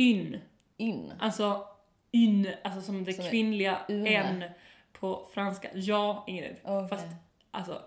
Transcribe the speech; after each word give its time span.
Yn. 0.00 0.40
In. 0.76 1.12
Alltså 1.20 1.64
yn, 2.12 2.48
alltså 2.64 2.80
som 2.82 3.04
det 3.04 3.12
Som 3.12 3.24
kvinnliga 3.24 3.78
une. 3.88 4.08
n 4.10 4.44
på 4.92 5.26
franska. 5.34 5.68
Ja, 5.74 6.24
Ingrid. 6.26 6.56
Okej. 6.64 6.88
Fast 6.88 7.06
alltså 7.50 7.82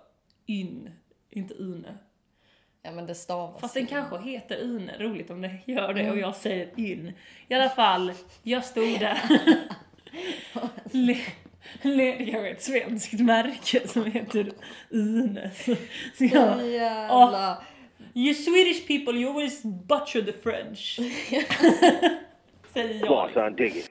yn, 0.46 0.90
inte 1.30 1.54
une. 1.54 1.98
Ja 2.82 2.92
men 2.92 3.06
det 3.06 3.16
stavas 3.16 3.62
Fast 3.62 3.74
den 3.74 3.82
in. 3.84 3.88
kanske 3.88 4.18
heter 4.18 4.58
une, 4.62 4.98
roligt 5.00 5.30
om 5.30 5.42
det 5.42 5.58
gör 5.66 5.94
det 5.94 6.02
Mm. 6.02 6.12
och 6.14 6.18
jag 6.20 6.36
säger 6.36 6.70
yn. 6.76 7.14
I 7.48 7.54
alla 7.56 7.70
fall, 7.70 8.14
jag 8.44 8.66
stod 8.66 9.00
där. 9.00 9.20
Le, 10.92 11.18
le, 11.82 12.16
det 12.18 12.26
kanske 12.26 12.50
är 12.50 12.52
ett 12.52 12.64
svenskt 12.64 13.14
märke 13.20 13.88
som 13.88 14.06
heter 14.12 14.52
une. 14.90 15.52
Så, 15.56 15.76
så 16.18 16.24
jag, 16.26 16.68
jävla... 16.72 17.64
you 18.14 18.34
Swedish 18.34 18.86
people, 18.86 19.16
you 19.16 19.28
always 19.30 19.62
butcher 19.62 20.22
the 20.22 20.34
French. 20.34 20.96
säger 22.74 23.00
Come 23.00 23.14
on, 23.14 23.32
jag. 23.34 23.34
son, 23.34 23.56
dig 23.56 23.78
it. 23.78 23.90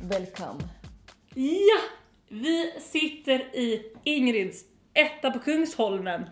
Welcome. 0.00 0.68
Ja! 1.34 1.78
Vi 2.28 2.72
sitter 2.80 3.56
i 3.56 3.82
Ingrids 4.04 4.64
etta 4.94 5.30
på 5.30 5.38
Kungsholmen. 5.38 6.22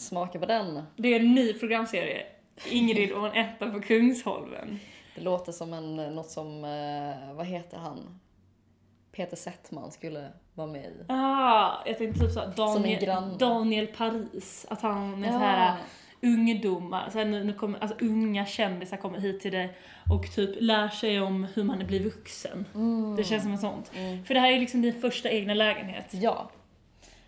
Smaka 0.00 0.38
på 0.38 0.46
den. 0.46 0.82
Det 0.96 1.08
är 1.14 1.20
en 1.20 1.34
ny 1.34 1.52
programserie. 1.52 2.26
Ingrid 2.70 3.12
och 3.12 3.26
en 3.26 3.44
etta 3.44 3.70
på 3.70 3.80
Kungsholmen. 3.80 4.78
Det 5.14 5.20
låter 5.20 5.52
som 5.52 5.72
en, 5.72 5.96
något 5.96 6.30
som, 6.30 6.64
eh, 6.64 7.34
vad 7.34 7.46
heter 7.46 7.78
han? 7.78 8.20
Peter 9.12 9.36
Settman 9.36 9.90
skulle 9.92 10.28
vara 10.54 10.66
med 10.68 10.84
i. 10.84 11.04
Ah, 11.08 11.70
jag 11.86 11.98
tänkte 11.98 12.20
typ 12.20 12.32
såhär 12.32 12.52
Daniel. 12.56 13.38
Daniel 13.38 13.86
Paris. 13.86 14.66
Att 14.70 14.80
han 14.80 15.24
är 15.24 15.28
Ja. 15.28 15.32
så 15.32 15.38
här 15.38 15.74
ungdomar, 16.22 17.10
så 17.10 17.18
här, 17.18 17.24
nu, 17.24 17.44
nu 17.44 17.52
kommer, 17.52 17.78
alltså 17.78 17.96
unga 18.04 18.46
kändisar 18.46 18.96
kommer 18.96 19.18
hit 19.18 19.40
till 19.40 19.52
dig 19.52 19.76
och 20.10 20.30
typ 20.34 20.50
lär 20.60 20.88
sig 20.88 21.20
om 21.20 21.46
hur 21.54 21.64
man 21.64 21.86
blir 21.86 22.04
vuxen. 22.04 22.64
Mm. 22.74 23.16
Det 23.16 23.24
känns 23.24 23.42
som 23.42 23.52
en 23.52 23.58
sånt. 23.58 23.88
För 24.26 24.34
det 24.34 24.40
här 24.40 24.52
är 24.52 24.60
liksom 24.60 24.82
din 24.82 25.00
första 25.00 25.30
egna 25.30 25.54
lägenhet. 25.54 26.06
Ja, 26.10 26.50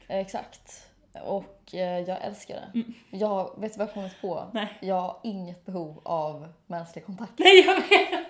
exakt. 0.08 0.89
Och 1.12 1.74
eh, 1.74 1.98
jag 2.00 2.24
älskar 2.24 2.54
det. 2.54 2.82
Jag, 3.10 3.60
vet 3.60 3.72
du 3.72 3.78
vad 3.78 3.88
jag 3.88 3.94
kommit 3.94 4.20
på? 4.20 4.38
Mm. 4.38 4.50
Nej. 4.52 4.68
Jag 4.80 5.00
har 5.00 5.20
inget 5.22 5.66
behov 5.66 6.00
av 6.04 6.48
mänsklig 6.66 7.06
kontakt. 7.06 7.32
Nej 7.36 7.64
jag 7.66 7.74
vet! 7.74 8.26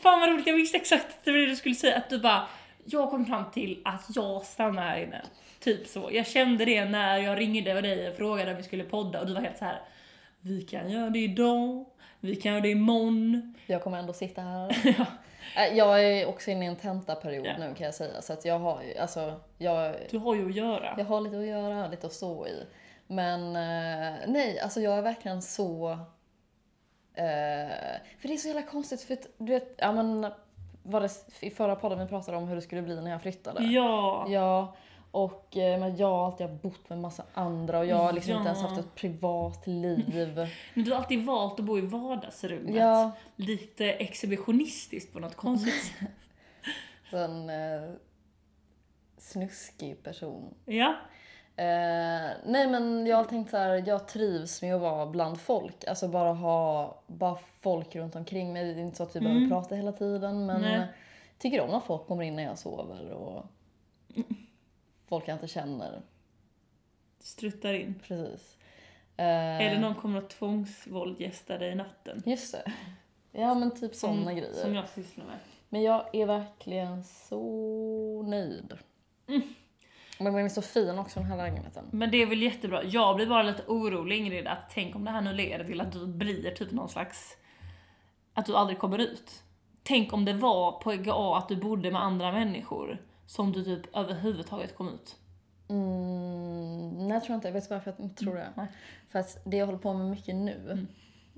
Fan 0.00 0.20
vad 0.20 0.28
roligt, 0.28 0.46
jag 0.46 0.54
visste 0.54 0.76
exakt 0.76 1.24
det 1.24 1.46
du 1.46 1.56
skulle 1.56 1.74
säga. 1.74 1.96
Att 1.96 2.10
du 2.10 2.18
bara, 2.18 2.46
jag 2.84 3.10
kom 3.10 3.26
fram 3.26 3.50
till 3.50 3.82
att 3.84 4.04
jag 4.14 4.44
stannar 4.44 4.82
här 4.82 5.02
inne. 5.02 5.22
Typ 5.60 5.86
så. 5.86 6.08
Jag 6.12 6.26
kände 6.26 6.64
det 6.64 6.84
när 6.84 7.18
jag 7.18 7.38
ringde 7.38 7.80
dig 7.80 8.10
och 8.10 8.16
frågade 8.16 8.50
om 8.50 8.56
vi 8.56 8.62
skulle 8.62 8.84
podda 8.84 9.20
och 9.20 9.26
du 9.26 9.34
var 9.34 9.40
helt 9.40 9.58
så 9.58 9.64
här. 9.64 9.82
Vi 10.40 10.62
kan 10.62 10.90
göra 10.90 11.10
det 11.10 11.18
idag, 11.18 11.86
vi 12.20 12.36
kan 12.36 12.52
göra 12.52 12.62
det 12.62 12.70
imorgon. 12.70 13.54
Jag 13.66 13.82
kommer 13.82 13.98
ändå 13.98 14.12
sitta 14.12 14.42
här. 14.42 14.76
Eh, 14.96 15.06
Jag 15.66 16.04
är 16.04 16.26
också 16.28 16.50
inne 16.50 16.64
i 16.64 16.68
en 16.68 16.76
tentaperiod 16.76 17.46
Ja. 17.46 17.56
nu 17.58 17.74
kan 17.74 17.84
jag 17.84 17.94
säga. 17.94 18.22
Så 18.22 18.32
att 18.32 18.44
jag 18.44 18.58
har 18.58 18.82
ju, 18.82 18.98
alltså, 18.98 19.40
jag, 19.58 19.94
Du 20.10 20.18
har 20.18 20.34
ju 20.34 20.46
att 20.48 20.54
göra. 20.54 20.94
jag 20.98 21.04
har 21.04 21.20
lite 21.20 21.38
att 21.38 21.46
göra, 21.46 21.88
lite 21.88 22.06
att 22.06 22.12
stå 22.12 22.46
i. 22.46 22.66
Men 23.06 23.40
eh, 23.56 24.14
nej, 24.26 24.60
alltså 24.60 24.80
jag 24.80 24.98
är 24.98 25.02
verkligen 25.02 25.42
så... 25.42 25.90
Eh, 27.14 27.24
för 28.18 28.28
det 28.28 28.34
är 28.34 28.36
så 28.36 28.48
jävla 28.48 28.62
konstigt 28.62 29.02
för 29.02 29.16
du 29.38 29.52
vet, 29.52 29.74
ja 29.76 29.92
men 29.92 30.26
var 30.82 31.00
det 31.00 31.10
i 31.40 31.50
förra 31.50 31.76
podden 31.76 31.98
vi 31.98 32.06
pratade 32.06 32.36
om 32.36 32.48
hur 32.48 32.56
det 32.56 32.62
skulle 32.62 32.82
bli 32.82 33.00
när 33.00 33.10
jag 33.10 33.22
flyttade? 33.22 33.62
Ja. 33.64 34.26
Ja, 34.28 34.76
och 35.10 35.56
eh, 35.56 35.80
men 35.80 35.96
jag 35.96 36.06
har 36.06 36.26
alltid 36.26 36.48
bott 36.62 36.88
med 36.88 36.98
massa 36.98 37.22
andra 37.34 37.78
och 37.78 37.86
jag 37.86 37.96
har 37.96 38.12
liksom 38.12 38.32
inte 38.32 38.46
ens 38.48 38.62
Ja. 38.62 38.68
haft 38.68 38.80
ett 38.80 38.94
privat 38.94 39.66
liv. 39.66 40.48
Men 40.74 40.84
du 40.84 40.90
har 40.90 40.98
alltid 40.98 41.24
valt 41.24 41.60
att 41.60 41.66
bo 41.66 41.78
i 41.78 41.80
vardagsrummet. 41.80 42.74
Ja. 42.74 43.10
Lite 43.36 43.86
exhibitionistiskt 43.92 45.12
på 45.12 45.18
något 45.18 45.34
konstigt 45.36 45.84
sätt. 45.84 46.08
En 47.12 47.50
eh, 47.50 47.90
snuskig 49.18 50.02
person. 50.02 50.54
Ja. 50.64 50.94
Eh, 51.56 52.30
nej 52.46 52.68
men 52.70 53.06
jag 53.06 53.16
har 53.16 53.24
tänkt 53.24 53.50
så 53.50 53.56
här, 53.56 53.82
jag 53.86 54.08
trivs 54.08 54.62
med 54.62 54.74
att 54.74 54.80
vara 54.80 55.06
bland 55.06 55.40
folk. 55.40 55.84
Alltså 55.88 56.08
bara 56.08 56.32
ha 56.32 56.98
bara 57.06 57.38
folk 57.60 57.96
runt 57.96 58.16
omkring 58.16 58.52
mig. 58.52 58.74
Det 58.74 58.80
är 58.80 58.84
inte 58.84 58.96
så 58.96 59.02
att 59.02 59.16
vi 59.16 59.20
behöver 59.20 59.48
prata 59.48 59.74
hela 59.74 59.92
tiden 59.92 60.46
men 60.46 60.60
Nej. 60.62 60.86
tycker 61.38 61.60
om 61.60 61.70
när 61.70 61.80
folk 61.80 62.06
kommer 62.06 62.22
in 62.22 62.36
när 62.36 62.42
jag 62.42 62.58
sover 62.58 63.10
och 63.12 63.44
folk 65.08 65.28
jag 65.28 65.34
inte 65.34 65.48
känner. 65.48 66.02
Struttar 67.20 67.74
in. 67.74 68.00
Precis. 68.08 68.56
Eller 69.16 69.78
någon 69.78 69.94
kommer 69.94 70.18
att 70.18 70.30
tvångsvåldgästa 70.30 71.58
dig 71.58 71.72
i 71.72 71.74
natten. 71.74 72.22
Just 72.26 72.52
det. 72.52 72.72
Ja 73.32 73.54
men 73.54 73.80
typ 73.80 73.94
sådana 73.94 74.32
grejer. 74.32 74.52
som 74.52 74.74
jag 74.74 74.88
sysslar 74.88 75.24
med. 75.24 75.38
Men 75.68 75.82
jag 75.82 76.14
är 76.14 76.26
verkligen 76.26 77.04
så 77.04 78.22
nöjd. 78.22 78.78
Men 80.18 80.32
den 80.32 80.44
är 80.44 80.48
så 80.48 80.62
fin 80.62 80.98
också 80.98 81.20
den 81.20 81.28
här 81.28 81.36
lägenheten. 81.36 81.84
Men 81.90 82.10
det 82.10 82.22
är 82.22 82.26
väl 82.26 82.42
jättebra. 82.42 82.84
Jag 82.84 83.16
blir 83.16 83.26
bara 83.26 83.42
lite 83.42 83.62
orolig 83.66 84.18
Ingrid, 84.18 84.46
att 84.46 84.70
tänk 84.70 84.96
om 84.96 85.04
det 85.04 85.10
här 85.10 85.20
nu 85.20 85.32
leder 85.32 85.64
till 85.64 85.80
att 85.80 85.92
du 85.92 86.06
blir 86.06 86.50
typ 86.50 86.70
någon 86.70 86.88
slags... 86.88 87.36
Att 88.34 88.46
du 88.46 88.56
aldrig 88.56 88.78
kommer 88.78 88.98
ut. 88.98 89.42
Tänk 89.82 90.12
om 90.12 90.24
det 90.24 90.32
var 90.32 90.72
på 90.72 90.92
EGA 90.92 91.36
att 91.36 91.48
du 91.48 91.56
bodde 91.56 91.90
med 91.90 92.02
andra 92.02 92.32
människor 92.32 92.98
som 93.28 93.52
du 93.52 93.64
typ 93.64 93.96
överhuvudtaget 93.96 94.76
kom 94.76 94.88
ut. 94.88 95.16
Mm, 95.68 97.08
nej 97.08 97.14
jag 97.14 97.24
tror 97.24 97.34
inte, 97.34 97.50
vet 97.50 97.68
du 97.68 97.74
varför 97.74 97.94
jag 97.96 98.04
inte 98.04 98.24
tror 98.24 98.34
det? 98.34 98.52
nej. 98.56 98.66
För 99.08 99.18
att 99.18 99.38
det 99.44 99.56
jag 99.56 99.66
håller 99.66 99.78
på 99.78 99.94
med 99.94 100.06
mycket 100.06 100.34
nu, 100.34 100.86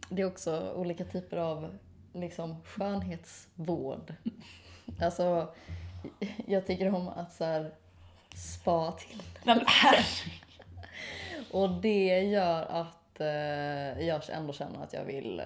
det 0.08 0.22
är 0.22 0.26
också 0.26 0.72
olika 0.76 1.04
typer 1.04 1.36
av 1.36 1.78
liksom 2.12 2.62
skönhetsvård. 2.62 4.14
Alltså, 5.02 5.54
jag 6.46 6.66
tycker 6.66 6.94
om 6.94 7.08
att 7.08 7.32
så 7.32 7.44
här, 7.44 7.74
spa 8.34 8.92
till. 8.92 9.22
Men. 9.44 9.60
Och 11.50 11.70
det 11.70 12.20
gör 12.20 12.62
att 12.62 13.20
eh, 13.20 14.06
jag 14.06 14.30
ändå 14.30 14.52
känner 14.52 14.82
att 14.82 14.92
jag 14.92 15.04
vill 15.04 15.42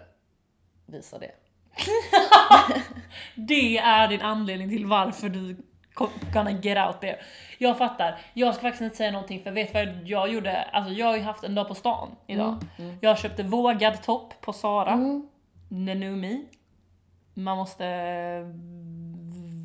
visa 0.86 1.18
det. 1.18 1.30
Det 3.34 3.78
är 3.78 4.08
din 4.08 4.20
anledning 4.20 4.68
till 4.68 4.86
varför 4.86 5.28
du 5.28 5.56
gonna 6.32 6.50
get 6.50 6.86
out 6.88 7.00
there. 7.00 7.18
Jag 7.58 7.78
fattar. 7.78 8.18
Jag 8.34 8.54
ska 8.54 8.62
faktiskt 8.62 8.82
inte 8.82 8.96
säga 8.96 9.10
någonting 9.10 9.42
för 9.42 9.50
vet 9.50 9.74
vad 9.74 9.88
jag 10.04 10.28
gjorde? 10.32 10.62
Alltså 10.62 10.92
jag 10.92 11.06
har 11.06 11.16
ju 11.16 11.22
haft 11.22 11.44
en 11.44 11.54
dag 11.54 11.68
på 11.68 11.74
stan 11.74 12.16
idag. 12.26 12.56
Jag 13.00 13.18
köpte 13.18 13.42
vågad 13.42 14.02
topp 14.02 14.34
på 14.40 14.52
Sara. 14.52 14.92
Mm. 14.92 15.28
Nenumi. 15.68 16.46
Man 17.34 17.56
måste 17.56 17.84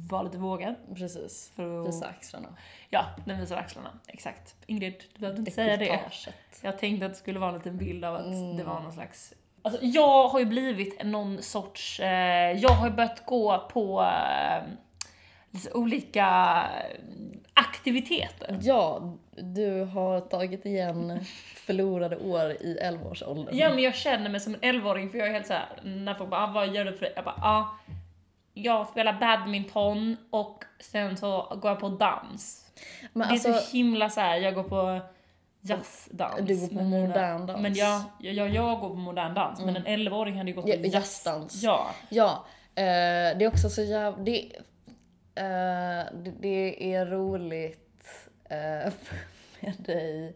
vara 0.10 0.22
lite 0.22 0.38
vågad. 0.38 0.76
Precis. 0.96 1.52
För 1.56 1.82
att- 1.82 1.88
Visa 1.88 2.08
axlarna. 2.08 2.48
Ja, 2.90 3.06
den 3.26 3.40
visar 3.40 3.58
axlarna. 3.58 3.90
Exakt. 4.08 4.56
Ingrid, 4.66 5.04
du 5.14 5.20
behövde 5.20 5.40
inte 5.40 5.52
säga 5.52 5.78
det. 5.78 6.00
Jag 6.62 6.80
tänkte 6.80 7.06
att 7.06 7.12
det 7.12 7.18
skulle 7.18 7.40
vara 7.40 7.50
en 7.52 7.58
liten 7.58 7.78
bild 7.78 8.06
av 8.06 8.16
att 8.16 8.26
Mm. 8.26 8.58
det 8.58 8.64
var 8.64 8.80
någon 8.80 8.94
slags... 8.94 9.34
Alltså 9.62 9.80
jag 9.86 10.28
har 10.28 10.40
ju 10.40 10.46
blivit 10.46 11.04
någon 11.06 11.42
sorts... 11.42 12.00
Eh, 12.00 12.52
jag 12.52 12.70
har 12.70 12.88
ju 12.88 12.94
börjat 12.94 13.26
gå 13.26 13.68
på 13.74 14.02
eh, 14.02 14.64
olika 15.74 16.28
eh, 16.64 16.98
aktiviteter. 17.54 18.60
Ja, 18.62 19.14
du 19.36 19.84
har 19.84 20.20
tagit 20.22 20.66
igen 20.66 21.26
förlorade 21.56 22.18
år 22.18 22.52
i 22.52 22.80
11-årsåldern. 22.84 23.58
Ja 23.58 23.70
men 23.70 23.80
jag 23.84 23.96
känner 23.96 24.30
mig 24.30 24.40
som 24.40 24.56
en 24.62 24.76
11-åring 24.76 25.10
för 25.10 25.18
jag 25.18 25.28
är 25.28 25.34
helt 25.34 25.48
såhär, 25.48 25.68
när 25.84 26.14
folk 26.14 26.30
bara 26.30 26.44
ah, 26.44 26.52
vad 26.52 26.76
gör 26.76 26.86
du 26.86 26.94
för 26.94 27.06
det? 27.06 27.12
Jag 27.16 27.26
bara 27.26 27.36
ah, 27.42 27.66
jag 28.54 28.88
spelar 28.88 29.20
badminton 29.20 30.18
och 30.30 30.64
sen 30.80 31.18
så 31.18 31.58
går 31.62 31.72
jag 31.72 31.80
på 31.80 31.90
dans. 31.90 32.66
Men 33.14 33.28
det 33.28 33.32
är 33.32 33.34
alltså, 33.34 33.54
så 33.54 33.78
himla 33.78 34.10
så 34.10 34.22
här. 34.22 34.38
jag 34.38 34.56
går 34.56 34.64
på 34.64 35.00
jazzdans. 35.62 36.48
Du 36.48 36.60
går 36.60 36.68
på 36.68 36.74
men- 36.74 36.90
modern 36.90 37.46
dans. 37.46 37.62
Men 37.62 37.74
jag, 37.74 38.02
jag, 38.20 38.50
jag 38.50 38.80
går 38.80 38.90
på 38.90 38.96
modern 38.96 39.34
dans, 39.34 39.60
men 39.60 39.76
en 39.76 39.86
11-åring 39.86 40.38
hade 40.38 40.50
ju 40.50 40.56
gått 40.56 40.66
på 40.66 40.70
Ja, 40.70 40.76
jazz. 40.76 40.94
jazzdans. 40.94 41.64
Ja. 41.64 41.88
ja, 42.10 42.46
eh, 42.76 42.84
det 43.38 43.46
är 43.46 43.48
också 43.48 43.70
så 43.70 43.82
jävla... 43.82 44.24
Det, 44.24 44.52
eh, 45.40 46.06
det, 46.14 46.34
det 46.40 46.94
är 46.94 47.06
roligt 47.06 48.08
eh, 48.50 48.94
med 49.60 49.74
dig 49.78 50.34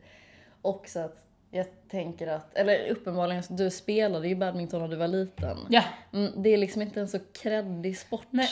också 0.62 1.00
att 1.00 1.28
jag 1.52 1.66
tänker 1.90 2.28
att, 2.28 2.56
eller 2.56 2.88
uppenbarligen, 2.88 3.44
du 3.50 3.72
spelade 3.72 4.28
ju 4.28 4.36
badminton 4.36 4.82
när 4.82 4.88
du 4.88 4.96
var 4.96 5.08
liten. 5.08 5.58
Ja. 5.70 5.84
Mm, 6.14 6.44
det 6.44 6.50
är 6.50 6.58
liksom 6.58 6.82
inte 6.82 7.00
en 7.00 7.08
så 7.08 7.20
kreddig 7.34 7.98
sport. 7.98 8.28
Nej. 8.30 8.50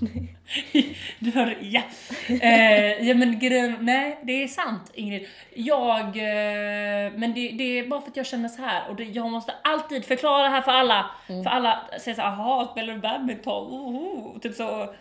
du 1.18 1.30
hör, 1.30 1.58
ja. 1.60 1.82
Eh, 2.28 3.08
ja 3.08 3.14
men 3.14 3.38
grejen, 3.38 3.76
nej 3.80 4.18
det 4.22 4.42
är 4.42 4.48
sant 4.48 4.90
Ingrid. 4.94 5.26
Jag, 5.54 6.00
eh, 6.06 7.12
men 7.16 7.34
det, 7.34 7.48
det 7.50 7.78
är 7.78 7.86
bara 7.88 8.00
för 8.00 8.10
att 8.10 8.16
jag 8.16 8.26
känner 8.26 8.48
så 8.48 8.62
här 8.62 8.88
och 8.88 8.96
det, 8.96 9.04
jag 9.04 9.30
måste 9.30 9.52
alltid 9.64 10.04
förklara 10.04 10.42
det 10.42 10.48
här 10.48 10.62
för 10.62 10.72
alla. 10.72 11.10
Mm. 11.28 11.42
För 11.42 11.50
alla 11.50 11.80
säger 12.00 12.14
såhär, 12.14 12.30
jaha 12.36 12.66
spelar 12.68 12.94
du 12.94 13.00
badminton? 13.00 13.72
Oho. 13.72 14.38
Typ 14.40 14.54
så. 14.54 14.94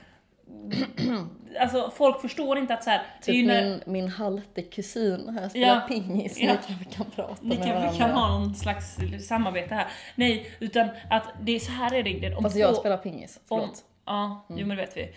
Alltså 1.59 1.91
folk 1.95 2.21
förstår 2.21 2.57
inte 2.57 2.73
att 2.73 2.83
så 2.83 2.89
här, 2.89 3.01
Typ 3.21 3.47
när, 3.47 3.63
min, 3.63 3.81
min 3.85 4.07
halte 4.07 4.61
kusin 4.61 5.37
här 5.39 5.49
spelar 5.49 5.67
Ja. 5.75 5.81
pingis, 5.87 6.37
Ja. 6.39 6.51
ni 6.51 6.57
kanske 6.67 6.85
kan 6.95 7.05
prata 7.15 7.35
Ni 7.41 7.47
med 7.49 7.57
kanske 7.57 7.73
varandra. 7.73 7.97
kan 7.99 8.11
ha 8.11 8.27
någon 8.39 8.55
slags 8.55 8.95
samarbete 9.27 9.75
här. 9.75 9.87
Nej, 10.15 10.51
utan 10.59 10.87
att 11.09 11.23
det 11.41 11.55
är 11.55 11.59
så 11.59 11.71
här 11.71 11.93
är 11.93 12.03
det 12.03 12.09
Ingrid. 12.09 12.33
Om 12.33 12.43
Fast 12.43 12.55
två, 12.55 12.59
jag 12.61 12.75
spelar 12.75 12.97
pingis, 12.97 13.37
om, 13.37 13.41
förlåt. 13.47 13.63
Mm. 13.65 13.75
Ja, 14.09 14.45
jo 14.47 14.67
men 14.67 14.69
det 14.69 14.75
vet 14.75 14.97
vi. 14.97 15.13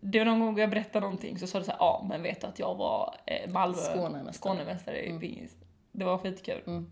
Det 0.00 0.18
var 0.18 0.24
någon 0.24 0.40
gång 0.40 0.58
jag 0.58 0.70
berättade 0.70 1.00
någonting 1.00 1.38
så 1.38 1.46
sa 1.46 1.58
du 1.58 1.64
såhär, 1.64 1.78
ja 1.78 2.06
men 2.08 2.22
vet 2.22 2.40
du 2.40 2.46
att 2.46 2.58
jag 2.58 2.74
var 2.74 3.14
eh, 3.26 3.50
Malmö 3.50 3.76
Skånemästare. 3.76 4.32
Skånemästare 4.32 5.04
i 5.04 5.18
pingis. 5.18 5.56
Det 5.92 6.04
var 6.04 6.18
skitkul. 6.18 6.62
Mm. 6.66 6.90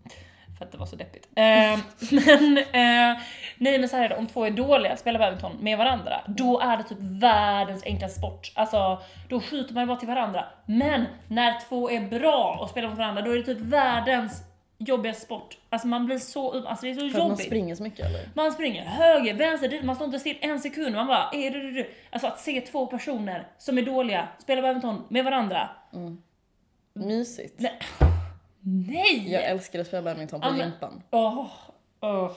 För 0.57 0.65
att 0.65 0.71
det 0.71 0.77
var 0.77 0.85
så 0.85 0.95
deppigt. 0.95 1.27
Eh, 1.35 1.43
men, 2.11 2.57
eh, 2.57 3.21
nej 3.57 3.79
men 3.79 3.89
så 3.89 3.95
här 3.95 4.05
är 4.05 4.09
det, 4.09 4.17
om 4.17 4.27
två 4.27 4.45
är 4.45 4.51
dåliga, 4.51 4.97
spelar 4.97 5.19
badminton 5.19 5.57
med 5.59 5.77
varandra, 5.77 6.21
då 6.27 6.59
är 6.59 6.77
det 6.77 6.83
typ 6.83 6.97
världens 7.01 7.83
enklaste 7.83 8.19
sport. 8.19 8.51
Alltså, 8.55 9.01
då 9.29 9.41
skjuter 9.41 9.73
man 9.73 9.83
ju 9.83 9.87
bara 9.87 9.97
till 9.97 10.07
varandra. 10.07 10.45
Men 10.65 11.05
när 11.27 11.59
två 11.69 11.89
är 11.89 12.01
bra 12.01 12.57
och 12.61 12.69
spelar 12.69 12.89
mot 12.89 12.97
varandra, 12.97 13.21
då 13.21 13.31
är 13.31 13.37
det 13.37 13.43
typ 13.43 13.59
världens 13.59 14.43
jobbigaste 14.87 15.25
sport. 15.25 15.57
Alltså 15.69 15.87
man 15.87 16.05
blir 16.05 16.17
så, 16.17 16.67
alltså 16.67 16.85
det 16.85 16.91
är 16.91 16.93
så 16.93 16.99
För 16.99 17.07
att 17.07 17.13
man 17.13 17.29
jobbigt. 17.29 17.45
springer 17.45 17.75
så 17.75 17.83
mycket 17.83 18.05
eller? 18.05 18.29
Man 18.33 18.51
springer 18.51 18.85
höger, 18.85 19.33
vänster, 19.33 19.67
dit, 19.69 19.83
man 19.83 19.95
står 19.95 20.05
inte 20.05 20.19
still 20.19 20.37
en 20.41 20.59
sekund. 20.59 20.95
Man 20.95 21.07
bara, 21.07 21.29
är 21.33 21.51
det, 21.51 21.71
det. 21.71 21.87
Alltså 22.09 22.27
att 22.27 22.39
se 22.39 22.61
två 22.61 22.85
personer 22.87 23.47
som 23.57 23.77
är 23.77 23.81
dåliga 23.81 24.27
spela 24.39 24.61
badminton 24.61 25.03
med 25.09 25.25
varandra. 25.25 25.69
Mysigt. 26.93 27.59
Nej! 27.59 27.79
Nej! 28.63 29.31
Jag 29.31 29.43
älskar 29.43 29.79
att 29.79 29.87
spela 29.87 30.01
badminton 30.03 30.41
på 30.41 30.55
gympan. 30.57 31.03
Åh, 31.11 31.47
åh. 32.01 32.31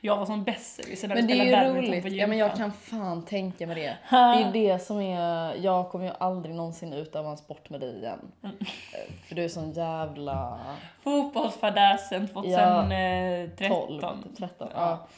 Jag 0.00 0.16
var 0.16 0.26
som 0.26 0.44
besserwisser 0.44 1.08
när 1.08 1.14
vi 1.16 1.22
Men 1.22 1.30
är 1.30 1.34
spelade 1.44 1.64
badminton 1.74 2.02
på 2.02 2.08
Ja, 2.08 2.26
men 2.26 2.38
jag 2.38 2.46
gympan. 2.48 2.58
kan 2.58 2.72
fan 2.72 3.24
tänka 3.24 3.66
mig 3.66 3.76
det. 3.76 3.96
Det 4.10 4.16
är 4.16 4.52
det 4.52 4.78
som 4.78 5.00
är, 5.00 5.54
jag 5.64 5.88
kommer 5.90 6.04
ju 6.04 6.12
aldrig 6.20 6.54
någonsin 6.54 6.92
utöva 6.92 7.30
en 7.30 7.36
sport 7.36 7.70
med 7.70 7.80
dig 7.80 7.96
igen. 7.98 8.18
Mm. 8.44 8.56
Eh, 8.60 9.12
För 9.28 9.34
du 9.34 9.44
är 9.44 9.48
sån 9.48 9.72
jävla 9.72 10.58
Fotbollsfadäsen 11.02 12.28
2013. 12.28 13.68
12, 13.68 14.00
typ 14.22 14.36
13. 14.38 14.68
Ja. 14.74 15.08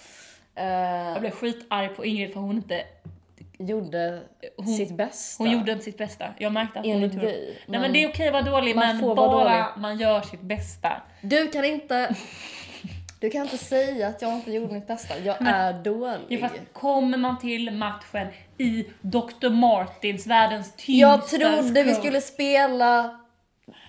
Jag 0.54 1.12
Eh, 1.14 1.20
blev 1.20 1.30
skitarg 1.30 1.88
på 1.88 2.04
Ingrid 2.04 2.32
för 2.32 2.40
hon 2.40 2.56
inte, 2.56 2.82
gjorde 3.58 4.20
Hon- 4.56 4.66
sitt 4.66 4.96
bästa. 4.96 5.44
hon 5.44 5.50
gjorde 5.52 5.72
inte 5.72 5.84
sitt 5.84 5.98
bästa. 5.98 6.24
Jag 6.38 6.52
märkte 6.52 6.78
att 6.78 6.84
hon 6.86 6.94
Enligt 6.94 7.12
inte 7.12 7.26
gjorde 7.26 7.36
dig. 7.38 7.58
Nej 7.66 7.80
men 7.80 7.92
det 7.92 8.04
är 8.04 8.08
okej 8.08 8.26
att 8.26 8.32
vara 8.32 8.42
dålig 8.42 8.76
man 8.76 8.96
men 8.96 9.16
bara 9.16 9.30
dålig. 9.44 9.64
man 9.76 9.98
gör 9.98 10.20
sitt 10.20 10.40
bästa. 10.40 11.02
Du 11.22 11.48
kan 11.50 11.64
inte... 11.64 12.14
Du 13.20 13.30
kan 13.30 13.42
inte 13.42 13.58
säga 13.58 14.08
att 14.08 14.22
jag 14.22 14.32
inte 14.34 14.52
gjorde 14.52 14.74
mitt 14.74 14.86
bästa. 14.86 15.18
Jag 15.18 15.36
är 15.46 15.72
dålig. 15.72 16.20
Jo, 16.28 16.40
fast 16.40 16.54
kommer 16.72 17.18
man 17.18 17.38
till 17.38 17.70
matchen 17.70 18.26
i 18.58 18.86
Dr. 19.00 19.48
Martins, 19.50 20.26
världens 20.26 20.72
tyngsta 20.76 20.92
jag 20.92 21.28
trodde 21.28 21.82
vi 21.82 21.94
skulle 21.94 22.20
spela 22.20 23.20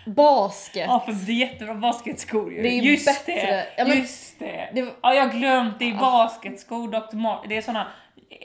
basket. 0.05 0.85
Ja, 0.87 0.99
för 1.05 1.11
det 1.13 1.31
är 1.31 1.35
jättebra 1.35 1.73
basketskor 1.75 2.53
ju. 2.53 2.61
Det 2.61 2.67
är 2.69 2.81
just 2.81 3.05
bättre. 3.05 3.33
det, 3.33 3.65
Ja, 3.77 3.85
men- 3.87 3.97
just 3.97 4.39
det. 4.39 4.69
det 4.73 4.81
var- 4.81 4.93
Ja, 5.01 5.13
jag 5.13 5.25
har 5.27 5.33
glömt, 5.39 5.79
det 5.79 5.85
är 5.89 5.93
basketskor, 5.97 6.87
Dr. 6.91 7.15
Martin. 7.15 7.49
Det 7.49 7.57
är 7.57 7.61
såna 7.61 7.87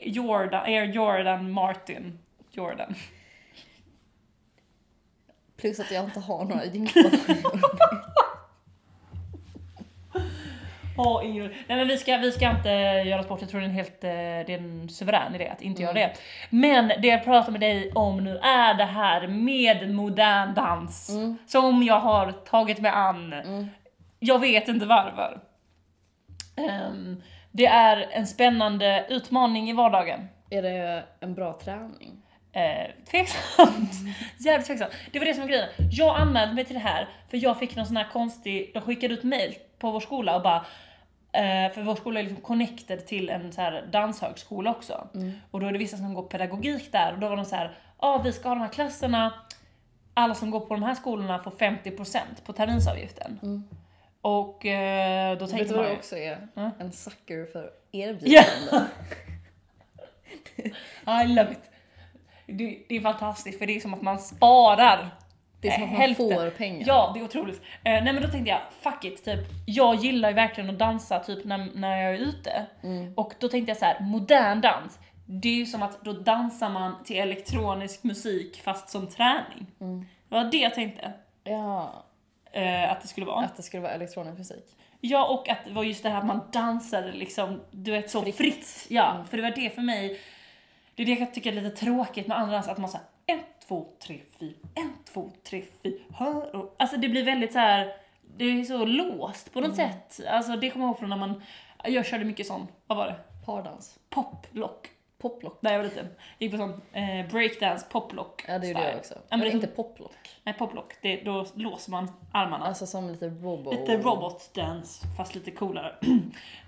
Jordan, 0.03 0.65
Air 0.65 0.85
Jordan 0.85 1.51
Martin. 1.53 2.19
Jordan. 2.53 2.95
Plus 5.57 5.81
att 5.81 5.91
jag 5.91 6.05
inte 6.05 6.21
har 6.21 6.45
några 6.45 6.65
gympaskor. 6.65 7.37
Åh, 10.99 11.21
Ingrid. 11.25 11.51
Nej 11.67 11.79
men 11.79 11.89
vi 11.89 11.97
ska, 11.97 12.17
vi 12.17 12.33
ska 12.33 12.51
inte 12.51 12.69
göra 13.09 13.23
sport, 13.23 13.41
jag 13.41 13.51
tror 13.51 13.61
det 13.61 13.67
är 13.67 13.69
en 13.69 13.75
helt 13.75 14.05
eh, 14.05 14.11
det 14.11 14.55
är 14.55 14.59
en 14.59 14.89
suverän 14.89 15.35
idé 15.35 15.49
att 15.49 15.63
inte 15.63 15.83
göra 15.83 15.93
det. 15.93 16.13
Men 16.51 16.89
det 16.89 17.09
jag 17.09 17.25
pratar 17.25 17.53
med 17.53 17.61
dig 17.61 17.93
om 17.95 18.25
nu 18.25 18.39
är 18.39 18.75
det 18.75 18.85
här 18.85 19.27
med 19.27 19.95
modern 19.95 20.55
dans. 20.55 21.11
Som 21.47 21.83
jag 21.83 22.01
har 22.01 22.33
tagit 22.33 22.81
mig 22.81 22.91
an. 22.91 23.35
Jag 24.19 24.39
vet 24.39 24.69
inte 24.69 24.87
varför. 24.87 25.41
Ehm, 26.57 27.23
det 27.53 27.67
är 27.67 28.07
en 28.11 28.27
spännande 28.27 29.07
utmaning 29.09 29.71
i 29.71 29.73
vardagen. 29.73 30.29
är 30.51 30.63
det 30.63 31.05
en 31.21 31.35
bra 31.35 31.59
träning? 31.65 32.23
Eh, 32.53 32.91
tveksamt. 33.11 33.93
Jävligt 34.39 34.67
tveksamt. 34.67 34.93
Det 35.13 35.19
var 35.19 35.27
det 35.27 35.35
som 35.35 35.43
var 35.43 35.49
grejen. 35.49 35.69
Jag 35.91 36.21
anmälde 36.21 36.55
mig 36.55 36.65
till 36.65 36.75
det 36.75 36.81
här 36.81 37.09
för 37.31 37.37
jag 37.37 37.59
fick 37.59 37.77
någon 37.77 37.87
sån 37.87 37.97
här 37.97 38.09
konstig, 38.13 38.71
de 38.75 38.81
skickade 38.81 39.15
ut 39.15 39.23
mail 39.23 39.55
på 39.79 39.91
vår 39.91 40.01
skola 40.01 40.37
och 40.37 40.43
bara 40.43 40.67
för 41.75 41.83
vår 41.83 41.95
skola 41.95 42.21
är 42.21 42.25
liksom 42.25 42.43
connected 42.43 43.07
till 43.07 43.31
en 43.31 43.53
så 43.53 43.61
här 43.61 43.89
danshögskola 43.93 44.71
också. 44.71 45.09
Och 45.51 45.61
då 45.61 45.67
är 45.67 45.73
det 45.73 45.79
vissa 45.79 45.97
som 45.97 46.15
går 46.15 46.23
pedagogik 46.23 46.93
där 46.93 47.13
och 47.13 47.19
då 47.19 47.29
var 47.29 47.37
de 47.37 47.45
så 47.45 47.57
här, 47.57 47.65
ja 48.01 48.09
ah, 48.09 48.23
vi 48.23 48.33
ska 48.33 48.49
ha 48.49 48.55
de 48.55 48.61
här 48.61 48.69
klasserna, 48.69 49.35
alla 50.15 50.35
som 50.35 50.51
går 50.51 50.61
på 50.61 50.75
de 50.75 50.83
här 50.83 50.95
skolorna 50.95 51.39
får 51.39 51.51
50% 51.51 52.19
på 52.45 52.53
terminsavgiften. 52.53 53.65
Och 54.21 54.67
eh, 54.67 55.39
då 55.39 55.45
Vet 55.45 55.51
tänkte 55.55 55.69
du 55.69 55.75
vad 55.75 55.85
man 55.85 55.93
det 55.93 55.99
också 55.99 56.17
är? 56.17 56.49
Mm. 56.57 56.71
En 56.79 56.93
sucker 56.93 57.47
för 57.53 57.71
Ja. 57.91 58.07
erbjudanden. 58.07 58.89
I 61.25 61.27
love 61.27 61.53
it. 61.53 61.71
Det, 62.47 62.79
det 62.89 62.97
är 62.97 63.01
fantastiskt 63.01 63.59
för 63.59 63.67
det 63.67 63.77
är 63.77 63.81
som 63.81 63.95
att 63.95 64.03
man 64.03 64.19
sparar 64.19 65.15
Det 65.67 65.73
är 65.73 65.79
som 65.79 65.85
att 65.85 65.91
man 65.91 66.01
hälften. 66.01 66.29
får 66.31 66.51
pengar. 66.51 66.85
Ja, 66.87 67.11
det 67.15 67.21
är 67.21 67.25
otroligt. 67.25 67.61
Eh, 67.63 68.05
nej 68.05 68.13
men 68.13 68.23
då 68.23 68.29
tänkte 68.29 68.51
jag, 68.51 68.61
fuck 68.81 69.05
it, 69.05 69.25
typ. 69.25 69.41
Jag 69.67 69.95
gillar 69.95 70.29
ju 70.29 70.35
verkligen 70.35 70.71
att 70.71 70.79
dansa 70.79 71.19
typ 71.19 71.45
när, 71.45 71.69
när 71.75 72.03
jag 72.03 72.15
är 72.15 72.19
ute. 72.19 72.67
Mm. 72.83 73.15
Och 73.17 73.33
då 73.41 73.49
tänkte 73.49 73.71
jag 73.71 73.77
så 73.77 73.85
här, 73.85 74.01
modern 74.01 74.61
dans. 74.61 74.99
Det 75.27 75.49
är 75.49 75.55
ju 75.55 75.67
som 75.67 75.83
att 75.83 76.05
då 76.05 76.13
dansar 76.13 76.69
man 76.71 77.05
till 77.05 77.17
elektronisk 77.17 78.05
musik 78.05 78.61
fast 78.65 78.89
som 78.89 79.07
träning. 79.09 79.67
Mm. 79.81 80.07
Det 80.29 80.35
var 80.35 80.45
det 80.45 80.57
jag 80.57 80.75
tänkte 80.75 81.13
Ja, 81.45 82.05
eh, 82.53 82.93
att 82.93 83.03
det 83.03 83.09
skulle 83.09 83.27
vara. 83.27 83.45
att 83.45 83.57
det 83.57 83.63
skulle 83.63 83.83
vara 83.83 83.93
elektronisk 83.93 84.39
musik. 84.39 84.65
Ja, 85.01 85.27
och 85.29 85.49
att 85.49 85.59
det 85.65 85.73
var 85.73 85.85
just 85.85 86.03
det 86.03 86.09
här 86.11 86.19
att 86.19 86.27
man 86.27 86.41
dansade 86.53 87.13
liksom, 87.13 87.61
du 87.71 87.91
vet 87.91 88.11
så 88.11 88.23
fritt. 88.23 88.87
Ja, 88.89 89.25
för 89.31 89.37
det 89.37 89.43
var 89.43 89.51
det 89.51 89.75
för 89.75 89.83
mig, 89.83 90.21
det 90.95 91.03
är 91.03 91.07
det 91.07 91.13
jag 91.13 91.35
tycker 91.35 91.53
är 91.53 91.61
lite 91.61 91.77
tråkigt 91.77 92.27
med 92.27 92.39
andra 92.39 92.53
dans, 92.55 92.69
att 92.69 92.79
man 92.79 92.91
säger 92.91 93.05
en, 93.27 93.39
två, 93.69 93.87
tre, 94.07 94.21
fyra, 94.39 94.55
en, 94.75 94.93
två, 95.13 95.31
tre, 95.45 95.65
fyra, 95.83 95.99
hör 96.15 96.57
och, 96.57 96.75
Alltså 96.79 96.97
det 96.97 97.09
blir 97.09 97.25
väldigt 97.25 97.53
så 97.53 97.59
här. 97.59 97.93
det 98.37 98.45
är 98.45 98.65
så 98.65 98.85
låst 98.85 99.53
på 99.53 99.61
något 99.61 99.77
sätt. 99.77 100.21
Alltså 100.29 100.57
det 100.57 100.71
kommer 100.71 100.85
jag 100.85 100.91
ihåg 100.91 100.99
från 100.99 101.09
när 101.11 101.17
man, 101.17 101.43
jag 101.85 102.07
körde 102.07 102.25
mycket 102.25 102.47
sån, 102.47 102.67
vad 102.87 102.99
var 102.99 103.07
det? 103.07 103.17
Pardans. 103.47 103.99
Poplock. 104.11 104.91
Poplock. 105.19 105.59
När 105.63 105.73
jag 105.73 105.79
var 105.79 105.85
liten. 105.85 106.09
Gick 106.39 106.53
på 106.53 106.59
sån 106.59 106.81
eh, 106.93 107.27
breakdance, 107.31 107.87
poplock. 107.91 108.45
Ja, 108.49 108.59
det 108.59 108.69
gjorde 108.69 108.89
jag 108.89 108.97
också. 108.97 109.15
Men 109.31 109.39
men 109.41 109.49
det, 109.49 109.55
inte 109.55 109.67
poplock. 109.67 110.13
Nej, 110.43 110.55
poplock, 110.59 110.93
det, 111.03 111.17
då 111.25 111.47
låser 111.55 111.91
man 111.91 112.11
armarna. 112.33 112.65
Alltså 112.67 112.87
som 112.87 113.09
lite 113.09 113.29
robo... 113.29 113.71
Lite 113.73 113.97
robotdance, 113.97 115.07
fast 115.17 115.35
lite 115.35 115.51
coolare. 115.51 115.95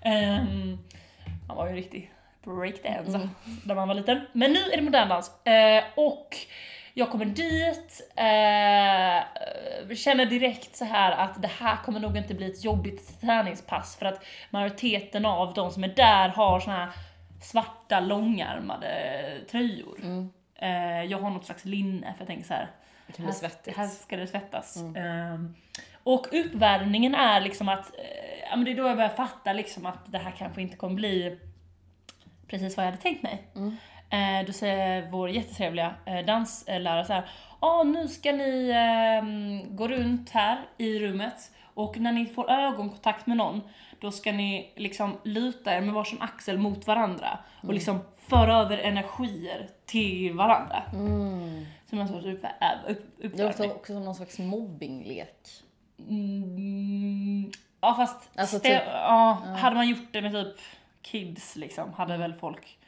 um, 0.05 0.77
han 1.47 1.57
var 1.57 1.69
ju 1.69 1.75
riktig 1.75 2.13
breakdance 2.43 3.15
Mm. 3.17 3.29
när 3.65 3.75
man 3.75 3.87
var 3.87 3.95
liten. 3.95 4.19
Men 4.33 4.51
nu 4.53 4.59
är 4.59 4.77
det 4.77 4.83
modern 4.83 5.09
dans. 5.09 5.45
Eh, 5.45 5.83
och 5.95 6.37
jag 6.99 7.09
kommer 7.09 7.25
dit, 7.25 8.11
eh, 8.15 9.95
känner 9.95 10.25
direkt 10.25 10.75
så 10.75 10.85
här 10.85 11.11
att 11.11 11.41
det 11.41 11.47
här 11.59 11.77
kommer 11.83 11.99
nog 11.99 12.17
inte 12.17 12.33
bli 12.33 12.51
ett 12.51 12.63
jobbigt 12.63 13.21
träningspass 13.21 13.95
för 13.95 14.05
att 14.05 14.25
majoriteten 14.49 15.25
av 15.25 15.53
de 15.53 15.71
som 15.71 15.83
är 15.83 15.87
där 15.87 16.29
har 16.29 16.59
såna 16.59 16.75
här 16.75 16.89
svarta 17.41 17.99
långärmade 17.99 18.89
tröjor. 19.51 19.99
Mm. 20.03 20.29
Eh, 20.55 21.03
jag 21.03 21.19
har 21.19 21.29
något 21.29 21.45
slags 21.45 21.65
linne 21.65 22.13
för 22.13 22.21
jag 22.21 22.27
tänker 22.27 22.47
så 22.47 22.53
här. 22.53 22.67
Det 23.15 23.23
Här, 23.23 23.31
svettigt. 23.31 23.77
här 23.77 23.87
ska 23.87 24.17
det 24.17 24.27
svettas. 24.27 24.77
Mm. 24.77 24.95
Ehm, 24.95 25.55
och 26.03 26.27
uppvärmningen 26.31 27.15
är 27.15 27.41
liksom 27.41 27.69
att, 27.69 27.97
eh, 27.97 28.49
ja 28.49 28.55
men 28.55 28.65
det 28.65 28.71
är 28.71 28.75
då 28.75 28.87
jag 28.87 28.95
börjar 28.95 29.09
fatta 29.09 29.53
liksom 29.53 29.85
att 29.85 30.11
det 30.11 30.17
här 30.17 30.31
kanske 30.31 30.61
inte 30.61 30.77
kommer 30.77 30.95
bli 30.95 31.39
precis 32.47 32.77
vad 32.77 32.85
jag 32.85 32.91
hade 32.91 33.03
tänkt 33.03 33.23
mig. 33.23 33.43
Mm. 33.55 33.77
Eh, 34.09 34.45
då 34.47 34.53
säger 34.53 35.11
vår 35.11 35.29
jättetrevliga 35.29 35.93
eh, 36.05 36.25
danslärare 36.25 37.05
så 37.05 37.13
här, 37.13 37.29
ja 37.61 37.83
nu 37.83 38.07
ska 38.07 38.31
ni 38.31 38.71
ehm, 38.75 39.75
gå 39.75 39.87
runt 39.87 40.29
här 40.29 40.57
i 40.77 40.99
rummet 40.99 41.51
och 41.73 41.97
när 41.97 42.11
ni 42.11 42.25
får 42.25 42.51
ögonkontakt 42.51 43.27
med 43.27 43.37
någon 43.37 43.61
då 43.99 44.11
ska 44.11 44.31
ni 44.31 44.73
liksom 44.75 45.17
luta 45.23 45.73
er 45.73 45.81
med 45.81 45.93
varsin 45.93 46.21
axel 46.21 46.57
mot 46.57 46.87
varandra 46.87 47.39
och 47.61 47.73
liksom 47.73 47.99
föra 48.17 48.55
över 48.55 48.77
energier 48.77 49.69
till 49.85 50.33
varandra. 50.33 50.83
Mm. 50.93 51.65
Som 51.89 51.99
en 51.99 52.07
sorts 52.07 52.25
upp, 52.25 52.41
Det 52.41 53.27
uppvärmning. 53.27 53.47
låter 53.47 53.71
också 53.71 53.93
som 53.93 54.05
någon 54.05 54.15
slags 54.15 54.39
mobbinglek. 54.39 55.47
Mm, 56.09 57.51
ja 57.81 57.93
fast 57.93 58.29
Alltså 58.35 58.59
typ- 58.59 58.81
ja, 58.85 59.31
hade 59.57 59.75
man 59.75 59.89
gjort 59.89 60.07
det 60.13 60.21
med 60.21 60.31
typ 60.31 60.57
kids 61.01 61.55
liksom, 61.55 61.93
hade 61.93 62.17
väl 62.17 62.33
folk... 62.33 62.78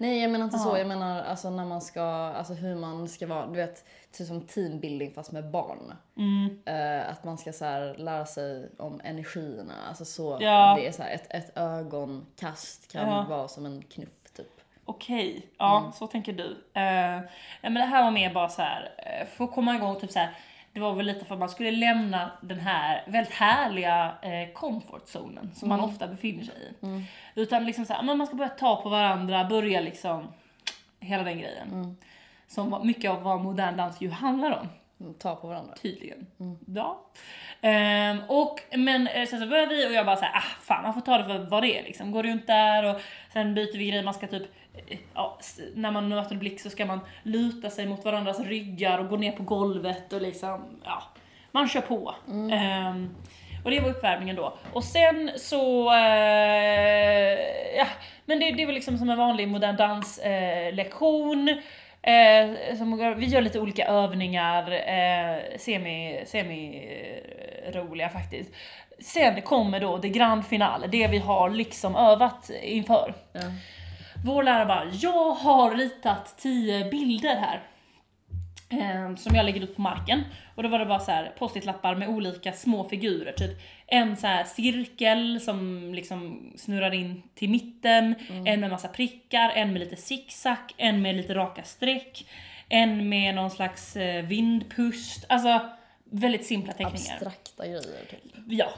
Nej 0.00 0.20
jag 0.22 0.30
menar 0.30 0.44
inte 0.44 0.58
så, 0.58 0.68
Ja. 0.68 0.78
jag 0.78 0.86
menar 0.86 1.22
alltså 1.24 1.50
när 1.50 1.64
man 1.64 1.80
ska, 1.80 2.02
alltså 2.02 2.52
hur 2.54 2.74
man 2.74 3.08
ska 3.08 3.26
vara, 3.26 3.46
du 3.46 3.52
vet, 3.56 3.84
typ 4.12 4.26
som 4.26 4.40
teambuilding 4.40 5.12
fast 5.14 5.32
med 5.32 5.50
barn. 5.50 5.92
Mm. 6.16 6.58
Eh, 6.64 7.10
att 7.10 7.24
man 7.24 7.38
ska 7.38 7.52
så 7.52 7.64
här 7.64 7.94
lära 7.94 8.26
sig 8.26 8.68
om 8.78 9.00
energierna, 9.04 9.74
alltså 9.88 10.04
så, 10.04 10.38
Ja. 10.40 10.74
det 10.80 10.86
är 10.86 10.92
så 10.92 11.02
här, 11.02 11.10
ett, 11.14 11.26
ett 11.34 11.56
ögonkast 11.58 12.92
kan 12.92 13.08
Ja. 13.08 13.26
vara 13.28 13.48
som 13.48 13.66
en 13.66 13.82
knuff 13.82 14.32
typ. 14.36 14.46
Okej, 14.84 15.46
ja 15.58 15.78
Mm. 15.78 15.92
så 15.92 16.06
tänker 16.06 16.32
du. 16.32 16.44
Uh, 16.50 17.28
men 17.62 17.74
det 17.74 17.80
här 17.80 18.02
var 18.04 18.10
mer 18.10 18.34
bara 18.34 18.48
så 18.48 18.62
här 18.62 18.88
uh, 19.38 19.42
att 19.44 19.52
komma 19.54 19.74
igång, 19.76 20.00
typ 20.00 20.10
så 20.12 20.18
här. 20.18 20.36
Det 20.78 20.82
var 20.82 20.94
väl 20.94 21.06
lite 21.06 21.24
för 21.24 21.34
att 21.34 21.38
man 21.38 21.48
skulle 21.48 21.70
lämna 21.70 22.30
den 22.40 22.60
här 22.60 23.02
väldigt 23.06 23.34
härliga 23.34 24.06
uh, 24.24 24.52
comfort 24.54 25.08
zonen 25.08 25.50
som 25.54 25.68
man 25.68 25.78
Mm. 25.78 25.90
ofta 25.90 26.06
befinner 26.08 26.44
sig 26.44 26.54
i. 26.54 26.84
Mm. 26.86 27.02
Utan 27.34 27.64
liksom 27.64 27.84
så 27.84 27.92
här, 27.92 28.02
man 28.02 28.26
ska 28.26 28.36
börja 28.36 28.48
ta 28.50 28.82
på 28.82 28.88
varandra, 28.88 29.44
börja 29.44 29.80
liksom 29.80 30.32
hela 31.00 31.22
den 31.22 31.38
grejen. 31.38 31.68
Mm. 31.72 31.96
Som 32.48 32.80
mycket 32.86 33.10
av 33.10 33.22
vad 33.22 33.40
modern 33.40 33.76
dans 33.76 34.00
ju 34.00 34.10
handlar 34.10 34.50
om. 34.60 34.68
Mm, 35.00 35.14
Ta 35.14 35.36
på 35.36 35.46
varandra. 35.48 35.74
Tydligen. 35.82 36.26
Mm. 36.40 36.58
Ja. 36.66 37.00
Ehm, 37.60 38.20
och, 38.28 38.60
men 38.76 39.06
eh, 39.06 39.26
sen 39.26 39.40
så 39.40 39.46
börjar 39.46 39.66
vi 39.66 39.88
och 39.88 39.92
jag 39.92 40.06
bara 40.06 40.16
såhär, 40.16 40.36
ah 40.36 40.42
fan 40.62 40.82
man 40.82 40.94
får 40.94 41.00
ta 41.00 41.18
det 41.18 41.24
för 41.24 41.38
vad 41.38 41.62
det 41.62 41.78
är 41.78 41.82
liksom. 41.82 42.10
Går 42.12 42.22
runt 42.22 42.46
där 42.46 42.94
och 42.94 43.00
sen 43.32 43.54
byter 43.54 43.78
vi 43.78 43.88
grejer, 43.88 44.02
man 44.02 44.14
ska 44.14 44.26
typ, 44.26 44.42
eh, 44.42 44.48
ja, 45.14 45.38
när 45.74 45.90
man 45.90 46.08
möter 46.08 46.36
blick 46.36 46.60
så 46.60 46.70
ska 46.70 46.86
man 46.86 47.00
luta 47.22 47.70
sig 47.70 47.86
mot 47.86 48.04
varandras 48.04 48.40
ryggar 48.40 48.98
och 48.98 49.08
gå 49.08 49.16
ner 49.16 49.32
på 49.32 49.42
golvet 49.42 50.12
och 50.12 50.22
liksom, 50.22 50.64
ja, 50.84 51.02
man 51.52 51.68
kör 51.68 51.80
på. 51.80 52.14
Ehm, 52.52 53.14
och 53.64 53.70
det 53.70 53.80
var 53.80 53.90
uppvärmningen 53.90 54.36
då. 54.36 54.54
Och 54.72 54.84
sen 54.84 55.30
så, 55.36 55.92
eh, 55.92 57.38
ja, 57.76 57.86
men 58.26 58.40
det, 58.40 58.50
det 58.50 58.66
var 58.66 58.72
liksom 58.72 58.98
som 58.98 59.10
en 59.10 59.18
vanlig 59.18 59.48
modern 59.48 59.76
danslektion. 59.76 61.48
Eh. 61.48 61.56
Eh, 62.02 62.76
som, 62.78 63.14
vi 63.18 63.26
gör 63.26 63.40
lite 63.40 63.60
olika 63.60 63.86
övningar, 63.86 64.72
eh, 64.72 65.58
semi, 65.58 66.22
semi 66.26 66.88
roliga 67.74 68.08
faktiskt. 68.08 68.50
Sen 69.00 69.42
kommer 69.42 69.80
då 69.80 69.98
det 69.98 70.08
grand 70.08 70.46
finale, 70.46 70.86
det 70.86 71.06
vi 71.06 71.18
har 71.18 71.50
liksom 71.50 71.96
övat 71.96 72.50
inför. 72.62 73.14
Ja. 73.32 73.40
Vår 74.24 74.42
lärare 74.42 74.66
bara, 74.66 74.84
jag 74.92 75.30
har 75.30 75.74
ritat 75.74 76.38
10 76.38 76.90
bilder 76.90 77.36
här. 77.36 77.62
Eh, 78.70 79.16
som 79.16 79.34
jag 79.34 79.44
lägger 79.44 79.60
ut 79.60 79.76
på 79.76 79.82
marken. 79.82 80.24
Och 80.54 80.62
då 80.62 80.68
var 80.68 80.78
det 80.78 80.86
bara 80.86 81.00
så 81.00 81.10
här 81.10 81.32
post-it-lappar 81.38 81.94
med 81.94 82.08
olika 82.08 82.52
små 82.52 82.88
figurer. 82.88 83.32
Typ 83.32 83.58
en 83.86 84.16
så 84.16 84.26
här 84.26 84.44
cirkel 84.44 85.40
som 85.40 85.90
liksom 85.94 86.52
snurrar 86.56 86.94
in 86.94 87.22
till 87.34 87.50
mitten, 87.50 88.14
en 88.46 88.60
med 88.60 88.70
massa 88.70 88.88
prickar, 88.88 89.50
en 89.50 89.72
med 89.72 89.80
lite 89.80 89.96
zigzag, 89.96 90.56
en 90.76 91.02
med 91.02 91.16
lite 91.16 91.34
raka 91.34 91.62
streck, 91.62 92.26
en 92.68 93.08
med 93.08 93.34
någon 93.34 93.50
slags 93.50 93.96
eh, 93.96 94.24
vindpust. 94.24 95.24
Alltså 95.28 95.60
väldigt 96.04 96.46
simpla 96.46 96.72
teckningar. 96.72 97.12
Abstrakta 97.12 97.66
grejer 97.66 98.04
typ. 98.10 98.20
Ja. 98.48 98.68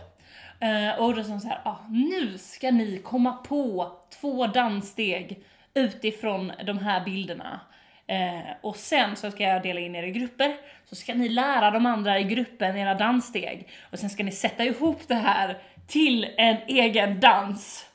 Eh, 0.61 0.99
och 0.99 1.15
då 1.15 1.25
sa 1.25 1.41
så 1.41 1.49
här, 1.49 1.61
ah, 1.65 1.79
nu 1.91 2.39
ska 2.39 2.71
ni 2.71 2.99
komma 2.99 3.33
på 3.33 3.93
två 4.21 4.47
danssteg 4.47 5.45
utifrån 5.75 6.53
de 6.67 6.79
här 6.79 7.05
bilderna. 7.05 7.61
Eh, 8.07 8.51
och 8.61 8.77
sen 8.77 9.17
så 9.17 9.31
ska 9.31 9.43
jag 9.43 9.63
dela 9.63 9.81
in 9.81 9.95
er 9.95 10.03
i 10.03 10.11
grupper, 10.11 10.57
så 10.85 10.95
ska 10.95 11.15
ni 11.15 11.29
lära 11.29 11.71
de 11.71 11.87
andra 11.87 12.19
i 12.19 12.25
gruppen 12.25 12.77
era 12.77 12.95
danssteg. 12.95 13.69
Och 13.91 13.99
sen 13.99 14.11
ska 14.11 14.23
ni 14.23 14.33
sätta 14.33 14.65
ihop 14.65 15.09
det 15.09 15.15
här 15.15 15.59
till 15.87 16.25
en 16.37 16.57
egen 16.67 17.21
dans. 17.21 17.87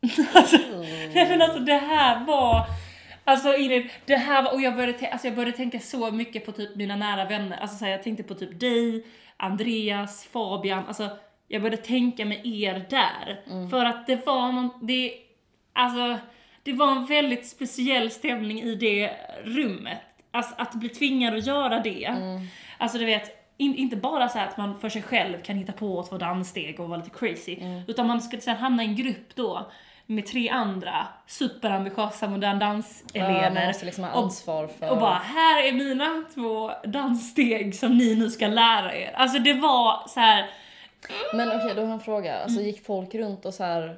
alltså, 0.34 0.56
nej 1.14 1.28
men 1.28 1.42
alltså 1.42 1.58
det 1.58 1.78
här 1.78 2.24
var 2.24 2.66
Alltså 3.24 3.56
Ingrid, 3.56 3.90
det 4.04 4.16
här 4.16 4.42
var, 4.42 4.52
och 4.52 4.60
jag 4.60 4.76
började, 4.76 5.08
alltså 5.08 5.26
jag 5.26 5.36
började 5.36 5.56
tänka 5.56 5.80
så 5.80 6.10
mycket 6.10 6.46
på 6.46 6.52
typ 6.52 6.76
mina 6.76 6.96
nära 6.96 7.24
vänner, 7.24 7.56
alltså 7.56 7.76
så 7.76 7.84
här, 7.84 7.92
jag 7.92 8.02
tänkte 8.02 8.22
på 8.22 8.34
typ 8.34 8.60
dig, 8.60 9.04
Andreas, 9.42 10.24
Fabian, 10.24 10.86
alltså 10.86 11.08
jag 11.48 11.62
började 11.62 11.82
tänka 11.82 12.24
med 12.24 12.46
er 12.46 12.86
där. 12.90 13.40
För 13.70 13.84
att 13.84 14.06
det 14.06 14.26
var 14.26 14.52
någon, 14.52 14.70
det, 14.82 15.12
alltså 15.72 16.18
det 16.62 16.72
var 16.72 16.92
en 16.92 17.06
väldigt 17.06 17.46
speciell 17.48 18.10
stämning 18.10 18.60
i 18.62 18.74
det 18.74 19.10
rummet. 19.44 20.00
Alltså 20.30 20.54
att 20.58 20.74
bli 20.74 20.88
tvingad 20.88 21.34
att 21.34 21.46
göra 21.46 21.80
det. 21.80 22.06
Alltså 22.78 22.98
du 22.98 23.04
vet, 23.04 23.54
in, 23.56 23.74
inte 23.74 23.96
bara 23.96 24.28
så 24.28 24.38
att 24.38 24.56
man 24.56 24.80
för 24.80 24.88
sig 24.88 25.02
själv 25.02 25.42
kan 25.42 25.56
hitta 25.56 25.72
på 25.72 26.02
två 26.02 26.18
danssteg 26.18 26.80
och 26.80 26.88
vara 26.88 26.98
lite 26.98 27.18
crazy, 27.18 27.58
utan 27.88 28.06
man 28.06 28.20
ska 28.22 28.40
sen 28.40 28.56
hamna 28.56 28.82
i 28.82 28.86
en 28.86 28.96
grupp 28.96 29.34
då 29.34 29.70
med 30.10 30.26
tre 30.26 30.48
andra 30.48 31.06
superambitiösa 31.26 32.28
modern 32.28 32.60
Ja, 32.60 32.66
danselever. 32.66 33.66
måste 33.66 33.84
liksom 33.86 34.04
ha 34.04 34.12
och- 34.12 34.22
ansvar 34.22 34.66
för... 34.78 34.90
och 34.90 34.98
bara, 34.98 35.14
här 35.14 35.62
är 35.68 35.72
mina 35.72 36.24
två 36.34 36.70
danssteg 36.84 37.74
som 37.74 37.98
ni 37.98 38.14
nu 38.14 38.30
ska 38.30 38.46
lära 38.46 38.94
er. 38.94 39.12
Alltså 39.16 39.38
det 39.38 39.52
var 39.52 40.08
så 40.08 40.20
här. 40.20 40.50
Men 41.34 41.48
okej, 41.48 41.72
då 41.74 41.80
har 41.80 41.88
jag 41.88 41.90
en 41.90 42.00
fråga. 42.00 42.38
Alltså 42.42 42.60
gick 42.60 42.86
folk 42.86 43.14
runt 43.14 43.44
och 43.44 43.54
så 43.54 43.64
här 43.64 43.96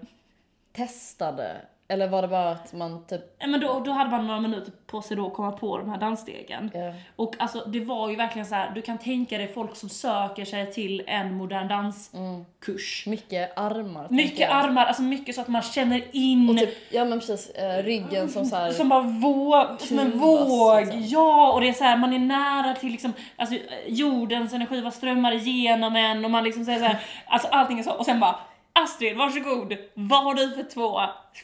testade? 0.72 1.56
Eller 1.92 2.08
var 2.08 2.22
det 2.22 2.28
bara 2.28 2.50
att 2.50 2.72
man 2.72 3.04
typ... 3.06 3.20
men 3.46 3.60
då, 3.60 3.82
då 3.84 3.90
hade 3.90 4.10
man 4.10 4.26
några 4.26 4.40
minuter 4.40 4.72
på 4.86 5.02
sig 5.02 5.16
då 5.16 5.26
att 5.26 5.34
komma 5.34 5.52
på 5.52 5.78
de 5.78 5.90
här 5.90 5.98
dansstegen. 5.98 6.70
Ja. 6.74 6.94
Och 7.16 7.34
alltså 7.38 7.64
det 7.66 7.80
var 7.80 8.10
ju 8.10 8.16
verkligen 8.16 8.46
så 8.46 8.54
här, 8.54 8.72
du 8.74 8.82
kan 8.82 8.98
tänka 8.98 9.38
dig 9.38 9.48
folk 9.48 9.76
som 9.76 9.88
söker 9.88 10.44
sig 10.44 10.72
till 10.72 11.02
en 11.06 11.34
modern 11.34 11.68
danskurs. 11.68 13.04
Mycket 13.06 13.58
armar. 13.58 14.06
Mycket 14.10 14.50
armar, 14.50 14.84
alltså 14.84 15.02
mycket 15.02 15.34
så 15.34 15.40
att 15.40 15.48
man 15.48 15.62
känner 15.62 16.02
in 16.12 16.50
Och 16.50 16.58
typ, 16.58 16.74
ja 16.90 17.04
men 17.04 17.18
precis, 17.18 17.50
eh, 17.50 17.82
ryggen 17.82 18.28
som 18.28 18.44
så 18.44 18.56
här... 18.56 18.70
Som 18.70 18.88
bara 18.88 19.02
våg, 19.02 19.80
som 19.80 19.98
en 19.98 20.18
våg. 20.18 20.80
liksom. 20.80 21.02
Ja, 21.02 21.52
och 21.52 21.60
det 21.60 21.68
är 21.68 21.72
så 21.72 21.84
här, 21.84 21.96
man 21.96 22.12
är 22.12 22.18
nära 22.18 22.74
till 22.74 22.92
liksom, 22.92 23.12
alltså, 23.36 23.56
jordens 23.86 24.54
energi, 24.54 24.80
vad 24.80 24.94
strömmar 24.94 25.32
igenom 25.32 25.96
en 25.96 26.24
och 26.24 26.30
man 26.30 26.44
liksom 26.44 26.64
säger 26.64 26.78
så 26.78 26.84
här, 26.84 27.00
alltså 27.26 27.48
allting 27.48 27.78
är 27.78 27.82
så. 27.82 27.92
Och 27.92 28.04
sen 28.04 28.20
bara, 28.20 28.36
Astrid, 28.72 29.16
varsågod. 29.16 29.76
Vad 29.94 30.24
har 30.24 30.34
du 30.34 30.50
för 30.50 30.62
två 30.62 31.00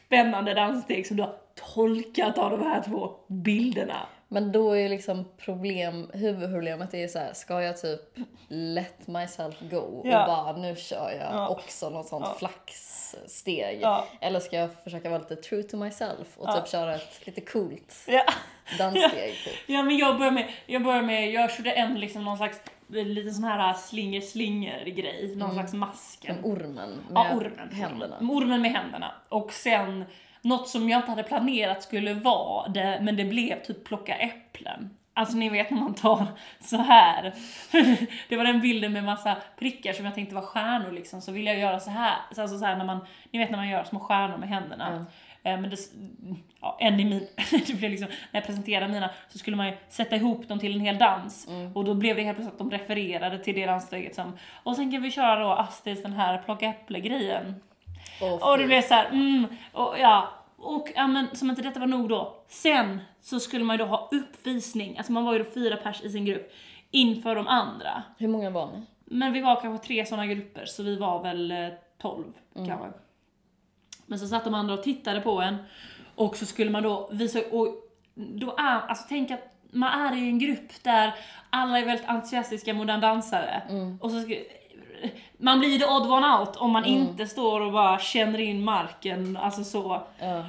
spännande 0.07 0.55
danssteg 0.55 1.07
som 1.07 1.17
du 1.17 1.23
har 1.23 1.35
tolkat 1.75 2.39
av 2.39 2.51
de 2.51 2.63
här 2.63 2.83
två 2.83 3.11
bilderna? 3.27 4.07
Men 4.31 4.53
då 4.53 4.73
är 4.77 4.89
liksom 4.89 5.25
problem, 5.39 6.11
huvudproblemet 6.15 6.95
är 6.95 7.09
så 7.09 7.19
här, 7.19 7.33
ska 7.33 7.63
jag 7.63 7.81
typ 7.83 8.01
let 8.49 9.07
myself 9.07 9.55
go 9.61 10.03
Ja. 10.05 10.21
och 10.23 10.27
bara 10.29 10.57
nu 10.57 10.77
kör 10.77 11.11
jag 11.11 11.35
Ja. 11.35 11.49
också 11.49 11.91
något 11.91 12.07
sånt 12.09 12.27
Ja. 12.29 12.35
flaxsteg. 12.39 13.79
Ja. 13.83 14.05
Eller 14.21 14.41
ska 14.41 14.57
jag 14.57 14.71
försöka 14.85 15.09
vara 15.11 15.19
lite 15.21 15.37
true 15.37 15.63
to 15.63 15.77
myself 15.77 16.29
och 16.39 16.55
typ 16.55 16.69
köra 16.69 16.95
ett 16.95 17.27
lite 17.27 17.41
coolt 17.41 18.07
danssteg 18.79 19.35
typ. 19.45 19.55
Ja 19.67 19.83
men 19.83 19.97
jag 19.99 20.19
börjar 20.19 20.33
med, 20.33 20.49
jag 20.67 20.85
börjar 20.85 21.03
med, 21.03 21.31
jag 21.33 21.51
körde 21.51 21.71
en 21.73 22.01
liksom 22.01 22.25
någon 22.25 22.37
slags 22.37 22.61
liten 22.89 23.35
sån 23.35 23.45
här 23.45 23.75
slinger 23.75 24.21
slinger 24.21 24.85
grej, 24.85 25.37
någon 25.37 25.53
slags 25.55 25.73
masken. 25.75 26.37
Som 26.37 26.45
ormen 26.45 26.91
med 26.91 27.05
Ja, 27.15 27.35
ormen. 27.35 27.71
händerna. 27.73 28.17
Ormen 28.21 28.63
med 28.63 28.71
händerna. 28.73 29.13
Och 29.29 29.53
sen 29.53 30.05
något 30.43 30.69
som 30.69 30.89
jag 30.89 30.99
inte 30.99 31.11
hade 31.11 31.23
planerat 31.23 31.83
skulle 31.83 32.15
vara 32.15 32.69
det, 32.69 32.99
men 33.03 33.17
det 33.17 33.25
blev 33.25 33.63
typ 33.63 33.85
plocka 33.85 34.15
äpplen. 34.17 34.91
Alltså 35.15 35.37
ni 35.37 35.49
vet 35.49 35.71
när 35.71 35.79
man 35.81 35.95
tar 35.95 36.27
så 36.61 36.77
här. 36.77 37.35
det 38.29 38.37
var 38.37 38.45
den 38.45 38.61
bilden 38.61 38.93
med 38.93 39.05
massa 39.05 39.37
prickar 39.59 39.93
som 39.93 40.05
jag 40.05 40.15
tänkte 40.15 40.35
var 40.35 40.43
stjärnor 40.43 40.93
liksom, 40.93 41.21
så 41.21 41.33
ville 41.33 41.51
jag 41.51 41.61
göra 41.61 41.81
så 41.81 41.91
här. 41.91 42.17
Så 42.35 42.43
Alltså 42.43 42.59
så 42.59 42.65
här 42.65 42.77
när 42.77 42.85
man, 42.85 43.07
ni 43.31 43.39
vet 43.39 43.51
när 43.51 43.59
man 43.59 43.69
gör 43.69 43.85
små 43.85 44.01
stjärnor 44.01 44.37
med 44.37 44.49
händerna. 44.49 44.95
Eh, 44.95 45.03
Men 45.43 45.71
det, 45.71 45.77
ja, 46.61 46.77
en 46.81 47.01
i 47.01 47.05
min, 47.05 47.27
det 47.67 47.75
blev 47.75 47.91
liksom, 47.91 48.09
när 48.09 48.41
jag 48.41 48.47
presenterade 48.47 48.93
mina 48.93 49.11
så 49.29 49.39
skulle 49.39 49.57
man 49.57 49.67
ju 49.67 49.73
sätta 49.89 50.17
ihop 50.17 50.49
dem 50.49 50.59
till 50.59 50.75
en 50.75 50.81
hel 50.81 50.99
dans. 50.99 51.49
Och 51.75 51.85
då 51.85 51.95
blev 51.95 52.17
det 52.17 52.23
helt 52.23 52.37
plötsligt 52.37 52.61
att 52.61 52.71
de 52.71 52.79
refererade 52.79 53.39
till 53.39 53.55
det 53.55 53.67
danssteget 53.67 54.15
som, 54.15 54.39
och 54.63 54.77
sen 54.77 54.93
kan 54.93 55.03
vi 55.03 55.11
köra 55.11 55.41
då 55.41 55.51
Astrids 55.51 56.03
den 56.03 56.13
här 56.13 56.43
plocka 56.43 56.67
äpple-grejen. 56.67 57.55
Och, 58.21 58.51
Och 58.51 58.59
det 58.59 58.67
blev 58.67 58.83
så 58.83 58.95
här, 58.95 59.07
mm, 59.07 59.47
och 59.73 59.95
ja, 59.99 60.29
och 60.57 60.89
ja, 60.95 61.07
men 61.07 61.37
som 61.37 61.51
inte 61.51 61.63
detta 61.63 61.81
var 61.81 61.87
nog 61.87 62.09
då. 62.09 62.45
Sen 62.49 63.01
så 63.21 63.41
skulle 63.41 63.65
man 63.65 63.75
ju 63.79 63.85
då 63.85 63.91
ha 63.91 64.09
uppvisning, 64.13 64.99
alltså 64.99 65.13
man 65.13 65.25
var 65.25 65.33
ju 65.33 65.39
då 65.39 65.45
fyra 65.45 65.77
pers 65.77 66.03
i 66.03 66.11
sin 66.11 66.25
grupp, 66.25 66.53
inför 66.91 67.35
de 67.35 67.49
andra. 67.49 68.03
Hur 68.19 68.29
många 68.29 68.51
var 68.51 68.67
ni? 68.67 68.83
Men 69.05 69.33
vi 69.33 69.41
var 69.41 69.61
kanske 69.61 69.87
tre 69.87 70.07
sådana 70.07 70.27
grupper, 70.27 70.65
så 70.65 70.83
vi 70.83 70.97
var 70.97 71.23
väl 71.23 71.51
eh, 71.51 71.69
12 72.03 72.25
kanske. 72.55 72.89
Men 74.09 74.19
så 74.19 74.27
satt 74.27 74.45
de 74.45 74.55
andra 74.55 74.75
och 74.75 74.83
tittade 74.83 75.21
på 75.21 75.41
en, 75.41 75.57
och 76.15 76.37
så 76.37 76.47
skulle 76.47 76.71
man 76.71 76.83
då 76.83 77.09
visa, 77.13 77.39
och 77.51 77.69
då 78.15 78.55
är, 78.59 78.81
alltså 78.89 79.05
tänk 79.09 79.31
att 79.31 79.55
man 79.71 80.01
är 80.01 80.17
i 80.17 80.29
en 80.29 80.39
grupp 80.39 80.83
där 80.83 81.15
alla 81.51 81.79
är 81.79 81.85
väldigt 81.85 82.09
entusiastiska 82.09 82.75
modern 82.75 83.01
dansare. 83.01 83.63
Och 84.01 84.11
så 84.11 84.21
ska, 84.21 84.35
man 85.39 85.59
blir 85.59 85.79
the 85.79 85.85
odd 85.87 86.11
one 86.11 86.39
out 86.39 86.57
om 86.57 86.71
man 86.71 86.85
inte 86.85 87.27
står 87.27 87.61
och 87.61 87.73
bara 87.73 87.99
känner 87.99 88.39
in 88.39 88.65
marken, 88.65 89.37
alltså 89.37 89.65
så. 89.65 90.03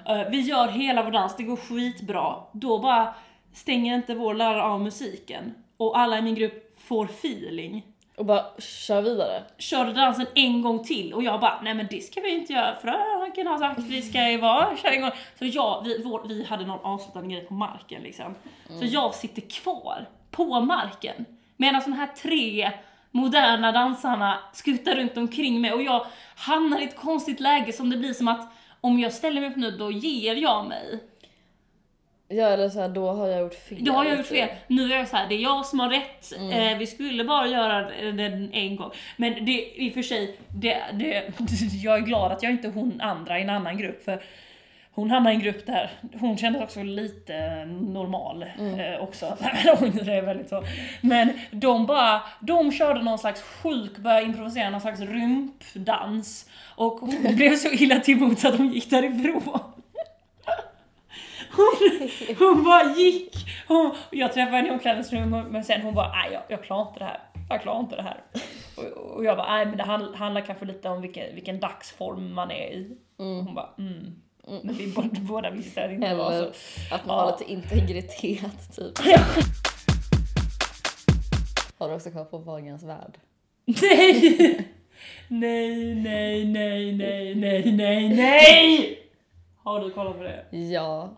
Eh, 0.06 0.30
vi 0.30 0.42
gör 0.42 0.68
hela 0.68 1.04
vår 1.04 1.12
dans, 1.12 1.36
det 1.36 1.44
går 1.44 1.56
skitbra. 1.56 2.36
Då 2.52 2.80
bara 2.80 3.14
stänger 3.54 3.96
inte 3.96 4.16
vår 4.16 4.34
lärare 4.34 4.64
av 4.64 4.82
musiken. 4.82 5.54
Och 5.78 6.00
alla 6.00 6.18
i 6.18 6.22
min 6.22 6.36
grupp 6.36 6.80
får 6.80 7.06
feeling. 7.06 7.84
Och 8.20 8.26
bara 8.26 8.46
kör 8.58 9.02
vidare. 9.02 9.44
körde 9.58 9.94
dansen 9.94 10.26
en 10.36 10.62
gång 10.62 10.84
till 10.84 11.14
och 11.14 11.24
jag 11.24 11.40
bara, 11.40 11.62
nej 11.62 11.74
men 11.74 11.88
det 11.90 12.04
ska 12.04 12.22
vi 12.22 12.36
inte 12.36 12.54
göra 12.54 12.76
fröken 12.76 13.48
har 13.48 13.58
sagt 13.58 13.80
vi 13.80 14.02
ska 14.02 14.30
ju 14.30 14.42
bara 14.42 14.78
köra 14.78 14.92
en 14.92 15.02
gång. 15.02 15.12
Så 15.40 15.46
jag, 15.46 15.84
vi, 15.86 16.04
vår, 16.04 16.22
vi 16.28 16.44
hade 16.44 16.66
någon 16.66 16.86
avslutande 16.86 17.34
grej 17.34 17.46
på 17.46 17.54
marken 17.54 18.02
liksom. 18.02 18.36
Så 18.80 18.86
jag 18.86 19.16
sitter 19.16 19.42
kvar 19.42 20.10
på 20.32 20.62
marken 20.62 21.26
medan 21.58 21.82
de 21.86 21.94
här 21.94 22.08
tre 22.08 22.72
moderna 23.12 23.72
dansarna 23.72 24.40
skuttar 24.54 24.96
runt 24.96 25.18
omkring 25.18 25.62
mig 25.62 25.74
och 25.74 25.82
jag 25.82 26.06
hamnar 26.36 26.80
i 26.80 26.84
ett 26.84 26.98
konstigt 26.98 27.40
läge 27.40 27.74
som 27.74 27.90
det 27.90 27.98
blir 27.98 28.14
som 28.14 28.28
att 28.28 28.52
om 28.82 29.00
jag 29.00 29.14
ställer 29.14 29.42
mig 29.42 29.50
upp 29.50 29.56
nu 29.56 29.72
då 29.72 29.92
ger 29.92 30.36
jag 30.36 30.66
mig. 30.66 31.00
Ja 32.32 32.48
eller 32.48 32.70
så 32.70 32.80
här, 32.80 32.90
då 32.90 33.12
har 33.12 33.28
jag 33.28 33.42
gjort 33.42 33.56
fel. 33.56 33.78
Då 33.86 33.92
har 33.92 34.06
jag 34.06 34.18
gjort 34.18 34.28
typ. 34.28 34.38
fel. 34.38 34.50
Nu 34.68 34.94
är 34.94 34.98
jag 34.98 35.08
så 35.08 35.16
här, 35.16 35.30
det 35.30 35.36
är 35.36 35.40
jag 35.40 35.66
som 35.66 35.80
har 35.80 35.90
rätt. 35.90 36.34
Eh, 36.52 36.78
vi 36.78 36.88
skulle 36.88 37.24
bara 37.24 37.48
göra 37.48 37.82
den 38.12 38.54
en 38.54 38.76
gång. 38.76 38.92
Men 39.18 39.46
det 39.46 39.82
i 39.82 39.90
och 39.90 39.94
för 39.94 40.02
sig, 40.02 40.38
det, 40.48 40.78
det, 40.94 41.24
jag 41.84 41.98
är 41.98 42.02
glad 42.02 42.32
att 42.32 42.44
jag 42.44 42.52
inte 42.52 42.68
hon 42.68 43.02
andra 43.02 43.40
i 43.40 43.42
en 43.42 43.50
annan 43.50 43.78
grupp. 43.78 44.04
För 44.06 44.24
hon 44.92 45.12
hamnade 45.12 45.34
i 45.34 45.36
en 45.36 45.44
grupp 45.44 45.66
där 45.66 45.92
hon 46.20 46.38
kändes 46.38 46.62
också 46.62 46.84
lite 46.84 47.66
normal 47.66 48.44
eh, 48.44 49.04
också. 49.04 49.38
det 50.04 50.14
är 50.14 50.22
väldigt 50.22 50.50
så. 50.50 50.64
Men 51.02 51.34
de 51.52 51.86
bara, 51.86 52.22
de 52.40 52.72
körde 52.72 53.04
någon 53.04 53.20
slags 53.20 53.42
sjuk, 53.42 53.98
började 53.98 54.26
improvisera 54.26 54.70
någon 54.70 54.82
slags 54.82 55.02
rumpdans. 55.02 56.50
Och 56.76 57.00
hon 57.00 57.16
blev 57.36 57.56
så 57.56 57.70
illa 57.70 58.00
till 58.00 58.24
att 58.24 58.58
hon 58.58 58.74
gick 58.74 58.90
därifrån. 58.90 59.60
Hon, 61.60 62.36
hon 62.40 62.64
bara 62.64 62.84
gick. 62.96 63.36
Hon, 63.68 63.92
jag 64.12 64.34
träffade 64.34 64.58
henne 64.58 64.68
i 64.68 64.72
omklädningsrummet 64.72 65.46
men 65.50 65.64
sen 65.64 65.82
hon 65.82 65.94
bara, 65.94 66.12
nej 66.12 66.30
jag, 66.34 66.42
jag 66.48 66.64
klarar 66.64 66.88
inte 66.88 67.00
det 67.00 67.06
här. 67.06 67.20
Jag 67.50 67.62
klarar 67.62 67.80
inte 67.80 67.96
det 67.96 68.02
här. 68.02 68.24
Och, 68.78 69.16
och 69.16 69.26
jag 69.26 69.38
bara, 69.38 69.56
nej 69.56 69.66
men 69.66 69.78
det 69.78 69.84
handl- 69.84 70.16
handlar 70.16 70.42
kanske 70.42 70.66
lite 70.66 70.90
om 70.90 71.02
vilken, 71.02 71.36
vilken 71.36 71.60
dagsform 71.60 72.34
man 72.34 72.52
är 72.52 72.68
i. 72.72 72.98
Hon 73.18 73.54
bara, 73.56 73.70
mm. 73.78 74.16
Men 74.64 74.76
vi 74.76 74.88
båda, 74.96 75.10
båda 75.20 75.50
visste 75.52 75.84
att 75.84 75.90
det 75.90 75.96
inte 75.96 76.16
var 76.16 76.30
så. 76.32 76.36
Eller 76.38 76.52
att 76.92 77.06
man 77.06 77.18
Ja. 77.18 77.24
har 77.24 77.32
lite 77.40 77.52
integritet 77.52 78.76
typ. 78.76 79.00
Ja. 79.06 79.20
Har 81.78 81.90
du 81.90 81.96
också 81.96 82.12
koll 82.12 82.26
på 82.26 82.38
Wahlgrens 82.38 82.84
värld? 82.84 83.18
Nej! 83.66 84.68
Nej, 85.28 85.96
nej, 85.96 86.46
nej, 86.46 86.96
nej, 86.96 87.36
nej, 87.36 87.72
nej, 87.72 88.10
nej! 88.16 89.00
Har 89.64 89.80
du 89.80 89.90
kollat 89.92 90.18
på 90.18 90.24
det? 90.24 90.58
Ja. 90.58 91.16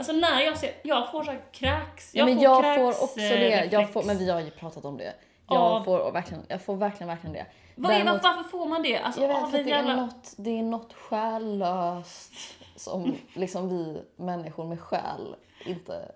Alltså 0.00 0.12
när 0.12 0.40
jag 0.40 0.58
ser, 0.58 0.72
jag 0.82 1.10
får 1.10 1.24
så 1.24 1.30
här 1.30 1.40
kräks, 1.52 2.14
ja 2.14 2.18
jag 2.18 2.26
men 2.26 2.34
får 2.36 2.44
jag 2.44 2.62
kräks, 2.62 2.76
får 2.98 3.04
också 3.04 3.20
eh, 3.20 3.28
det. 3.30 3.48
Jag 3.50 3.64
reflex. 3.64 3.92
får, 3.92 4.02
men 4.02 4.18
vi 4.18 4.30
har 4.30 4.40
ju 4.40 4.50
pratat 4.50 4.84
om 4.84 4.96
det. 4.96 5.04
Jag, 5.04 5.14
Ja. 5.56 5.82
får, 5.84 6.12
verkligen, 6.12 6.42
jag 6.48 6.62
får 6.62 6.76
verkligen, 6.76 7.08
verkligen 7.08 7.32
det. 7.34 7.46
Vad 7.76 7.92
är, 7.92 7.98
Däremot- 8.04 8.22
varför 8.22 8.42
får 8.42 8.66
man 8.66 8.82
det? 8.82 8.98
Alltså, 8.98 9.20
Jag 9.20 9.28
vet 9.28 9.44
en 9.44 9.50
det 9.64 9.70
jävla- 9.70 9.92
är, 9.92 9.96
något, 9.96 10.34
det 10.36 10.50
är 10.58 10.62
något 10.62 10.92
själlöst 10.92 12.32
som 12.76 13.16
liksom 13.34 13.68
vi 13.68 14.02
människor 14.16 14.64
med 14.64 14.80
själ 14.80 15.36
inte 15.66 16.12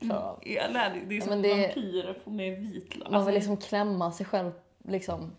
klarar 0.00 0.22
av. 0.22 0.38
Ja, 0.42 0.62
nej, 0.72 0.90
det- 1.08 1.14
är 1.14 1.18
Ja, 1.18 1.22
som 1.24 1.30
men 1.30 1.42
det- 1.42 1.54
vampyrer 1.66 2.18
med 2.24 2.58
vitlök. 2.58 3.10
Man 3.10 3.24
vill 3.26 3.34
liksom 3.34 3.56
klämma 3.56 4.12
sig 4.12 4.26
själv 4.26 4.52
liksom 4.88 5.32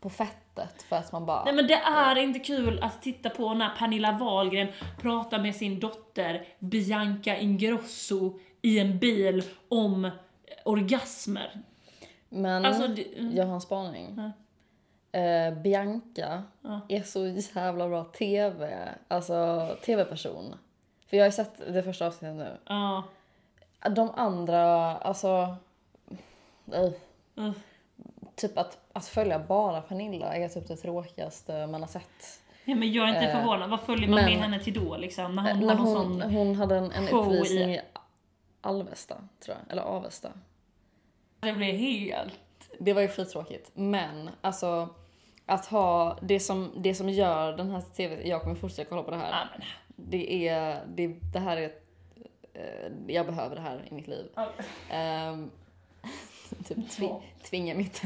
på 0.00 0.10
fettet 0.56 0.82
för 0.82 0.96
att 0.96 1.12
man 1.12 1.26
bara... 1.26 1.44
Nej 1.44 1.54
men 1.54 1.66
det 1.66 1.74
är 1.74 2.16
inte 2.18 2.38
kul 2.38 2.82
att 2.82 3.02
titta 3.02 3.30
på 3.30 3.54
när 3.54 3.68
Pernilla 3.78 4.12
Wahlgren 4.12 4.68
pratar 5.00 5.38
med 5.38 5.54
sin 5.56 5.80
dotter 5.80 6.46
Bianca 6.58 7.36
Ingrosso 7.36 8.38
i 8.62 8.78
en 8.78 8.98
bil 8.98 9.42
om 9.68 10.10
orgasmer. 10.64 11.62
Men 12.28 12.64
Alltså, 12.64 12.86
det- 12.88 13.06
jag 13.34 13.46
har 13.46 13.54
en 13.54 13.60
spaning. 13.60 14.14
Ja. 14.16 14.32
Eh, 15.20 15.54
Bianca 15.54 16.42
Ja. 16.62 16.80
är 16.88 17.02
så 17.02 17.26
jävla 17.60 17.88
bra 17.88 18.04
TV, 18.04 18.88
alltså 19.08 19.68
TV-person. 19.84 20.54
För 21.06 21.16
jag 21.16 21.24
har 21.24 21.28
ju 21.28 21.32
sett 21.32 21.72
det 21.74 21.82
första 21.82 22.06
avsnittet 22.06 22.36
nu. 22.36 22.56
Ja. 22.64 23.02
De 23.90 24.10
andra, 24.14 24.96
alltså... 24.96 25.56
eh, 26.72 26.90
Mm. 27.38 27.52
Typ 28.36 28.58
att, 28.58 28.78
att 28.92 29.06
följa 29.06 29.38
bara 29.38 29.80
Pernilla 29.80 30.34
är 30.34 30.48
typ 30.48 30.68
det 30.68 30.76
tråkigaste 30.76 31.66
man 31.66 31.80
har 31.80 31.88
sett. 31.88 32.40
ja 32.64 32.74
men 32.74 32.92
jag 32.92 33.04
är 33.08 33.14
inte 33.14 33.26
Eh, 33.30 33.38
förvånad. 33.38 33.70
Vad 33.70 33.80
följer 33.80 34.08
man 34.08 34.14
men- 34.14 34.24
med 34.24 34.38
henne 34.42 34.60
till 34.60 34.74
då 34.84 34.96
liksom? 34.96 35.34
När 35.36 35.54
hon 35.54 35.66
När 35.66 35.74
hon, 35.74 36.20
sån... 36.20 36.22
hon 36.22 36.54
hade 36.56 36.76
en, 36.76 36.92
en 36.92 37.08
uppvisning 37.08 37.74
i 37.74 37.80
Alvesta, 38.60 39.14
tror 39.44 39.56
jag. 39.62 39.72
Eller 39.72 39.82
Avesta. 39.82 40.28
Det 41.40 41.52
blir 41.52 41.72
helt... 41.72 42.32
Det 42.78 42.92
var 42.92 43.02
ju 43.02 43.08
skittråkigt. 43.08 43.70
Men 43.74 44.30
alltså 44.40 44.88
att 45.46 45.66
ha 45.66 46.18
det 46.22 46.40
som, 46.40 46.72
det 46.76 46.94
som 46.94 47.08
gör 47.08 47.56
den 47.56 47.70
här 47.70 47.80
TV, 47.80 48.28
jag 48.28 48.42
kommer 48.42 48.54
fortsätta 48.56 48.88
kolla 48.88 49.02
på 49.02 49.10
det 49.10 49.16
här. 49.16 49.30
Ja, 49.30 49.46
men... 49.52 49.66
Det 50.10 50.48
är, 50.48 50.82
det, 50.94 51.06
det 51.32 51.38
här 51.38 51.56
är, 51.56 51.70
eh, 52.54 52.92
jag 53.06 53.26
behöver 53.26 53.56
det 53.56 53.62
här 53.62 53.84
i 53.90 53.94
mitt 53.94 54.06
liv. 54.08 54.26
Ja. 54.34 54.48
Ehm, 54.90 55.50
typ 56.64 56.90
tvi, 56.90 57.10
tvinga 57.42 57.74
mitt, 57.74 58.02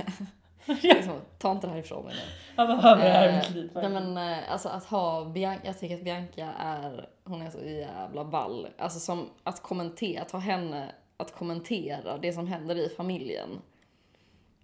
liksom, 0.82 1.20
ta 1.38 1.50
inte 1.50 1.66
det 1.66 1.72
här 1.72 1.80
ifrån 1.80 2.04
mig 2.04 2.14
nu. 2.14 2.20
Jag 2.56 2.68
behöver 2.68 3.04
det 3.04 3.10
här 3.10 3.28
i 3.28 3.32
Eh, 3.32 3.38
mitt 3.38 3.50
liv. 3.50 3.70
Nej 3.74 3.88
men 3.88 4.16
eh, 4.16 4.52
alltså 4.52 4.68
att 4.68 4.84
ha 4.84 5.24
Bianca, 5.24 5.60
jag 5.64 5.78
tycker 5.78 5.94
att 5.94 6.04
Bianca 6.04 6.52
är, 6.58 7.08
hon 7.24 7.42
är 7.42 7.50
så 7.50 7.64
jävla 7.64 8.24
ball. 8.24 8.68
Alltså 8.78 8.98
som 9.00 9.30
att 9.44 9.62
kommentera, 9.62 10.22
att 10.22 10.30
ha 10.30 10.38
henne 10.38 10.92
att 11.16 11.34
kommentera 11.34 12.18
det 12.18 12.32
som 12.32 12.46
händer 12.46 12.76
i 12.76 12.88
familjen. 12.88 13.60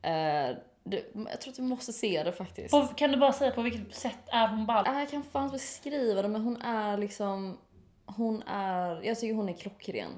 Eh, 0.02 0.56
det, 0.84 1.04
jag 1.14 1.40
tror 1.40 1.50
att 1.50 1.56
du 1.56 1.62
måste 1.62 1.92
se 1.92 2.22
det 2.22 2.32
faktiskt. 2.32 2.70
På, 2.70 2.86
kan 2.86 3.12
du 3.12 3.16
bara 3.16 3.32
säga 3.32 3.50
på 3.50 3.62
vilket 3.62 3.94
sätt 3.94 4.18
är 4.26 4.48
hon 4.48 4.66
ball? 4.66 4.84
Ah, 4.88 4.98
jag 4.98 5.10
kan 5.10 5.22
fan 5.22 5.42
inte 5.42 5.52
beskriva 5.52 6.22
det 6.22 6.28
men 6.28 6.42
hon 6.42 6.56
är 6.56 6.96
liksom, 6.96 7.58
hon 8.06 8.42
är, 8.42 9.02
jag 9.02 9.20
tycker 9.20 9.34
hon 9.34 9.48
är 9.48 9.52
klockren. 9.52 10.10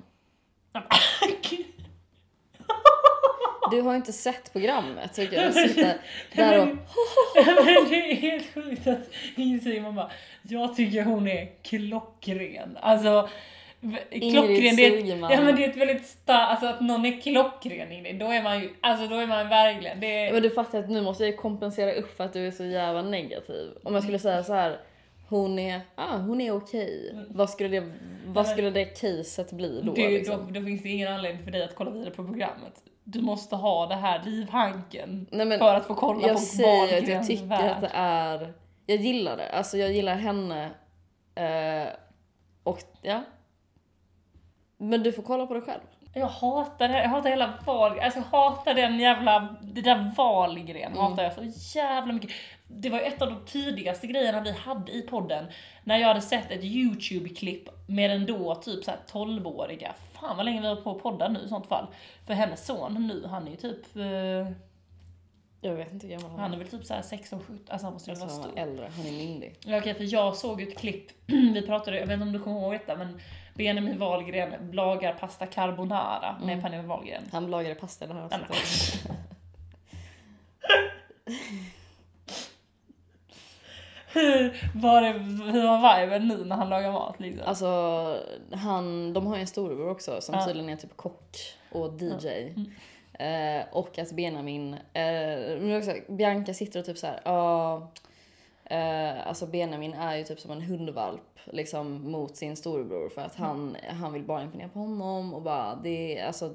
Du 3.70 3.80
har 3.80 3.96
inte 3.96 4.12
sett 4.12 4.52
programmet 4.52 5.14
tycker 5.14 5.42
jag. 5.42 5.54
Sitta 5.54 5.94
där 6.32 6.60
och, 6.60 6.68
Men 7.34 7.90
det 7.90 8.10
är 8.10 8.14
helt 8.14 8.54
sjukt 8.54 8.86
att 8.86 9.10
inse 9.36 9.80
man 9.80 9.94
bara, 9.94 10.10
jag 10.42 10.76
tycker 10.76 11.02
hon 11.02 11.28
är 11.28 11.48
klockren. 11.62 12.78
Alltså, 12.80 13.28
Ingrid 14.10 14.32
klockren, 14.32 14.76
det 14.76 14.86
är, 14.86 15.32
ja, 15.32 15.40
men 15.40 15.56
det 15.56 15.64
är 15.64 15.68
ett 15.68 15.76
väldigt 15.76 16.06
starkt, 16.06 16.50
alltså 16.50 16.66
att 16.66 16.80
någon 16.80 17.06
är 17.06 17.20
klockren 17.20 17.92
Ingrid, 17.92 18.18
då 18.18 18.26
är 18.26 18.42
man 18.42 18.60
ju, 18.60 18.70
alltså 18.80 19.06
då 19.06 19.16
är 19.16 19.26
man 19.26 19.48
verkligen, 19.48 20.00
det 20.00 20.26
är, 20.26 20.32
Men 20.32 20.42
du 20.42 20.50
fattar 20.50 20.78
att 20.78 20.90
nu 20.90 21.02
måste 21.02 21.24
jag 21.24 21.36
kompensera 21.36 21.92
upp 21.92 22.16
för 22.16 22.24
att 22.24 22.32
du 22.32 22.46
är 22.46 22.50
så 22.50 22.64
jävla 22.64 23.02
negativ. 23.02 23.70
Om 23.82 23.94
jag 23.94 24.02
skulle 24.02 24.18
säga 24.18 24.44
så 24.44 24.52
här. 24.52 24.78
Hon 25.28 25.58
är, 25.58 25.80
ah, 25.94 26.16
hon 26.16 26.40
är 26.40 26.52
okej. 26.52 27.14
Vad 27.28 27.50
skulle 27.50 27.68
det, 27.68 27.92
vad 28.26 28.46
skulle 28.46 28.70
det 28.70 28.84
caset 28.84 29.52
bli 29.52 29.80
då? 29.84 29.94
det, 29.94 30.08
liksom? 30.08 30.52
då, 30.52 30.60
då 30.60 30.66
finns 30.66 30.82
det 30.82 30.88
ingen 30.88 31.12
anledning 31.12 31.44
för 31.44 31.50
dig 31.50 31.64
att 31.64 31.74
kolla 31.74 31.90
vidare 31.90 32.10
på 32.10 32.24
programmet. 32.24 32.82
Du 33.10 33.20
måste 33.22 33.56
ha 33.56 33.86
det 33.86 33.94
här 33.94 34.22
livhanken 34.24 35.26
Nej, 35.32 35.46
men 35.46 35.58
för 35.58 35.74
att 35.74 35.86
få 35.86 35.94
kolla 35.94 36.26
jag 36.26 36.36
på 36.36 36.40
säger 36.42 37.02
att 37.02 37.08
jag 37.08 37.26
tycker 37.26 37.44
värld. 37.44 37.70
att 37.70 37.80
det 37.80 37.90
är, 37.94 38.52
jag 38.86 38.96
gillar 38.98 39.36
det. 39.36 39.50
Alltså 39.50 39.78
jag 39.78 39.92
gillar 39.92 40.14
henne. 40.16 40.70
Eh, 41.34 41.88
och 42.62 42.78
ja. 43.02 43.22
Men 44.78 45.02
du 45.02 45.12
får 45.12 45.22
kolla 45.22 45.46
på 45.46 45.54
det 45.54 45.60
själv. 45.60 45.80
Jag 46.14 46.26
hatar 46.26 46.88
det 46.88 47.02
jag 47.02 47.08
hatar 47.08 47.30
hela 47.30 47.54
Wahlgren, 47.66 48.04
alltså 48.04 48.18
jag 48.20 48.38
hatar 48.38 48.74
den 48.74 48.98
jävla, 49.00 49.56
det 49.62 49.80
där 49.80 50.12
Wahlgren 50.16 50.92
Mm. 50.92 50.98
hatar 50.98 51.22
jag 51.22 51.52
så 51.54 51.78
jävla 51.78 52.12
mycket. 52.12 52.30
Det 52.70 52.90
var 52.90 52.98
ju 52.98 53.04
ett 53.04 53.22
av 53.22 53.28
de 53.30 53.44
tidigaste 53.46 54.06
grejerna 54.06 54.40
vi 54.40 54.52
hade 54.52 54.92
i 54.92 55.02
podden, 55.02 55.46
när 55.84 55.96
jag 55.98 56.08
hade 56.08 56.20
sett 56.20 56.50
ett 56.50 56.64
YouTube-klipp 56.64 57.68
med 57.86 58.10
den 58.10 58.26
då 58.26 58.54
typ 58.54 58.84
så 58.84 58.90
här 58.90 58.98
12-åriga, 59.12 59.94
fan 60.12 60.36
vad 60.36 60.44
länge 60.44 60.60
vi 60.60 60.66
har 60.66 60.76
på 60.76 60.90
att 60.90 61.02
podda 61.02 61.28
nu 61.28 61.40
i 61.44 61.48
sånt 61.48 61.66
fall. 61.66 61.86
För 62.26 62.34
hennes 62.34 62.66
son 62.66 63.06
nu, 63.08 63.26
han 63.26 63.46
är 63.46 63.50
ju 63.50 63.56
typ, 63.56 63.96
eh, 63.96 64.02
Jag 65.60 65.74
vet 65.74 65.92
inte 65.92 66.06
hur 66.06 66.14
gammal 66.14 66.30
han 66.30 66.40
han 66.40 66.50
är. 66.52 66.54
är 66.54 66.58
väl 66.58 66.68
typ 66.68 66.84
så 66.84 66.94
här 66.94 67.02
16, 67.02 67.40
17, 67.40 67.58
alltså 67.68 67.86
han 67.86 67.92
måste 67.92 68.10
ju 68.10 68.16
vara 68.16 68.30
han 68.30 68.42
stor. 68.42 68.58
är 68.58 68.62
äldre, 68.62 68.88
han 68.96 69.06
är 69.06 69.12
myndig. 69.12 69.54
Ja, 69.64 69.78
Okej, 69.78 69.94
för 69.94 70.04
jag 70.12 70.36
såg 70.36 70.60
ett 70.62 70.78
klipp, 70.78 71.06
vi 71.26 71.62
pratade, 71.66 71.98
jag 71.98 72.06
vet 72.06 72.14
inte 72.14 72.26
om 72.26 72.32
du 72.32 72.40
kommer 72.40 72.60
ihåg 72.60 72.72
detta, 72.72 72.96
men 72.96 73.20
Benjamin 73.54 73.98
Wahlgren 73.98 74.70
lagar 74.72 75.12
pasta 75.14 75.46
carbonara 75.46 76.36
Mm. 76.36 76.46
med 76.46 76.62
Pernilla 76.62 76.82
Wahlgren. 76.82 77.22
Han 77.32 77.50
lagade 77.50 77.74
pasta 77.74 78.06
men- 78.06 78.16
avsnittet. 78.18 79.02
Hur 84.20 84.70
var, 84.74 85.02
det, 85.02 85.12
hur 85.52 85.62
var 85.62 86.00
viben 86.00 86.28
nu 86.28 86.44
när 86.44 86.56
han 86.56 86.68
lagar 86.68 86.92
mat 86.92 87.20
liksom? 87.20 87.48
Alltså, 87.48 87.66
han, 88.52 89.12
de 89.12 89.26
har 89.26 89.34
ju 89.34 89.40
en 89.40 89.46
storebror 89.46 89.90
också 89.90 90.20
som 90.20 90.34
Ja. 90.34 90.46
tydligen 90.46 90.70
är 90.70 90.76
typ 90.76 90.96
kock 90.96 91.36
och 91.72 92.02
DJ. 92.02 92.28
Mm. 92.28 92.70
Eh, 93.18 93.64
och 93.72 93.98
att 93.98 94.12
Benjamin, 94.12 94.76
eh, 94.92 95.78
också, 95.78 95.94
Bianca 96.08 96.54
sitter 96.54 96.80
och 96.80 96.86
typ 96.86 96.98
så 96.98 97.06
här, 97.06 97.20
ja, 97.24 97.90
eh, 98.64 99.26
alltså 99.28 99.46
Benjamin 99.46 99.94
är 99.94 100.16
ju 100.16 100.24
typ 100.24 100.40
som 100.40 100.50
en 100.50 100.60
hundvalp 100.60 101.38
liksom 101.44 102.10
mot 102.10 102.36
sin 102.36 102.56
storebror 102.56 103.08
för 103.08 103.22
att 103.22 103.34
han, 103.34 103.76
han 104.00 104.12
vill 104.12 104.22
bara 104.22 104.42
imponera 104.42 104.68
på 104.68 104.78
honom 104.78 105.34
och 105.34 105.42
bara 105.42 105.74
det 105.74 106.20
alltså 106.20 106.54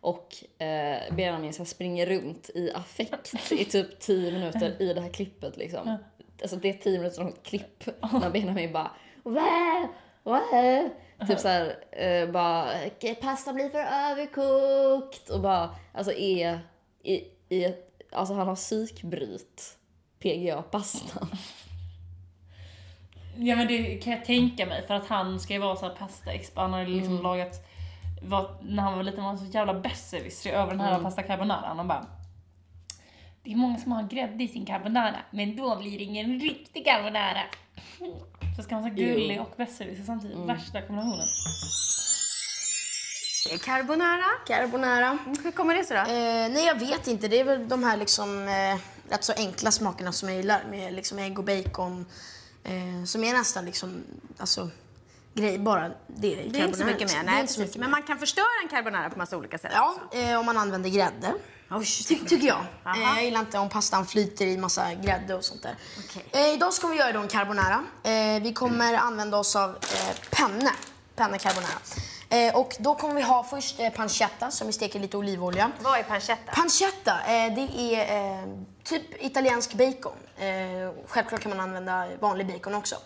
och 0.00 0.62
eh, 0.62 1.14
Benjamin 1.16 1.52
så 1.52 1.64
springer 1.64 2.06
runt 2.06 2.50
i 2.54 2.72
affekt 2.74 3.52
i 3.52 3.64
typ 3.64 4.00
10 4.00 4.32
minuter 4.32 4.82
i 4.82 4.94
det 4.94 5.00
här 5.00 5.08
klippet 5.08 5.56
liksom. 5.56 5.96
Alltså 6.42 6.56
det 6.56 6.68
är 6.68 6.72
10 6.72 6.98
minuter 6.98 7.20
långt 7.22 7.42
klipp 7.42 7.84
när 8.12 8.30
Benjamin 8.30 8.72
bara 8.72 8.90
Wah! 9.22 9.84
Wah! 10.22 10.86
Typ 11.28 11.38
såhär, 11.38 11.76
eh, 11.92 12.30
bara 12.30 12.66
pasta 13.20 13.52
blir 13.52 13.68
för 13.68 13.78
överkokt 13.78 15.30
och 15.30 15.40
bara 15.40 15.74
alltså 15.94 16.12
är 16.12 16.60
i, 17.02 17.14
i 17.48 17.74
alltså 18.12 18.34
han 18.34 18.48
har 18.48 18.56
psykbryt 18.56 19.78
PGA-pastan. 20.18 21.28
Ja 23.36 23.56
men 23.56 23.66
det 23.66 23.96
kan 24.02 24.12
jag 24.12 24.24
tänka 24.24 24.66
mig 24.66 24.86
för 24.86 24.94
att 24.94 25.06
han 25.06 25.40
ska 25.40 25.52
ju 25.54 25.58
vara 25.60 25.76
så 25.76 25.86
här 25.88 25.94
pasta-expert. 25.94 26.56
Han 26.58 26.72
har 26.72 26.84
liksom 26.86 27.12
Mm. 27.12 27.22
lagat, 27.22 27.66
var, 28.22 28.50
när 28.62 28.82
han 28.82 28.96
var 28.96 29.02
liten 29.02 29.22
var 29.22 29.28
han 29.30 29.38
så 29.38 29.44
jävla 29.44 29.74
besserwisser 29.74 30.52
över 30.52 30.70
den 30.70 30.80
här 30.80 30.90
Mm. 30.90 31.02
pasta 31.04 31.22
carbonara. 31.22 31.66
Han 31.76 31.88
bara 31.88 32.06
Det 33.44 33.52
är 33.52 33.56
många 33.56 33.78
som 33.78 33.92
har 33.92 34.02
grädde 34.02 34.44
i 34.44 34.48
sin 34.48 34.66
carbonara 34.66 35.16
men 35.30 35.56
då 35.56 35.76
blir 35.76 35.98
det 35.98 36.04
ingen 36.04 36.40
riktig 36.40 36.84
carbonara. 36.84 37.42
Så 38.56 38.62
ska 38.62 38.74
man 38.74 38.82
vara 38.82 38.94
gullig 38.94 39.40
och 39.40 39.54
besserwisser 39.56 40.04
samtidigt. 40.04 40.36
Mm. 40.36 40.46
Värsta 40.46 40.82
kombinationen. 40.82 41.26
Carbonara. 43.64 44.24
Carbonara. 44.46 45.18
Hur 45.44 45.50
kommer 45.50 45.74
det 45.74 45.84
sig 45.84 45.96
då? 45.96 46.02
Eh, 46.02 46.52
nej, 46.52 46.66
jag 46.66 46.78
vet 46.78 47.06
inte. 47.06 47.28
Det 47.28 47.40
är 47.40 47.44
väl 47.44 47.68
de 47.68 47.84
här 47.84 47.96
liksom 47.96 48.48
eh, 48.48 49.12
rätt 49.12 49.24
så 49.24 49.32
enkla 49.36 49.70
smakerna 49.70 50.12
som 50.12 50.28
jag 50.28 50.36
gillar 50.36 50.64
med 50.70 50.94
liksom 50.94 51.18
ägg 51.18 51.38
och 51.38 51.44
bacon. 51.44 52.06
Eh, 52.64 53.04
som 53.04 53.24
är 53.24 53.32
nästan 53.32 53.64
liksom, 53.64 54.02
alltså, 54.38 54.70
grej 55.34 55.58
bara 55.58 55.88
det. 55.88 55.94
Det 56.34 56.60
är 56.60 56.66
inte 56.66 56.78
så 56.78 56.84
mycket 56.84 57.12
mer. 57.12 57.20
Är 57.20 57.24
Nej, 57.24 57.40
inte 57.40 57.52
så 57.52 57.60
mycket 57.60 57.76
Men 57.76 57.90
man 57.90 58.02
kan 58.02 58.18
förstöra 58.18 58.62
en 58.62 58.68
carbonara 58.68 59.10
på 59.10 59.18
massa 59.18 59.36
olika 59.36 59.58
sätt 59.58 59.72
Ja, 59.74 59.94
eh, 60.12 60.38
om 60.38 60.46
man 60.46 60.56
använder 60.56 60.90
grädde. 60.90 61.34
Oj, 61.74 61.86
Ty 62.08 62.18
tycker 62.18 62.46
jag. 62.46 62.64
Eh, 62.86 63.02
jag 63.02 63.24
gillar 63.24 63.40
inte 63.40 63.58
om 63.58 63.68
pastan 63.68 64.06
flyter 64.06 64.46
i 64.46 64.56
massa 64.56 64.94
grädde 64.94 65.34
och 65.34 65.44
sånt 65.44 65.62
där. 65.62 65.76
Okej. 65.98 66.24
Eh, 66.32 66.54
idag 66.54 66.72
ska 66.72 66.86
vi 66.86 66.96
göra 66.96 67.12
då 67.12 67.20
en 67.20 67.28
carbonara. 67.28 67.84
Eh, 68.02 68.42
vi 68.42 68.52
kommer 68.52 68.94
använda 68.94 69.36
oss 69.36 69.56
av 69.56 69.70
eh, 69.70 70.16
penne. 70.30 70.72
Penne 71.16 71.38
carbonara. 71.38 71.78
Och 72.54 72.76
då 72.78 72.94
kommer 72.94 73.14
vi 73.14 73.22
ha 73.22 73.44
först 73.44 73.80
pancetta 73.96 74.50
som 74.50 74.66
vi 74.66 74.72
steker 74.72 75.00
lite 75.00 75.16
olivolja. 75.16 75.70
Vad 75.80 75.98
är 75.98 76.02
pancetta? 76.02 76.52
Pancetta, 76.52 77.16
det 77.26 77.96
är 77.96 78.64
typ 78.84 79.22
italiensk 79.24 79.74
bacon. 79.74 80.16
Självklart 81.06 81.40
kan 81.40 81.50
man 81.50 81.60
använda 81.60 82.08
vanlig 82.20 82.46
bacon 82.46 82.74
också. 82.74 82.96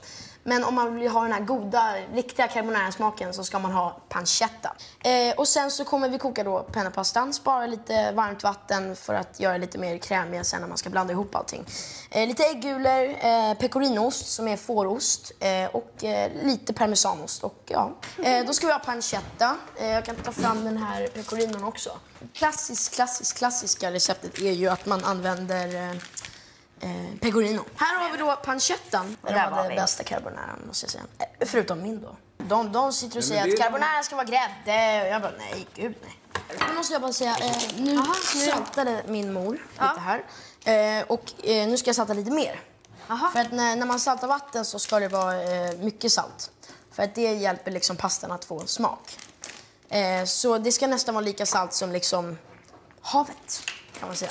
Men 0.46 0.64
om 0.64 0.74
man 0.74 0.94
vill 0.94 1.08
ha 1.08 1.22
den 1.22 1.32
här 1.32 1.40
goda, 1.40 1.94
riktiga 2.14 2.48
carbonara-smaken 2.48 3.34
så 3.34 3.44
ska 3.44 3.58
man 3.58 3.72
ha 3.72 4.00
pancetta. 4.08 4.76
Eh, 5.04 5.36
och 5.36 5.48
sen 5.48 5.70
så 5.70 5.84
kommer 5.84 6.08
vi 6.08 6.18
koka 6.18 6.44
då 6.44 6.62
pennapastan, 6.72 7.32
spara 7.32 7.66
lite 7.66 8.12
varmt 8.12 8.42
vatten 8.42 8.96
för 8.96 9.14
att 9.14 9.40
göra 9.40 9.56
lite 9.56 9.78
mer 9.78 9.98
krämiga 9.98 10.44
sen 10.44 10.60
när 10.60 10.68
man 10.68 10.78
ska 10.78 10.90
blanda 10.90 11.12
ihop 11.12 11.34
allting. 11.34 11.64
Eh, 12.10 12.28
lite 12.28 12.44
äggulor, 12.44 13.16
eh, 13.20 13.54
pecorinoost 13.54 14.28
som 14.28 14.48
är 14.48 14.56
fårost 14.56 15.32
eh, 15.40 15.66
och 15.72 16.04
eh, 16.04 16.30
lite 16.42 16.72
parmesanost. 16.72 17.44
Och, 17.44 17.62
ja. 17.66 17.92
eh, 18.24 18.46
då 18.46 18.52
ska 18.52 18.66
vi 18.66 18.72
ha 18.72 18.78
pancetta. 18.78 19.56
Eh, 19.76 19.88
jag 19.88 20.04
kan 20.04 20.16
ta 20.16 20.32
fram 20.32 20.64
den 20.64 20.76
här 20.76 21.06
pecorinon 21.06 21.64
också. 21.64 21.90
Klassiskt, 22.32 22.94
klassiskt, 22.94 23.38
klassiska 23.38 23.92
receptet 23.92 24.38
är 24.38 24.52
ju 24.52 24.68
att 24.68 24.86
man 24.86 25.04
använder 25.04 25.90
eh, 25.90 25.96
eh, 26.80 27.18
pecorino. 27.20 27.64
Här 27.76 28.02
har 28.02 28.10
vi 28.12 28.18
då 28.18 28.36
pancettan. 28.36 29.16
där 29.22 29.32
Den 29.32 29.52
var 29.52 29.62
vi. 29.62 29.68
det 29.68 29.74
bästa 29.80 30.04
carbonara 30.04 30.56
måste 30.66 30.84
jag 30.84 30.90
säga. 30.90 31.04
Eh, 31.18 31.46
förutom 31.46 31.82
min 31.82 32.00
då. 32.00 32.16
De, 32.38 32.72
de 32.72 32.92
sitter 32.92 33.18
och 33.18 33.24
säger 33.24 33.52
att 33.52 33.58
carbonara 33.58 34.02
ska 34.02 34.16
vara 34.16 34.26
grädde. 34.26 35.02
Och 35.02 35.08
jag 35.14 35.22
bara 35.22 35.32
nej, 35.38 35.66
gud 35.74 35.94
nej. 36.02 36.18
Nu 36.68 36.74
måste 36.74 36.92
jag 36.92 37.02
bara 37.02 37.12
säga, 37.12 37.36
eh, 37.40 37.56
nu 37.76 37.98
saltade 38.50 39.02
min 39.08 39.32
mor 39.32 39.52
lite 39.72 40.00
här. 40.00 40.24
Eh, 40.98 41.04
och 41.06 41.44
eh, 41.44 41.68
nu 41.68 41.76
ska 41.76 41.88
jag 41.88 41.96
salta 41.96 42.12
lite 42.14 42.30
mer. 42.30 42.60
Aha. 43.08 43.30
För 43.30 43.40
att 43.40 43.52
när, 43.52 43.76
när 43.76 43.86
man 43.86 44.00
saltar 44.00 44.28
vatten 44.28 44.64
så 44.64 44.78
ska 44.78 45.00
det 45.00 45.08
vara 45.08 45.42
eh, 45.42 45.76
mycket 45.78 46.12
salt. 46.12 46.50
För 46.92 47.02
att 47.02 47.14
det 47.14 47.34
hjälper 47.34 47.70
liksom 47.70 47.96
pastan 47.96 48.32
att 48.32 48.44
få 48.44 48.66
smak. 48.66 49.18
Eh, 49.88 50.24
så 50.24 50.58
det 50.58 50.72
ska 50.72 50.86
nästan 50.86 51.14
vara 51.14 51.24
lika 51.24 51.46
salt 51.46 51.72
som 51.72 51.92
liksom 51.92 52.38
havet 53.00 53.62
kan 53.98 54.08
man 54.08 54.16
säga. 54.16 54.30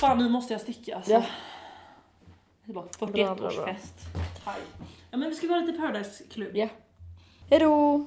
Fan 0.00 0.18
nu 0.18 0.28
måste 0.28 0.54
jag 0.54 0.60
sticka 0.60 0.96
alltså. 0.96 1.12
Ja. 1.12 1.24
Det 2.64 2.72
var 2.72 2.82
Bra, 2.98 3.06
bra, 3.06 3.34
bra. 3.34 3.50
41-årsfest. 3.50 3.94
Ja 5.10 5.16
men 5.18 5.28
vi 5.30 5.34
ska 5.34 5.46
vara 5.48 5.60
lite 5.60 5.78
Paradise 5.78 6.24
Club. 6.30 6.56
Ja. 6.56 6.68
Hejdå! 7.50 8.06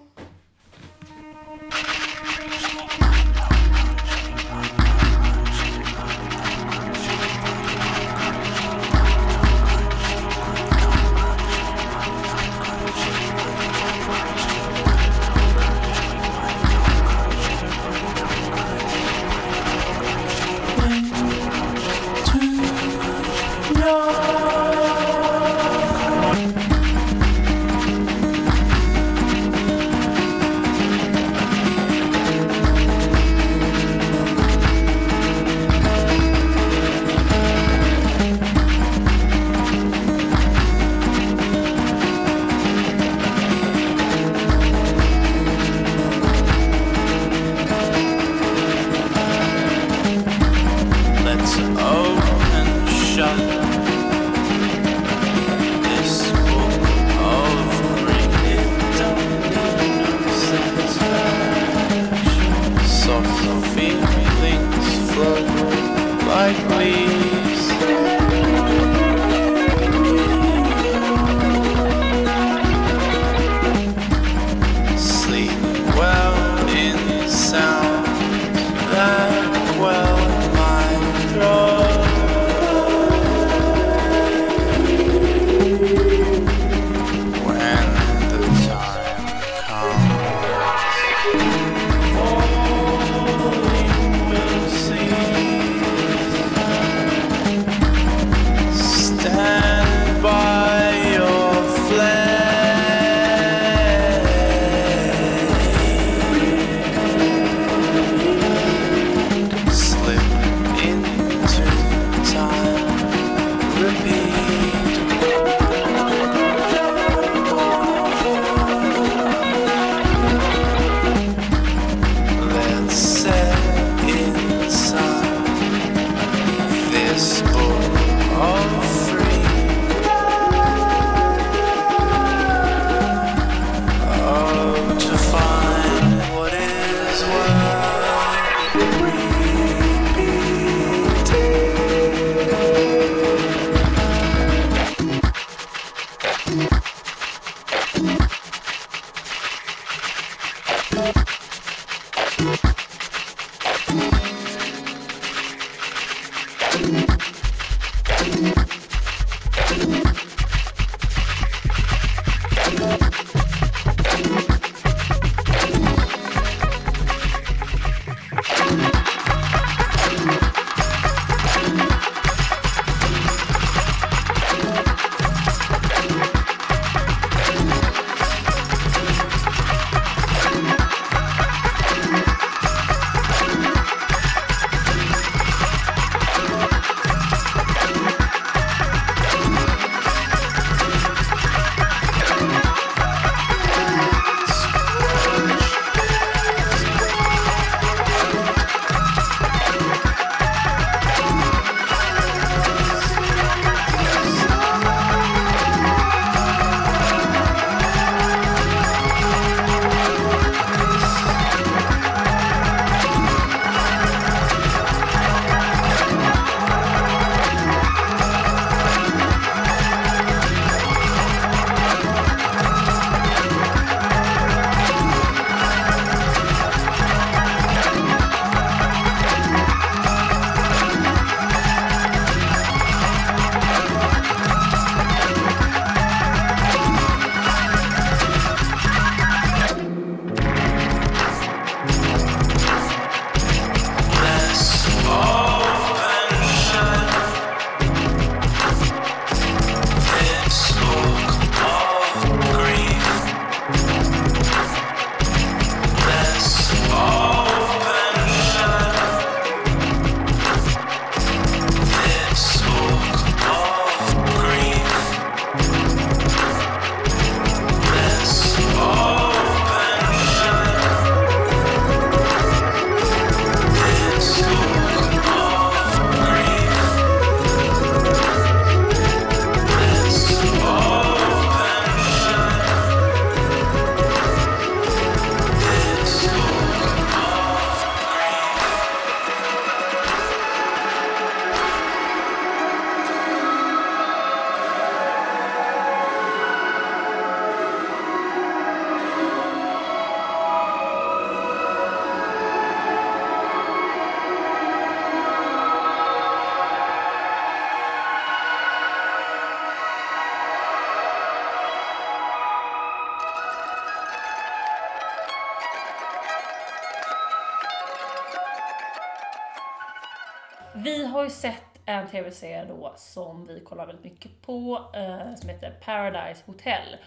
Tv-serie 322.22 322.66
då 322.66 322.94
som 322.98 323.46
vi 323.46 323.60
kollar 323.60 323.86
väldigt 323.86 324.04
mycket 324.04 324.42
på, 324.42 324.86
eh, 324.94 325.36
som 325.36 325.50
heter 325.50 325.72
Paradise 325.86 326.44
Hotel. 326.46 326.98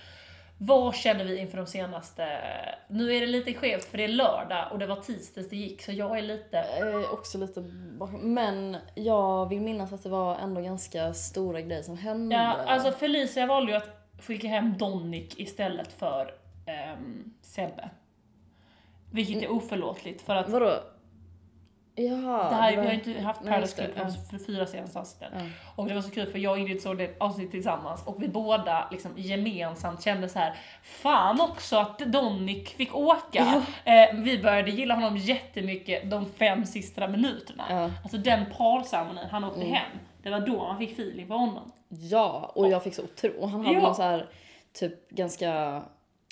Vad 0.58 0.94
känner 0.94 1.24
vi 1.24 1.38
inför 1.38 1.56
de 1.56 1.66
senaste... 1.66 2.40
Nu 2.88 3.14
är 3.14 3.20
det 3.20 3.26
lite 3.26 3.54
skevt 3.54 3.84
för 3.84 3.98
det 3.98 4.04
är 4.04 4.08
lördag 4.08 4.68
och 4.72 4.78
det 4.78 4.86
var 4.86 4.96
tisdags 4.96 5.48
det 5.48 5.56
gick 5.56 5.82
så 5.82 5.92
jag 5.92 6.18
är 6.18 6.22
lite... 6.22 6.64
Jag 6.78 6.88
är 6.88 7.12
också 7.12 7.38
lite 7.38 7.60
bakom. 7.98 8.34
Men 8.34 8.76
jag 8.94 9.48
vill 9.48 9.60
minnas 9.60 9.92
att 9.92 10.02
det 10.02 10.08
var 10.08 10.36
ändå 10.36 10.60
ganska 10.60 11.14
stora 11.14 11.60
grejer 11.60 11.82
som 11.82 11.98
hände. 11.98 12.36
Ja, 12.36 12.56
alltså 12.66 12.92
Felicia 12.92 13.46
valde 13.46 13.72
ju 13.72 13.78
att 13.78 13.88
skicka 14.20 14.48
hem 14.48 14.78
Donnik 14.78 15.40
istället 15.40 15.92
för 15.92 16.34
um, 16.96 17.34
Sebbe. 17.42 17.90
Vilket 19.10 19.42
är 19.42 19.52
oförlåtligt 19.52 20.22
för 20.22 20.36
att 20.36 20.48
Vadå? 20.48 20.80
Jaha. 21.96 22.48
det 22.50 22.54
här, 22.54 22.70
det 22.70 22.76
var- 22.76 22.82
vi 22.82 22.88
har 22.88 22.94
inte 22.94 23.20
haft 23.22 23.42
Paradise 23.44 23.76
Club 23.76 23.90
ja. 23.96 24.04
för 24.30 24.38
fyra 24.46 24.66
senaste 24.66 24.98
avsnitten. 24.98 25.28
Ja. 25.38 25.44
Och 25.76 25.88
det 25.88 25.94
var 25.94 26.02
så 26.02 26.10
kul 26.10 26.26
för 26.26 26.38
jag 26.38 26.52
och 26.52 26.58
Ingrid 26.58 26.82
såg 26.82 26.98
det 26.98 27.16
avsnitt 27.20 27.50
tillsammans 27.50 28.06
och 28.06 28.22
vi 28.22 28.28
båda 28.28 28.88
liksom 28.90 29.12
gemensamt 29.16 30.02
kände 30.04 30.28
så 30.28 30.38
här. 30.38 30.54
Fan 30.82 31.40
också 31.40 31.76
att 31.76 31.98
Donnik 31.98 32.68
fick 32.68 32.94
åka. 32.94 33.62
Eh, 33.84 34.14
vi 34.14 34.42
började 34.42 34.70
gilla 34.70 34.94
honom 34.94 35.16
jättemycket 35.16 36.10
de 36.10 36.26
fem 36.26 36.64
sista 36.66 37.08
minuterna. 37.08 37.64
Ja. 37.68 37.76
Mm. 37.76 37.90
Alltså 38.02 38.18
den 38.18 38.44
parceremonin 38.58 39.24
han 39.30 39.44
åkte 39.44 39.60
hem. 39.64 39.98
Det 40.22 40.30
var 40.30 40.40
då 40.40 40.56
man 40.66 40.78
fick 40.78 40.92
feeling 40.92 41.26
för 41.26 41.34
honom. 41.34 41.72
Ja, 41.88 42.52
och 42.54 42.68
jag 42.68 42.82
fick 42.84 42.94
så 42.94 43.02
otro. 43.02 43.30
Och 43.40 43.48
han 43.50 43.64
hade 43.66 43.74
Ja. 43.78 43.82
någon 43.82 43.94
så 43.94 44.02
här 44.02 44.26
typ 44.72 45.10
ganska 45.10 45.82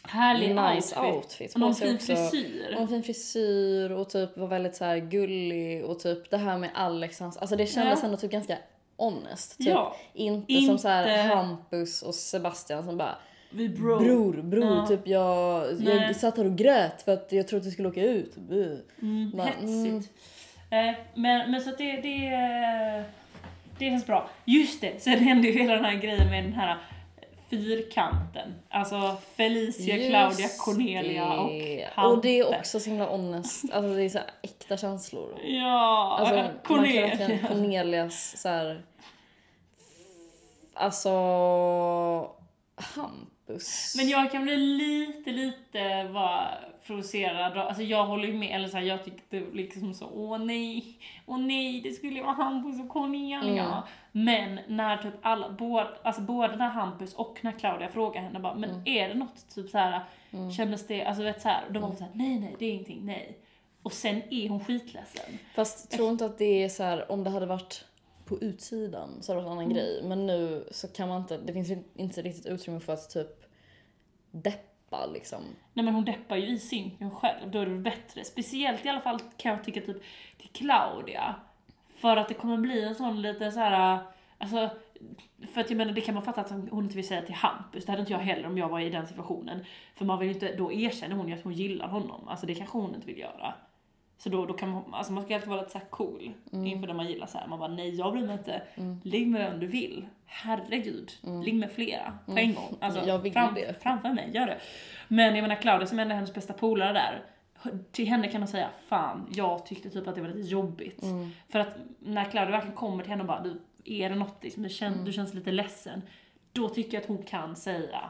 Härlig 0.03 0.49
nice 0.49 1.01
outfit. 1.01 1.15
outfit 1.17 1.55
Och 1.55 1.61
någon 1.61 1.75
fin 1.75 1.95
också. 1.95 2.07
frisyr. 2.07 2.75
Och 2.75 2.81
en 2.83 2.89
fin 2.89 3.03
frisyr 3.03 3.91
och 3.93 4.09
typ 4.11 4.37
var 4.37 4.47
väldigt 4.47 4.77
så 4.77 4.85
här 4.85 4.99
gullig 4.99 5.85
och 5.85 5.99
typ 5.99 6.31
det 6.31 6.37
här 6.37 6.59
med 6.59 6.71
Alex, 6.75 7.23
alltså 7.23 7.57
det 7.57 7.67
kändes 7.67 7.99
Ja. 8.01 8.05
ändå 8.07 8.17
typ 8.17 8.31
ganska 8.31 8.59
honest. 8.97 9.59
Typ. 9.59 9.67
Ja. 9.69 9.97
Inte, 10.15 10.53
Inte- 10.53 10.67
som 10.67 10.79
så 10.79 10.89
här 10.89 11.35
Hampus 11.35 12.03
och 12.03 12.15
Sebastian 12.15 12.85
som 12.85 12.97
bara 12.99 13.17
Vi 13.51 13.69
bro. 13.69 13.99
Bror, 13.99 14.43
bror, 14.43 14.65
Ja. 14.77 14.87
typ 14.87 15.07
jag, 15.07 15.67
Nej. 15.81 15.97
jag 15.97 16.17
satt 16.17 16.37
här 16.37 16.45
och 16.47 16.57
grät 16.57 17.03
för 17.03 17.13
att 17.13 17.33
jag 17.33 17.49
trodde 17.49 17.61
att 17.61 17.67
vi 17.67 17.71
skulle 17.71 17.89
åka 17.89 18.03
ut. 18.03 18.37
Mm, 18.37 19.31
Bara, 19.37 19.47
hetsigt. 19.47 20.13
Eh, 20.71 20.95
men, 21.15 21.51
men 21.51 21.61
så 21.61 21.71
att 21.71 21.79
det, 21.79 21.97
det, 22.01 22.31
det 23.79 23.85
känns 23.91 24.07
bra. 24.07 24.31
Just 24.45 24.81
det, 24.81 25.03
sen 25.03 25.19
hände 25.19 25.49
ju 25.49 25.59
hela 25.63 25.75
den 25.75 25.85
här 25.85 25.95
grejen 25.95 26.31
med 26.31 26.45
den 26.45 26.53
här 26.53 26.77
fyrkanten. 27.53 28.55
Alltså 28.69 29.17
Felicia, 29.37 29.97
Just 29.97 30.09
Claudia, 30.11 30.49
Cornelia 30.59 31.33
och 31.41 31.49
det. 31.51 31.89
Hante. 31.95 32.17
Och 32.17 32.23
det 32.23 32.39
är 32.39 32.59
också 32.59 32.81
så 32.81 32.91
himla 32.91 33.05
honest, 33.07 33.65
alltså 33.73 33.95
det 33.95 34.03
är 34.05 34.09
så 34.09 34.19
äkta 34.43 34.77
känslor. 34.77 35.39
Ja, 35.45 36.17
Alltså, 36.21 36.35
man 36.35 36.45
kan 36.45 36.55
Cornelia. 36.65 37.07
verkligen 37.07 37.47
Cornelias 37.49 38.35
så 38.43 38.49
här. 38.49 38.83
Alltså 40.75 41.11
Hampus. 43.47 43.95
Men 43.97 44.09
jag 44.09 44.33
kan 44.33 44.43
bli 44.43 44.57
lite, 44.57 45.31
lite 45.31 46.05
vara 46.05 46.49
provocerad. 46.87 47.59
Alltså 47.59 47.83
jag 47.83 48.07
håller 48.07 48.29
ju 48.29 48.35
med, 48.35 48.57
eller 48.57 48.69
så 48.69 48.77
här, 48.77 48.85
jag 48.85 49.05
tyckte 49.05 49.43
liksom 49.53 49.95
så, 49.95 50.09
åh 50.15 50.39
nej, 50.39 50.85
åh 51.27 51.39
nej, 51.39 51.81
det 51.81 51.93
skulle 51.93 52.23
vara 52.23 52.33
Hampus 52.33 52.81
och 52.81 52.89
Cornelia. 52.89 53.65
Mm. 53.65 53.83
Men 54.13 54.61
när 54.69 54.97
typ 54.97 55.15
alla, 55.23 55.51
både, 55.51 55.89
alltså 56.03 56.23
både 56.23 56.57
när 56.57 56.69
Hampus 56.69 57.15
och 57.15 57.39
när 57.41 57.53
Claudia 57.53 57.89
frågar 57.89 58.23
henne 58.23 58.41
bara, 58.41 58.55
men 58.55 58.71
Mm. 58.71 58.83
är 58.85 59.09
det 59.09 59.15
något 59.15 59.55
typ 59.55 59.71
så 59.71 59.79
här, 59.79 60.01
kändes 60.57 60.87
det, 60.87 61.05
alltså 61.05 61.23
vet 61.23 61.43
så 61.43 61.49
här, 61.49 61.65
de 61.71 61.83
var 61.83 61.93
såhär, 61.93 62.13
nej 62.15 62.41
nej, 62.41 62.57
det 62.59 62.65
är 62.67 62.71
ingenting, 62.71 63.01
nej. 63.07 63.39
Och 63.83 63.93
sen 63.93 64.23
är 64.31 64.49
hon 64.49 64.65
skitledsen. 64.65 65.39
Fast 65.55 65.91
tror 65.91 66.11
inte 66.11 66.27
att 66.27 66.39
det 66.39 66.63
är 66.65 66.69
så 66.69 66.83
här 66.83 67.13
om 67.13 67.25
det 67.25 67.31
hade 67.31 67.47
varit 67.47 67.85
på 68.25 68.39
utsidan 68.39 69.23
så 69.23 69.33
hade 69.33 69.41
det 69.43 69.47
en 69.47 69.53
annan 69.53 69.65
Mm. 69.65 69.75
grej. 69.77 70.03
Men 70.05 70.27
nu 70.27 70.69
så 70.71 70.89
kan 70.89 71.09
man 71.09 71.21
inte, 71.23 71.39
det 71.39 71.53
finns 71.53 71.71
inte 71.97 72.23
riktigt 72.23 72.47
utrymme 72.47 72.81
för 72.81 72.93
att 72.93 73.11
typ 73.11 73.45
deppa 74.31 75.07
liksom. 75.07 75.43
Nej 75.73 75.85
men 75.85 75.95
hon 75.95 76.05
deppar 76.05 76.37
ju 76.37 76.47
i 76.47 76.59
synken 76.59 77.11
själv, 77.11 77.51
då 77.51 77.59
är 77.59 77.67
det 77.67 77.79
bättre. 77.79 78.25
Speciellt 78.25 78.87
i 78.87 78.89
alla 78.89 79.01
fall 79.01 79.19
kan 79.37 79.53
jag 79.53 79.65
tycka 79.65 79.81
typ 79.81 80.03
till 80.39 80.49
Claudia. 80.53 81.35
För 81.97 82.17
att 82.17 82.29
det 82.29 82.35
kommer 82.35 82.57
bli 82.57 82.83
en 82.85 82.95
sån 82.95 83.23
lite 83.23 83.51
så 83.53 83.61
här, 83.61 83.99
alltså 84.39 84.71
för 85.53 85.61
att 85.61 85.71
jag 85.71 85.77
menar 85.77 85.93
det 85.93 86.01
kan 86.01 86.15
man 86.15 86.23
fatta 86.25 86.41
att 86.41 86.51
hon 86.51 86.85
inte 86.85 86.97
vill 86.97 87.07
säga 87.09 87.23
till 87.23 87.35
Hampus, 87.35 87.85
det 87.85 87.93
hade 87.93 88.01
inte 88.01 88.13
jag 88.13 88.21
heller 88.21 88.47
om 88.47 88.59
jag 88.59 88.69
var 88.69 88.81
i 88.81 88.91
den 88.91 89.07
situationen. 89.07 89.65
För 89.95 90.05
man 90.05 90.19
vill 90.19 90.29
ju 90.29 90.35
inte, 90.35 90.55
då 90.57 90.73
erkänner 90.73 91.17
hon 91.17 91.29
ju 91.29 91.35
att 91.35 91.43
hon 91.45 91.53
gillar 91.53 91.89
honom, 91.89 92.29
alltså 92.29 92.47
det 92.47 92.55
kanske 92.55 92.79
hon 92.79 92.95
inte 92.95 93.07
vill 93.07 93.19
göra. 93.19 93.55
Så 94.23 94.29
då, 94.29 94.47
då 94.47 94.55
kan 94.55 94.69
man, 94.69 94.95
alltså 94.95 95.13
man 95.13 95.25
ska 95.25 95.35
alltid 95.35 95.49
vara 95.49 95.61
lite 95.61 95.73
så 95.73 95.79
här 95.79 95.87
cool 95.87 96.33
inför 96.53 96.87
det 96.87 96.95
man 96.95 97.07
gillar 97.07 97.27
så 97.27 97.39
här. 97.39 97.47
Man 97.47 97.59
bara 97.59 97.69
nej 97.69 97.95
jag 97.95 98.13
bryr 98.13 98.27
mig 98.27 98.39
inte, 98.39 98.63
ligg 99.03 99.29
med 99.29 99.51
vem 99.51 99.61
du 99.61 99.67
vill. 99.67 100.07
Herregud, 100.27 101.13
ligg 101.45 101.55
med 101.55 101.73
flera 101.73 102.19
på 102.27 102.39
en 102.39 102.55
gång. 102.55 102.77
Alltså, 102.81 103.01
fram, 103.33 103.57
framför 103.83 104.13
mig, 104.13 104.31
gör 104.35 104.47
det. 104.47 104.59
Men 105.09 105.35
jag 105.35 105.43
menar 105.43 105.55
Claudia 105.57 105.87
som 105.87 105.99
är 105.99 106.07
hennes 106.07 106.35
bästa 106.35 106.53
polare 106.53 106.93
där, 106.93 107.23
till 107.93 108.07
henne 108.07 108.29
kan 108.29 108.41
hon 108.41 108.49
säga 108.49 108.69
fan, 108.89 109.27
jag 109.35 109.67
tyckte 109.67 109.91
typ 109.91 110.09
att 110.09 110.15
det 110.15 110.21
var 110.21 110.29
lite 110.29 110.49
jobbigt. 110.49 111.05
För 111.49 111.59
att 111.59 111.77
när 111.99 112.25
Claudia 112.25 112.51
verkligen 112.51 112.77
kommer 112.77 113.03
till 113.03 113.11
henne 113.11 113.23
och 113.23 113.29
bara 113.29 113.43
du, 113.43 113.61
är 113.85 114.11
det 114.11 114.17
något 114.17 114.45
liksom, 114.45 114.63
du, 114.63 114.69
känns, 114.69 115.05
du 115.05 115.13
känns 115.13 115.35
lite 115.35 115.51
ledsen. 115.51 116.03
Då 116.53 116.69
tycker 116.69 116.95
jag 116.95 117.03
att 117.03 117.09
hon 117.09 117.23
kan 117.23 117.57
säga 117.57 118.01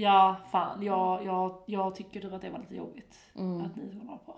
Ja, 0.00 0.36
fan, 0.52 0.82
jag, 0.82 1.24
jag, 1.24 1.62
jag 1.66 1.94
tycker 1.94 2.20
typ 2.20 2.32
att 2.32 2.42
det 2.42 2.50
var 2.50 2.58
lite 2.58 2.74
jobbigt 2.74 3.18
att 3.34 3.76
ni 3.76 4.06
håller 4.06 4.18
på. 4.26 4.34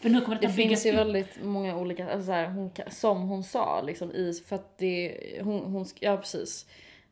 För 0.00 0.10
nu 0.10 0.20
kommer 0.20 0.36
Det 0.36 0.40
detta 0.40 0.52
finns 0.52 0.86
ju 0.86 0.92
väldigt 0.92 1.42
många 1.44 1.76
olika, 1.76 2.12
alltså 2.12 2.26
så 2.26 2.32
här, 2.32 2.46
hon, 2.46 2.70
som 2.88 3.28
hon 3.28 3.44
sa 3.44 3.82
liksom 3.82 4.12
i, 4.12 4.32
för 4.46 4.56
att 4.56 4.78
det, 4.78 5.18
hon, 5.42 5.60
hon 5.72 5.86
ja 6.00 6.16
precis. 6.16 6.66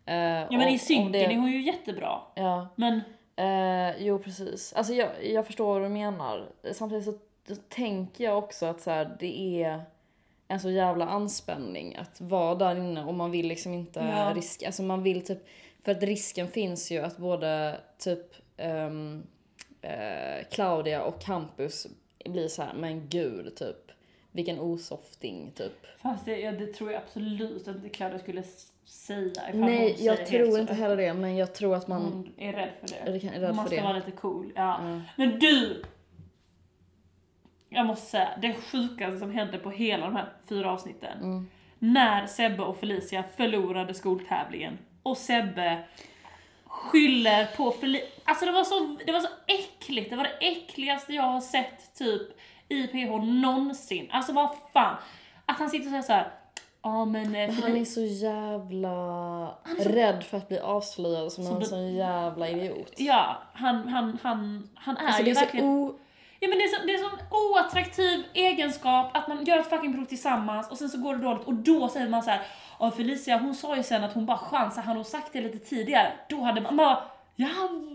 Eh, 0.07 0.17
Ja 0.17 0.49
men 0.51 0.69
i 0.69 0.79
synken 0.79 1.13
det, 1.13 1.25
är 1.25 1.37
hon 1.37 1.51
ju 1.51 1.63
jättebra. 1.63 2.21
Ja, 2.35 2.69
Men 2.77 3.01
eh, 3.37 4.03
jo 4.03 4.19
precis. 4.19 4.73
Alltså 4.73 4.93
jag, 4.93 5.11
jag 5.27 5.47
förstår 5.47 5.73
vad 5.73 5.83
du 5.83 5.89
menar. 5.89 6.49
Samtidigt 6.73 7.05
så, 7.05 7.15
så 7.49 7.57
tänker 7.69 8.25
jag 8.25 8.39
också 8.39 8.67
att 8.67 8.81
så 8.81 8.91
här, 8.91 9.17
det 9.21 9.63
är 9.65 9.83
en 10.49 10.61
så 10.61 10.71
jävla 10.71 11.07
anspänning 11.07 11.97
att 11.97 12.21
vara 12.21 12.55
där 12.55 12.77
inne 12.77 13.05
och 13.05 13.15
man 13.15 13.31
vill 13.31 13.49
liksom 13.49 13.75
inte 13.75 14.01
Ja. 14.01 14.33
riska, 14.37 14.67
alltså 14.67 14.83
man 14.83 15.03
vill 15.03 15.25
typ, 15.27 15.47
för 15.85 15.93
att 15.93 16.03
risken 16.03 16.49
finns 16.49 16.91
ju 16.91 16.99
att 16.99 17.17
både 17.17 17.81
typ 17.99 18.35
ehm, 18.57 19.23
eh, 19.83 20.45
Claudia 20.51 21.03
och 21.03 21.25
Hampus 21.25 21.87
blir 22.25 22.49
så 22.49 22.63
här, 22.63 22.75
men 22.75 23.09
gud 23.09 23.57
typ, 23.57 23.91
vilken 24.33 24.59
osofting 24.61 25.53
typ. 25.57 25.73
fast 26.03 26.25
det, 26.25 26.39
ja, 26.41 26.53
det 26.53 26.67
tror 26.73 26.93
jag 26.93 27.03
absolut 27.03 27.67
inte 27.67 27.89
Claudia 27.89 28.19
skulle 28.19 28.43
säga 28.85 29.33
Nej, 29.55 29.97
jag 29.99 30.27
tror 30.27 30.59
inte 30.59 30.75
heller 30.75 30.97
det, 30.97 31.15
men 31.15 31.37
jag 31.37 31.55
tror 31.55 31.75
att 31.75 31.89
man, 31.89 32.03
Hon 32.03 32.33
är 32.39 32.53
rädd 32.53 32.71
för 32.81 32.89
det. 32.89 33.27
är 33.29 33.41
rädd 33.41 33.55
man 33.55 33.67
ska 33.67 33.77
det. 33.77 33.83
vara 33.83 33.93
lite 33.97 34.11
cool. 34.11 34.53
Ja. 34.57 34.63
Ja. 34.91 35.01
Men 35.17 35.39
du! 35.39 35.83
Jag 37.69 37.87
måste 37.87 38.07
säga, 38.07 38.29
det 38.43 38.55
sjukaste 38.55 39.19
som 39.19 39.31
hände 39.31 39.59
på 39.59 39.71
hela 39.71 40.07
de 40.07 40.17
här 40.17 40.33
fyra 40.49 40.73
avsnitten. 40.73 41.19
Mm. 41.23 41.49
När 41.79 42.27
Sebbe 42.27 42.63
och 42.63 42.77
Felicia 42.81 43.25
förlorade 43.37 43.95
skoltävlingen 43.95 44.79
och 45.03 45.17
Sebbe 45.17 45.79
skyller 46.67 47.47
på 47.57 47.71
Felicia. 47.71 48.09
Alltså 48.25 48.45
det 48.47 48.53
var, 48.53 48.65
så, 48.65 48.97
det 49.07 49.13
var 49.13 49.21
så 49.21 49.29
äckligt, 49.47 50.11
det 50.11 50.17
var 50.17 50.25
det 50.25 50.47
äckligaste 50.49 51.13
jag 51.15 51.23
har 51.23 51.41
sett 51.41 51.95
typ 51.99 52.23
i 52.69 52.87
PH 52.87 53.25
någonsin. 53.25 54.09
Alltså 54.11 54.33
vad 54.33 54.51
fan. 54.73 54.97
Att 55.47 55.59
han 55.59 55.71
sitter 55.71 55.87
och 55.87 55.91
säger 55.91 56.03
såhär, 56.03 56.31
ja 56.83 57.05
men... 57.05 57.35
eh, 57.35 57.51
han 57.63 57.77
är 57.77 57.85
så 57.85 58.01
jävla 58.03 58.95
rädd 59.79 60.25
för 60.25 60.37
att 60.37 60.49
bli 60.49 60.59
avslöjad 60.59 61.33
som, 61.33 61.47
en 61.47 61.59
det- 61.61 61.67
sån 61.67 61.95
jävla 61.95 62.49
idiot. 62.49 62.93
Ja, 62.97 63.37
han, 63.53 63.89
han, 63.89 64.19
han, 64.23 64.69
han 64.75 64.97
är 64.97 65.07
Alltså 65.07 65.23
ju 65.23 65.31
är 65.31 65.35
så 65.35 65.41
verkligen... 65.41 65.67
o... 65.67 65.99
Ja 66.41 66.49
men 66.49 66.59
det 66.59 66.65
är, 66.65 66.69
så, 66.69 66.87
det 66.87 66.95
är 66.95 66.99
sån 66.99 67.19
oattraktiv 67.31 68.25
egenskap 68.35 69.17
att 69.17 69.29
man 69.29 69.45
gör 69.45 69.59
ett 69.59 69.71
fucking 69.71 69.95
prov 69.95 70.05
tillsammans 70.05 70.71
och 70.71 70.79
sen 70.79 70.89
så 70.89 70.99
går 70.99 71.17
det 71.17 71.23
dåligt 71.23 71.45
och 71.45 71.55
då 71.55 71.89
säger 71.89 72.09
man 72.09 72.23
så 72.23 72.31
här. 72.31 72.43
Ja 72.79 72.91
Felicia 72.91 73.39
hon 73.39 73.55
sa 73.55 73.77
ju 73.77 73.83
sen 73.83 74.05
att 74.05 74.13
hon 74.13 74.27
bara 74.27 74.39
chansar, 74.39 74.83
han 74.83 74.97
har 74.97 75.05
sagt 75.05 75.33
det 75.33 75.41
lite 75.41 75.59
tidigare. 75.59 76.13
Då 76.29 76.41
hade 76.41 76.61
man 76.61 76.77
bara, 76.77 77.03
ja 77.37 77.49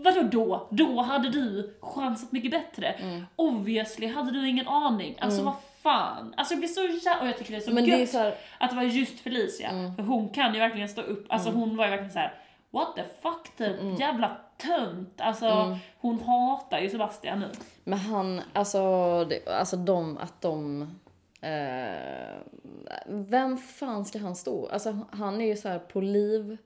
vadå 0.04 0.22
då? 0.22 0.68
Då 0.70 1.00
hade 1.00 1.28
du 1.28 1.76
chansat 1.80 2.32
mycket 2.32 2.50
bättre. 2.50 2.86
Mm. 2.86 3.26
Obviously 3.36 4.06
hade 4.06 4.30
du 4.30 4.48
ingen 4.48 4.68
aning. 4.68 5.16
Alltså 5.20 5.42
vad 5.42 5.54
fan. 5.82 6.34
Alltså 6.36 6.54
jag 6.54 6.58
blir 6.58 6.68
så 6.68 6.80
jävla, 6.80 7.20
och 7.20 7.28
jag 7.28 7.38
tycker 7.38 7.50
det 7.50 7.56
är 7.56 7.60
så 7.60 7.70
Men 7.70 7.84
gött 7.84 7.96
det 7.96 8.02
är 8.02 8.06
så 8.06 8.18
här, 8.18 8.34
att 8.58 8.70
det 8.70 8.76
var 8.76 8.82
just 8.82 9.20
Felicia. 9.20 9.68
Mm. 9.68 9.96
För 9.96 10.02
hon 10.02 10.28
kan 10.28 10.54
ju 10.54 10.60
verkligen 10.60 10.88
stå 10.88 11.02
upp, 11.02 11.26
alltså 11.28 11.50
hon 11.50 11.76
var 11.76 11.84
ju 11.84 11.90
verkligen 11.90 12.12
så 12.12 12.18
här. 12.18 12.34
What 12.74 12.96
the 12.96 13.02
fuck 13.22 13.56
typ, 13.56 13.80
Mm. 13.80 13.94
jävla 13.94 14.36
tönt. 14.58 15.20
Alltså 15.20 15.78
hon 15.98 16.20
hatar 16.20 16.78
ju 16.78 16.90
Sebastian 16.90 17.40
nu. 17.40 17.50
men 17.84 17.98
han, 17.98 18.40
alltså, 18.52 18.80
det, 19.24 19.48
alltså 19.48 19.76
de, 19.76 20.18
att 20.18 20.40
de... 20.40 20.82
Eh, 21.40 22.36
vem 23.06 23.56
fan 23.56 24.04
ska 24.04 24.18
han 24.18 24.36
stå? 24.36 24.66
Alltså 24.68 24.98
han 25.10 25.40
är 25.40 25.44
ju 25.46 25.56
så 25.56 25.68
här 25.68 25.78
på 25.78 26.00
liv, 26.00 26.56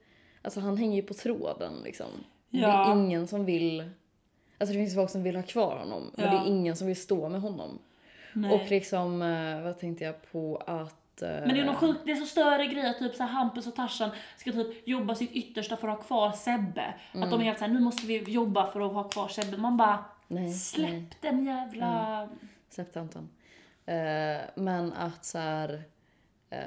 alltså 0.41 0.59
han 0.59 0.77
hänger 0.77 0.95
ju 0.95 1.07
på 1.07 1.13
tråden 1.13 1.73
liksom. 1.83 2.07
Det 2.49 2.57
Ja. 2.59 2.87
är 2.87 2.93
ingen 2.95 3.27
som 3.27 3.45
vill, 3.45 3.79
alltså 4.59 4.73
det 4.73 4.79
finns 4.79 4.95
folk 4.95 5.09
som 5.09 5.23
vill 5.23 5.35
ha 5.35 5.43
kvar 5.43 5.77
honom, 5.77 6.11
men 6.15 6.25
Ja. 6.25 6.31
det 6.31 6.37
är 6.37 6.47
ingen 6.47 6.75
som 6.75 6.87
vill 6.87 7.01
stå 7.01 7.29
med 7.29 7.41
honom. 7.41 7.79
Nej. 8.33 8.51
Och 8.53 8.69
liksom, 8.71 9.21
eh, 9.21 9.61
vad 9.61 9.79
tänkte 9.79 10.03
jag 10.03 10.31
på 10.31 10.63
att 10.67 10.98
eh, 11.21 11.29
Men 11.29 11.49
det 11.49 11.59
är 11.61 11.65
något 11.65 11.75
sjukt, 11.77 11.99
det 12.05 12.11
är 12.11 12.15
så 12.15 12.25
större 12.25 12.65
grejer, 12.65 12.93
typ 12.93 13.15
så 13.15 13.23
här 13.23 13.29
Hampus 13.29 13.67
och 13.67 13.75
Tarzan 13.75 14.09
ska 14.37 14.51
typ 14.51 14.87
jobba 14.87 15.15
sitt 15.15 15.31
yttersta 15.31 15.77
för 15.77 15.87
att 15.87 15.97
ha 15.97 16.03
kvar 16.03 16.31
Sebbe. 16.31 16.93
Att 17.13 17.31
de 17.31 17.39
är 17.41 17.45
helt 17.45 17.59
såhär, 17.59 17.71
nu 17.73 17.79
måste 17.79 18.07
vi 18.07 18.17
jobba 18.17 18.67
för 18.67 18.81
att 18.81 18.93
ha 18.93 19.03
kvar 19.03 19.27
Sebbe. 19.27 19.57
Man 19.57 19.77
bara, 19.77 20.05
Nej, 20.27 20.53
släpp 20.53 20.89
nej. 20.89 21.07
den 21.21 21.45
jävla... 21.45 22.27
Släpp 22.69 22.93
tanten. 22.93 23.29
Eh, 23.85 24.41
men 24.55 24.93
att 24.93 25.25
så 25.25 25.37
här. 25.37 25.83
Eh, 26.49 26.59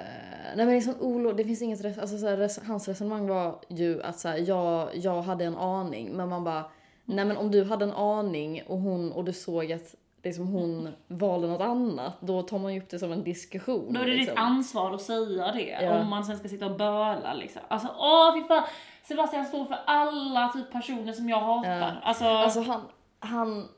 nej 0.56 0.66
men 0.66 0.82
sån 0.82 1.00
olo, 1.00 1.32
det 1.32 1.44
finns 1.44 1.62
inget, 1.62 1.84
res- 1.84 1.98
alltså 1.98 2.18
så 2.18 2.28
här, 2.28 2.36
res, 2.36 2.60
hans 2.66 2.88
resonemang 2.88 3.26
var 3.28 3.60
ju 3.68 4.02
att 4.02 4.18
så 4.18 4.28
här, 4.28 4.36
jag, 4.48 4.96
jag 4.96 5.22
hade 5.22 5.44
en 5.44 5.56
aning 5.56 6.10
men 6.12 6.28
man 6.28 6.44
bara, 6.44 6.64
nej 7.04 7.24
men 7.24 7.36
om 7.36 7.50
du 7.50 7.64
hade 7.64 7.84
en 7.84 7.92
aning 7.92 8.62
och 8.66 8.78
hon, 8.78 9.12
och 9.12 9.24
du 9.24 9.32
såg 9.32 9.72
att 9.72 9.94
liksom 10.22 10.46
hon 10.46 10.88
valde 11.08 11.48
något 11.48 11.60
annat, 11.60 12.16
då 12.20 12.42
tar 12.42 12.58
man 12.58 12.74
ju 12.74 12.80
upp 12.80 12.90
det 12.90 12.98
som 12.98 13.12
en 13.12 13.24
diskussion. 13.24 13.92
Då 13.92 14.00
är 14.00 14.04
det 14.04 14.10
ditt 14.10 14.20
liksom. 14.20 14.38
ansvar 14.38 14.94
att 14.94 15.02
säga 15.02 15.52
det. 15.52 15.78
Ja. 15.82 16.00
Om 16.00 16.10
man 16.10 16.24
sen 16.24 16.38
ska 16.38 16.48
sitta 16.48 16.66
och 16.66 16.76
böla 16.76 17.34
liksom. 17.34 17.62
Alltså 17.68 17.88
åh 17.98 18.34
fy 18.34 18.48
fan. 18.48 18.62
Sebastian 19.02 19.44
står 19.44 19.64
för 19.64 19.78
alla 19.86 20.48
typ 20.48 20.72
personer 20.72 21.12
som 21.12 21.28
jag 21.28 21.40
hatar. 21.40 21.78
Ja. 21.78 21.92
Alltså, 22.02 22.24
Alltså 22.24 22.60
han, 22.60 22.80
han, 23.20 23.68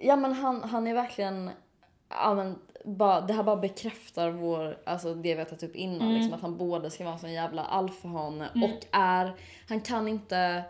ja 0.00 0.16
men 0.16 0.32
han, 0.32 0.62
han 0.62 0.86
är 0.86 0.94
verkligen, 0.94 1.50
ja 2.08 2.34
men 2.34 2.58
bara, 2.84 3.20
det 3.20 3.32
här 3.32 3.42
bara 3.42 3.56
bekräftar 3.56 4.30
vår, 4.30 4.78
alltså 4.86 5.14
det 5.14 5.34
vi 5.34 5.38
har 5.38 5.44
tagit 5.44 5.62
upp 5.62 5.76
innan, 5.76 6.00
Mm. 6.00 6.14
liksom, 6.14 6.34
att 6.34 6.40
han 6.40 6.56
både 6.56 6.90
ska 6.90 7.04
vara 7.04 7.14
en 7.14 7.20
sån 7.20 7.32
jävla 7.32 7.64
alfahane 7.64 8.48
och 8.54 8.86
är, 8.92 9.32
han 9.68 9.80
kan 9.80 10.08
inte 10.08 10.62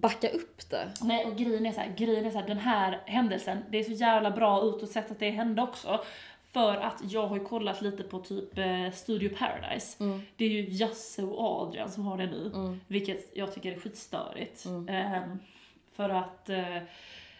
backa 0.00 0.28
upp 0.28 0.70
det. 0.70 0.88
Nej 1.02 1.24
och 1.24 1.36
grejen 1.36 1.66
är 1.66 1.72
så 1.72 1.80
här, 1.80 1.94
grejen 1.96 2.26
är 2.26 2.30
så 2.30 2.38
här, 2.38 2.46
den 2.46 2.58
här 2.58 3.00
händelsen, 3.06 3.64
det 3.70 3.78
är 3.78 3.84
så 3.84 3.92
jävla 3.92 4.30
bra 4.30 4.62
utåt 4.64 4.90
sett 4.90 5.10
att 5.10 5.18
det 5.18 5.30
hände 5.30 5.62
också. 5.62 6.00
För 6.52 6.76
att 6.76 7.00
jag 7.10 7.26
har 7.26 7.36
ju 7.36 7.44
kollat 7.44 7.82
lite 7.82 8.02
på 8.02 8.18
typ 8.18 8.58
eh, 8.58 8.90
Studio 8.92 9.30
Paradise. 9.38 10.04
Det 10.36 10.44
är 10.44 10.48
ju 10.48 10.66
Jasse 10.70 11.22
och 11.22 11.62
Adrian 11.62 11.90
som 11.90 12.06
har 12.06 12.18
det 12.18 12.26
nu. 12.26 12.50
Vilket 12.86 13.30
jag 13.36 13.54
tycker 13.54 13.72
är 13.72 13.78
skitstörigt. 13.80 14.66
Ehm, 14.88 15.38
för 15.96 16.08
att 16.10 16.48
eh, 16.48 16.76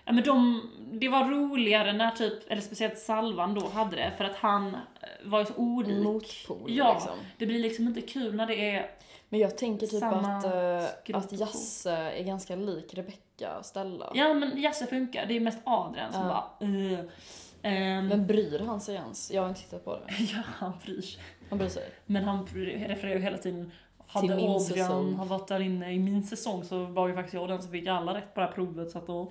Ja, 0.04 0.12
men 0.14 0.24
de, 0.24 0.70
det 0.92 1.08
var 1.08 1.24
roligare 1.30 1.92
när 1.92 2.10
typ, 2.10 2.50
eller 2.50 2.62
speciellt 2.62 2.98
Salvan 2.98 3.54
då 3.54 3.68
hade 3.68 3.96
det, 3.96 4.12
för 4.16 4.24
att 4.24 4.36
han 4.36 4.74
eh, 4.74 4.80
var 5.24 5.38
ju 5.40 5.46
så 5.46 5.54
olik. 5.56 6.04
Motpol, 6.04 6.70
Ja, 6.70 6.92
liksom. 6.94 7.18
det 7.38 7.46
blir 7.46 7.58
liksom 7.58 7.86
inte 7.88 8.00
kul 8.00 8.34
när 8.34 8.46
det 8.46 8.70
är 8.70 8.90
Men 9.28 9.40
jag 9.40 9.58
tänker 9.58 9.86
typ 9.86 10.00
Samma 10.00 10.36
att, 10.36 10.44
uh, 10.44 10.88
skrot 11.02 11.24
att 11.24 11.32
och 11.32 11.38
Jasse 11.38 11.92
är 11.92 12.24
ganska 12.24 12.56
lik 12.56 12.94
Rebecca 12.94 13.62
Stella. 13.62 14.12
Ja 14.14 14.34
men 14.34 14.62
Jasse 14.62 14.86
funkar, 14.86 15.26
det 15.26 15.36
är 15.36 15.40
mest 15.40 15.58
Adrian 15.64 16.12
som 16.12 16.22
Ja. 16.22 16.56
bara 16.60 16.68
uh, 16.68 18.02
Men 18.02 18.26
bryr 18.26 18.58
han 18.58 18.80
sig 18.80 18.94
ens? 18.94 19.30
Jag 19.30 19.42
har 19.42 19.48
inte 19.48 19.60
tittat 19.60 19.84
på 19.84 19.96
det. 19.96 20.14
Ja, 20.32 20.42
han 20.44 20.72
bryr 20.84 21.00
sig. 21.02 21.22
Han 21.48 21.58
bryr 21.58 21.68
sig. 21.68 21.90
Men 22.06 22.24
han 22.24 22.46
refererar 22.46 23.14
ju 23.14 23.20
hela 23.20 23.38
tiden 23.38 23.72
hade 24.08 24.26
Till 24.26 24.46
Adrian 24.48 25.14
har 25.14 25.26
varit 25.26 25.48
där 25.48 25.60
inne 25.60 25.92
i 25.92 25.98
min 25.98 26.22
säsong 26.24 26.64
så 26.64 26.84
var 26.84 27.08
ju 27.08 27.14
faktiskt 27.14 27.34
jag 27.34 27.48
den 27.48 27.62
som 27.62 27.70
fick 27.72 27.86
alla 27.86 28.14
rätt 28.14 28.34
på 28.34 28.40
det 28.40 28.46
här 28.46 28.52
provet 28.52 28.90
så 28.90 28.98
att 28.98 29.06
då... 29.06 29.30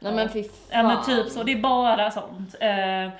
Nej 0.00 0.14
men 0.14 0.28
fy 0.28 0.42
fan. 0.42 0.50
Ja 0.70 0.82
men 0.82 1.04
typ 1.04 1.32
så, 1.32 1.42
det 1.42 1.52
är 1.52 1.60
bara 1.60 2.10
sånt. 2.10 2.54
Eh, 2.60 3.10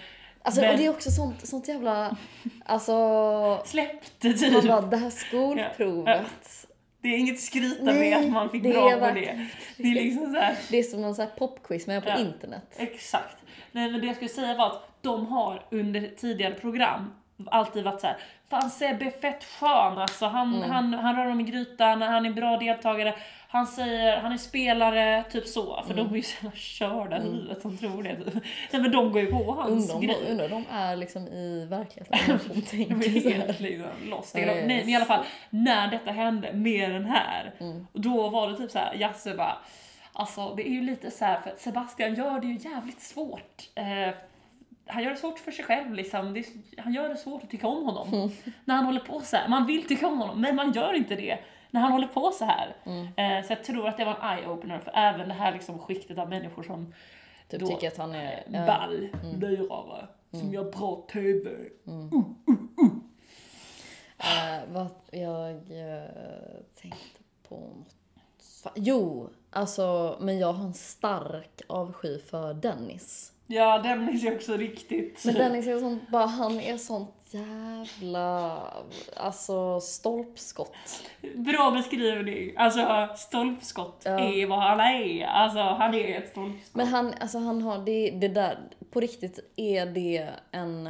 Alltså 0.47 0.61
men- 0.61 0.70
och 0.70 0.76
det 0.78 0.86
är 0.86 0.90
också 0.90 1.11
sånt, 1.11 1.47
sånt 1.49 1.68
jävla, 1.68 2.16
alltså 2.64 3.62
släppte 3.64 4.28
man 4.28 4.36
typ. 4.38 4.68
bara 4.68 4.80
det 4.80 4.97
här 4.97 5.11
skolprovet. 5.11 6.66
Det 7.03 7.09
är 7.09 7.18
inget 7.18 7.40
skryta 7.40 7.84
Nej, 7.84 8.11
med 8.11 8.18
att 8.26 8.30
man 8.32 8.51
fick 8.51 8.62
bra 8.62 8.90
på 8.90 9.11
det. 9.14 9.47
Det 9.76 9.82
är 9.82 9.94
liksom 9.94 10.32
så 10.34 10.40
här. 10.40 10.57
Det 10.70 10.78
är 10.78 10.82
som 10.82 11.01
någon 11.03 11.14
här 11.14 11.26
popquiz 11.38 11.86
men 11.86 12.03
på 12.03 12.09
Ja. 12.09 12.18
internet. 12.18 12.62
Exakt. 12.76 13.36
Nej 13.72 13.90
men 13.92 14.01
det 14.01 14.07
jag 14.07 14.16
skulle 14.16 14.28
säga 14.30 14.55
var 14.55 14.66
att 14.66 14.88
de 15.03 15.26
har 15.26 15.62
under 15.70 16.11
tidigare 16.16 16.55
program 16.55 17.12
alltid 17.47 17.84
varit 17.84 18.01
så 18.01 18.07
här. 18.07 18.16
Fan 18.51 18.70
Sebbe 18.70 19.05
är 19.05 19.11
fett 19.11 19.44
skön 19.44 19.99
alltså. 19.99 20.26
Han, 20.26 20.55
Mm. 20.57 20.70
han, 20.70 20.94
han 20.94 21.16
rör 21.16 21.26
om 21.30 21.40
i 21.40 21.44
grytan, 21.44 22.03
han 22.03 22.26
är 22.26 22.30
bra 22.32 22.57
deltagare. 22.57 23.14
Han 23.57 23.66
säger, 23.66 24.16
han 24.20 24.32
är 24.32 24.36
spelare, 24.36 25.24
typ 25.30 25.46
så. 25.46 25.82
För 25.86 25.92
Mm. 25.92 26.04
de 26.07 26.12
är 26.12 26.16
ju 26.16 26.22
så 26.22 26.34
jävla 26.44 26.57
körda 26.57 27.18
i 27.18 27.20
huvudet 27.22 27.62
som 27.62 27.78
tror 27.78 28.02
det. 28.02 28.18
Nej 28.70 28.82
men 28.82 28.90
de 28.92 29.12
går 29.12 29.20
ju 29.22 29.26
på 29.26 29.52
hans 29.52 29.70
Undrar 29.90 29.94
om, 29.94 30.00
grej. 30.00 30.30
undrar 30.30 30.48
de 30.48 30.64
är 30.72 30.96
liksom 30.96 31.28
i 31.28 31.66
verkligheten. 31.70 32.18
De 32.48 32.54
De 32.54 32.62
tänker 32.62 33.16
är 33.16 33.20
så 33.20 33.28
här. 33.28 33.36
helt 33.46 33.61
liksom 33.61 33.90
lost. 34.11 34.34
Nej 34.34 34.64
men 34.66 34.88
i 34.88 34.96
alla 34.96 35.04
fall, 35.04 35.24
när 35.50 35.90
detta 35.90 36.11
hände 36.11 36.52
med 36.52 36.90
den 36.90 37.04
här. 37.04 37.52
Mm. 37.61 37.86
Då 37.92 38.28
var 38.28 38.48
det 38.50 38.57
typ 38.57 38.70
så 38.70 38.78
här, 38.78 38.94
Jasse 38.94 39.34
bara 39.34 39.57
Alltså 40.12 40.54
det 40.54 40.68
är 40.68 40.72
ju 40.72 40.82
lite 40.82 41.11
så 41.11 41.24
här 41.24 41.40
för 41.40 41.54
Sebastian 41.59 42.14
gör 42.14 42.40
det 42.40 42.46
ju 42.46 42.70
jävligt 42.70 43.00
svårt. 43.00 43.62
Eh, 43.74 44.14
han 44.86 45.02
gör 45.02 45.11
det 45.11 45.16
svårt 45.16 45.38
för 45.38 45.52
sig 45.52 45.64
själv 45.64 45.94
liksom. 45.94 46.36
Är, 46.36 46.44
han 46.78 46.92
gör 46.94 47.09
det 47.09 47.16
svårt 47.16 47.42
att 47.42 47.50
tycka 47.50 47.66
om 47.68 47.84
honom. 47.84 48.09
Mm. 48.14 48.30
När 48.64 48.74
han 48.74 48.84
håller 48.84 49.00
på 49.00 49.20
så 49.20 49.36
här. 49.36 49.48
Man 49.48 49.66
vill 49.66 49.86
tycka 49.88 50.07
om 50.07 50.18
honom 50.18 50.40
men 50.40 50.57
man 50.57 50.72
gör 50.72 50.92
inte 50.94 51.14
det. 51.16 51.38
När 51.77 51.83
han 51.83 51.93
håller 51.93 52.07
på 52.07 52.31
så 52.31 52.45
här. 52.45 52.77
Mm. 52.85 53.07
Eh, 53.16 53.47
så 53.47 53.53
jag 53.53 53.64
tror 53.64 53.89
att 53.89 53.97
det 53.97 54.05
var 54.05 54.14
en 54.14 54.39
eye-opener 54.39 54.79
för 54.79 54.93
även 54.95 55.29
det 55.29 55.35
här 55.35 55.53
liksom 55.53 55.79
skiktet 55.79 56.18
av 56.18 56.29
människor 56.29 56.62
som 56.62 56.95
Typ 57.49 57.61
då, 57.61 57.66
tycker 57.66 57.89
att 57.89 57.97
han 57.97 58.14
är... 58.14 58.45
ja. 58.53 58.66
ball, 58.66 59.09
Mm. 59.22 60.45
som 60.45 60.53
gör 60.55 60.72
bra 60.72 61.07
TV. 61.12 61.51
Eh, 64.18 64.72
vad 64.72 64.87
jag 65.11 65.51
eh, 65.51 66.11
tänkte 66.81 67.20
på 67.49 67.55
något. 67.55 68.72
Jo, 68.74 69.31
alltså 69.51 70.16
men 70.20 70.39
jag 70.39 70.53
har 70.53 70.64
en 70.64 70.74
stark 70.74 71.62
avsky 71.66 72.18
för 72.18 72.55
Dennis. 72.55 73.33
Ja, 73.47 73.79
Dennis 73.79 74.24
är 74.24 74.35
också 74.35 74.57
riktigt... 74.57 75.24
Men 75.24 75.35
Dennis 75.35 75.66
är 75.66 75.79
sånt, 75.81 76.09
bara 76.09 76.27
han 76.27 76.61
är 76.61 76.77
sånt 76.77 77.26
jävla, 77.37 78.61
alltså 79.16 79.80
stolpskott. 79.80 80.76
Bra 81.34 81.70
beskrivning. 81.70 82.53
Alltså 82.57 83.09
stolpskott 83.16 84.03
Ja. 84.05 84.20
är 84.20 84.47
vad 84.47 84.59
han 84.62 84.80
är. 84.80 85.26
Alltså 85.26 85.59
han 85.61 85.95
är 85.95 86.18
ett 86.18 86.28
stolpskott. 86.30 86.74
Men 86.74 86.87
han, 86.87 87.14
alltså 87.20 87.39
han 87.39 87.62
har, 87.62 87.78
det, 87.78 88.11
det 88.11 88.28
där, 88.28 88.59
på 88.91 89.01
riktigt 89.01 89.39
är 89.57 89.87
det 89.87 90.28
en 90.51 90.87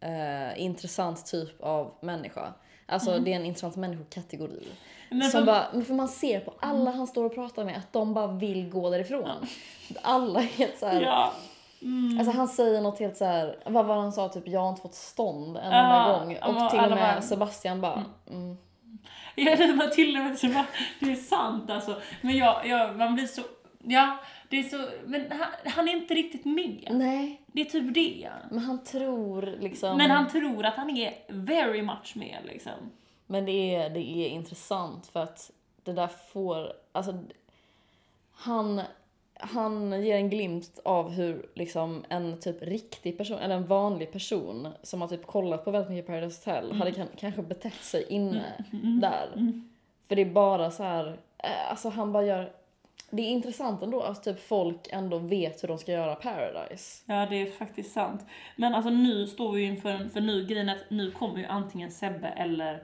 eh, 0.00 0.62
intressant 0.62 1.26
typ 1.26 1.62
av 1.62 1.94
människa. 2.00 2.52
Alltså 2.86 3.18
det 3.18 3.32
är 3.32 3.36
en 3.36 3.44
intressant 3.46 3.76
människokategori. 3.76 4.68
Men 5.10 5.22
som 5.22 5.30
för- 5.30 5.38
Mm. 5.38 5.46
bara, 5.72 5.84
för 5.84 5.94
man 5.94 6.08
ser 6.08 6.40
på 6.40 6.54
alla 6.60 6.90
han 6.90 7.06
står 7.06 7.24
och 7.24 7.34
pratar 7.34 7.64
med 7.64 7.76
att 7.76 7.92
de 7.92 8.14
bara 8.14 8.26
vill 8.26 8.70
gå 8.70 8.90
därifrån. 8.90 9.46
Alla 10.02 10.40
är 10.40 10.44
helt 10.44 10.78
såhär, 10.78 11.02
Ja. 11.02 11.32
Alltså 12.18 12.36
han 12.36 12.48
säger 12.48 12.80
något 12.80 12.98
helt 12.98 13.16
såhär, 13.16 13.58
vad 13.66 13.86
var 13.86 13.96
han 13.96 14.12
sa 14.12 14.28
typ 14.28 14.48
jag 14.48 14.60
har 14.60 14.68
inte 14.68 14.82
fått 14.82 14.94
stånd 14.94 15.56
en 15.56 15.62
enda 15.64 16.12
gång. 16.18 16.38
ja, 16.40 16.64
Och 16.64 16.70
till 16.70 16.80
och 16.80 16.90
med 16.90 16.98
bara- 17.14 17.22
Sebastian 17.22 17.80
bara, 17.80 18.04
mm. 18.30 18.56
Ja, 19.36 19.56
det 19.56 19.72
var 19.72 19.86
till 19.86 20.16
och 20.16 20.22
med 20.24 20.38
så 20.38 20.48
bara, 20.48 20.66
det 21.00 21.12
är 21.12 21.16
sant 21.16 21.70
alltså. 21.70 22.00
Men 22.20 22.36
jag, 22.36 22.66
jag, 22.66 22.96
man 22.96 23.14
blir 23.14 23.26
så, 23.26 23.42
ja, 23.82 24.16
det 24.48 24.58
är 24.58 24.62
så, 24.62 24.88
men 25.06 25.26
han, 25.30 25.72
han 25.72 25.88
är 25.88 25.92
inte 25.92 26.14
riktigt 26.14 26.44
med. 26.44 26.86
nej. 26.90 27.40
Det 27.46 27.60
är 27.60 27.64
typ 27.64 27.94
det. 27.94 28.30
Men 28.50 28.58
han 28.58 28.84
tror 28.84 29.42
liksom. 29.60 29.96
Men 29.96 30.10
han 30.10 30.28
tror 30.28 30.64
att 30.66 30.74
han 30.74 30.90
är 30.96 31.14
very 31.28 31.82
much 31.82 32.12
med 32.16 32.38
liksom. 32.46 32.72
Men 33.26 33.44
det 33.44 33.74
är, 33.74 33.90
det 33.90 34.00
är 34.00 34.28
intressant 34.28 35.06
för 35.06 35.22
att 35.22 35.50
det 35.84 35.92
där 35.92 36.08
får, 36.32 36.72
alltså 36.92 37.18
han, 38.34 38.80
han 39.44 40.02
ger 40.04 40.16
en 40.16 40.30
glimt 40.30 40.80
av 40.84 41.10
hur 41.10 41.46
liksom 41.54 42.04
en 42.08 42.40
typ 42.40 42.62
riktig 42.62 43.18
person, 43.18 43.38
eller 43.38 43.54
en 43.54 43.66
vanlig 43.66 44.12
person 44.12 44.68
som 44.82 45.00
har 45.00 45.08
typ 45.08 45.26
kollat 45.26 45.64
på 45.64 45.70
väldigt 45.70 45.90
mycket 45.90 46.06
Paradise 46.06 46.50
Hotel 46.50 46.72
hade 46.72 46.92
kan, 46.92 47.06
kanske 47.16 47.42
betett 47.42 47.82
sig 47.82 48.06
inne 48.08 48.44
där. 49.00 49.52
För 50.08 50.16
det 50.16 50.22
är 50.22 50.32
bara 50.32 50.70
så 50.70 50.82
här, 50.82 51.18
eh, 51.38 51.70
alltså 51.70 51.88
han 51.88 52.12
bara 52.12 52.24
gör, 52.24 52.52
det 53.10 53.22
är 53.22 53.28
intressant 53.28 53.82
ändå 53.82 54.00
att 54.00 54.22
typ 54.24 54.40
folk 54.40 54.88
ändå 54.90 55.18
vet 55.18 55.62
hur 55.62 55.68
de 55.68 55.78
ska 55.78 55.92
göra 55.92 56.14
Paradise. 56.14 57.02
Ja, 57.06 57.26
det 57.30 57.36
är 57.36 57.46
faktiskt 57.46 57.92
sant. 57.92 58.26
Men 58.56 58.74
alltså 58.74 58.90
nu 58.90 59.26
står 59.26 59.52
vi 59.52 59.60
ju 59.60 59.66
inför 59.66 59.90
en, 59.90 60.10
för 60.10 60.20
nu 60.20 60.46
grejen 60.46 60.68
att 60.68 60.90
nu 60.90 61.10
kommer 61.10 61.38
ju 61.38 61.44
antingen 61.44 61.90
Sebbe 61.90 62.28
eller 62.28 62.82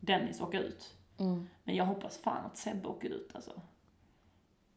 Dennis 0.00 0.40
åka 0.40 0.60
ut. 0.60 0.94
Mm. 1.18 1.48
Men 1.64 1.76
jag 1.76 1.84
hoppas 1.84 2.18
fan 2.18 2.46
att 2.46 2.56
Sebbe 2.56 2.88
åker 2.88 3.08
ut 3.08 3.30
alltså. 3.34 3.52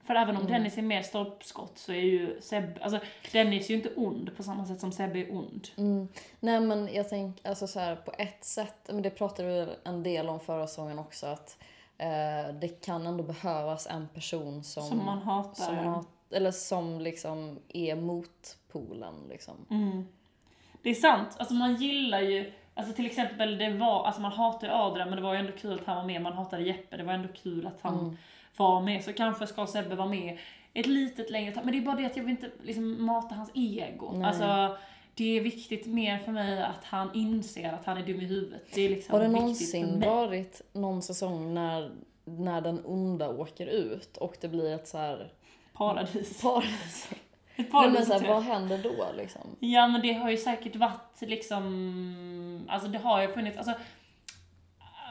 För 0.10 0.16
även 0.16 0.30
Mm. 0.30 0.42
om 0.42 0.48
Dennis 0.52 0.78
är 0.78 0.82
mer 0.82 1.02
stolpskott 1.02 1.78
så 1.78 1.92
är 1.92 2.00
ju 2.02 2.42
Sebbe, 2.42 2.82
alltså 2.82 3.00
Dennis 3.32 3.66
är 3.66 3.70
ju 3.70 3.76
inte 3.76 3.90
ond 3.96 4.38
på 4.38 4.44
samma 4.44 4.66
sätt 4.66 4.80
som 4.80 4.92
Sebbe 4.92 5.20
är 5.20 5.32
ond. 5.32 5.68
Mm. 5.78 6.08
Nej 6.40 6.60
men 6.60 6.90
jag 6.94 7.10
tänker, 7.10 7.50
alltså 7.50 7.68
så 7.68 7.80
här 7.80 7.96
på 7.96 8.12
ett 8.18 8.46
sätt, 8.46 8.76
men 8.88 9.02
det 9.02 9.10
pratade 9.10 9.48
vi 9.50 9.68
en 9.84 10.04
del 10.04 10.30
om 10.30 10.40
förra 10.40 10.68
säsongen 10.68 11.00
också, 11.00 11.26
att 11.28 11.58
eh, 11.98 12.54
det 12.62 12.86
kan 12.86 13.08
ändå 13.08 13.24
behövas 13.24 13.88
en 13.88 14.08
person 14.08 14.64
som, 14.64 14.84
Som 14.84 15.06
man 15.06 15.18
hatar. 15.22 15.64
som 15.64 15.76
man 15.76 15.86
har, 15.88 16.06
eller 16.32 16.52
som 16.52 17.00
liksom 17.02 17.60
är 17.70 17.96
motpolen 17.96 19.14
liksom. 19.30 19.56
Mm. 19.70 20.08
Det 20.82 20.90
är 20.90 20.94
sant, 20.96 21.36
alltså 21.40 21.54
man 21.54 21.76
gillar 21.76 22.22
ju, 22.22 22.52
alltså 22.76 22.94
till 22.94 23.06
exempel 23.06 23.58
det 23.58 23.70
var, 23.70 24.06
alltså 24.06 24.22
man 24.22 24.32
hatar 24.32 24.68
ju 24.68 24.74
Adrian 24.74 25.10
men 25.10 25.16
det 25.18 25.24
var 25.24 25.34
ju 25.34 25.40
ändå 25.40 25.52
kul 25.52 25.80
att 25.80 25.86
han 25.86 25.96
var 25.98 26.04
med, 26.06 26.22
man 26.22 26.34
hatade 26.34 26.64
Jeppe, 26.64 26.98
det 26.98 27.04
var 27.04 27.14
ändå 27.14 27.30
kul 27.44 27.68
att 27.68 27.82
han 27.82 28.00
Mm. 28.00 28.18
Var 28.60 28.82
med. 28.82 29.04
Så 29.04 29.14
kanske 29.14 29.48
ska 29.48 29.68
Sebbe 29.68 29.96
vara 29.96 30.10
med 30.10 30.38
ett 30.74 30.86
litet 30.86 31.30
längre 31.30 31.52
tag, 31.52 31.66
men 31.66 31.74
det 31.74 31.80
är 31.80 31.82
bara 31.82 31.96
det 31.96 32.06
att 32.06 32.18
jag 32.18 32.24
vill 32.24 32.32
inte 32.32 32.52
liksom 32.64 33.06
mata 33.06 33.36
hans 33.36 33.52
ego. 33.54 34.12
Nej. 34.14 34.28
Alltså, 34.28 34.78
det 35.16 35.38
är 35.38 35.42
viktigt 35.42 35.86
mer 35.86 36.20
för 36.20 36.32
mig 36.32 36.64
att 36.64 36.84
han 36.84 37.10
inser 37.14 37.74
att 37.74 37.86
han 37.86 37.98
är 37.98 38.06
dum 38.06 38.22
i 38.22 38.26
huvudet. 38.26 38.62
Det 38.74 38.82
är 38.82 38.90
liksom 38.90 39.14
Har 39.14 39.22
det 39.22 39.28
någonsin 39.28 40.00
varit 40.00 40.62
någon 40.74 41.02
säsong 41.02 41.54
när, 41.54 41.92
när 42.26 42.62
den 42.62 42.86
onda 42.86 43.30
åker 43.30 43.66
ut 43.68 44.18
och 44.18 44.38
det 44.42 44.48
blir 44.48 44.76
ett 44.76 44.88
så 44.88 44.98
här 44.98 45.32
Paradis. 45.74 46.42
paradis? 46.42 47.10
Ett 47.56 47.68
Nej, 47.74 47.90
men 47.90 48.06
så 48.06 48.14
här, 48.14 48.20
hotel. 48.20 48.34
vad 48.34 48.44
händer 48.44 48.78
då 48.84 49.06
liksom? 49.18 49.42
Ja 49.60 49.88
men 49.88 50.02
det 50.02 50.14
har 50.14 50.30
ju 50.30 50.38
säkert 50.38 50.76
varit 50.76 51.22
liksom, 51.22 52.66
alltså 52.70 52.88
det 52.88 52.98
har 52.98 53.22
ju 53.22 53.28
funnits, 53.28 53.58
alltså, 53.58 53.74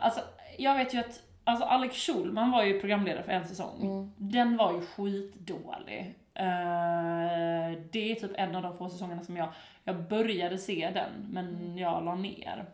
alltså 0.02 0.20
jag 0.58 0.74
vet 0.74 0.94
ju 0.94 0.98
att, 0.98 1.22
alltså 1.48 1.64
Alex 1.66 1.96
Schulman 1.96 2.50
var 2.50 2.62
ju 2.64 2.80
programledare 2.80 3.22
för 3.22 3.32
en 3.32 3.48
säsong. 3.48 3.80
Mm. 3.82 4.12
Den 4.16 4.56
var 4.56 4.72
ju 4.72 4.80
skitdålig. 4.80 6.14
Eh, 6.34 7.78
det 7.92 8.12
är 8.12 8.14
typ 8.14 8.30
en 8.34 8.56
av 8.56 8.62
de 8.62 8.76
få 8.76 8.88
säsongerna 8.88 9.22
som 9.22 9.36
jag, 9.36 9.48
jag 9.84 10.08
började 10.08 10.58
se 10.58 10.90
den, 10.94 11.10
men 11.30 11.78
jag 11.78 12.04
la 12.04 12.14
ner. 12.14 12.66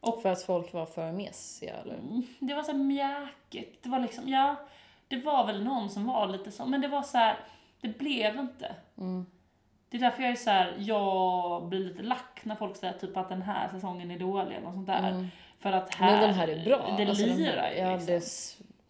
Och 0.00 0.22
för 0.22 0.32
att 0.32 0.42
folk 0.42 0.72
var 0.72 0.86
för 0.86 1.12
mesiga 1.12 1.74
eller? 1.74 1.94
Mm, 1.94 2.22
Det 2.40 2.54
var 2.54 2.62
så 2.62 2.74
mjäkigt, 2.74 3.82
det 3.82 3.88
var 3.88 4.00
liksom, 4.00 4.28
ja, 4.28 4.56
det 5.08 5.16
var 5.16 5.46
väl 5.46 5.64
någon 5.64 5.90
som 5.90 6.06
var 6.06 6.26
lite 6.28 6.50
så, 6.50 6.66
men 6.66 6.80
det 6.80 6.88
var 6.88 7.02
så 7.02 7.18
här, 7.18 7.36
det 7.80 7.98
blev 7.98 8.36
inte. 8.38 8.74
Mm. 8.98 9.26
Det 9.88 9.96
är 9.96 10.00
därför 10.00 10.22
jag 10.22 10.32
är 10.32 10.36
så 10.36 10.50
här, 10.50 10.74
jag 10.78 11.68
blir 11.68 11.80
lite 11.80 12.02
lack 12.02 12.40
när 12.42 12.54
folk 12.54 12.76
säger 12.76 12.92
typ 12.98 13.16
att 13.16 13.28
den 13.28 13.42
här 13.42 13.68
säsongen 13.72 14.10
är 14.10 14.18
dålig 14.18 14.56
eller 14.56 14.64
något 14.66 14.74
sånt 14.74 14.86
där. 14.86 15.28
För 15.60 15.72
att 15.72 15.94
här. 15.94 16.12
Men 16.12 16.20
den 16.20 16.34
här 16.34 16.48
är 16.48 16.64
bra. 16.64 16.94
det 16.98 17.08
Alltså, 17.08 17.26
lirar 17.26 17.56
här, 17.56 17.72
Ja, 17.72 17.96
liksom. 17.96 18.14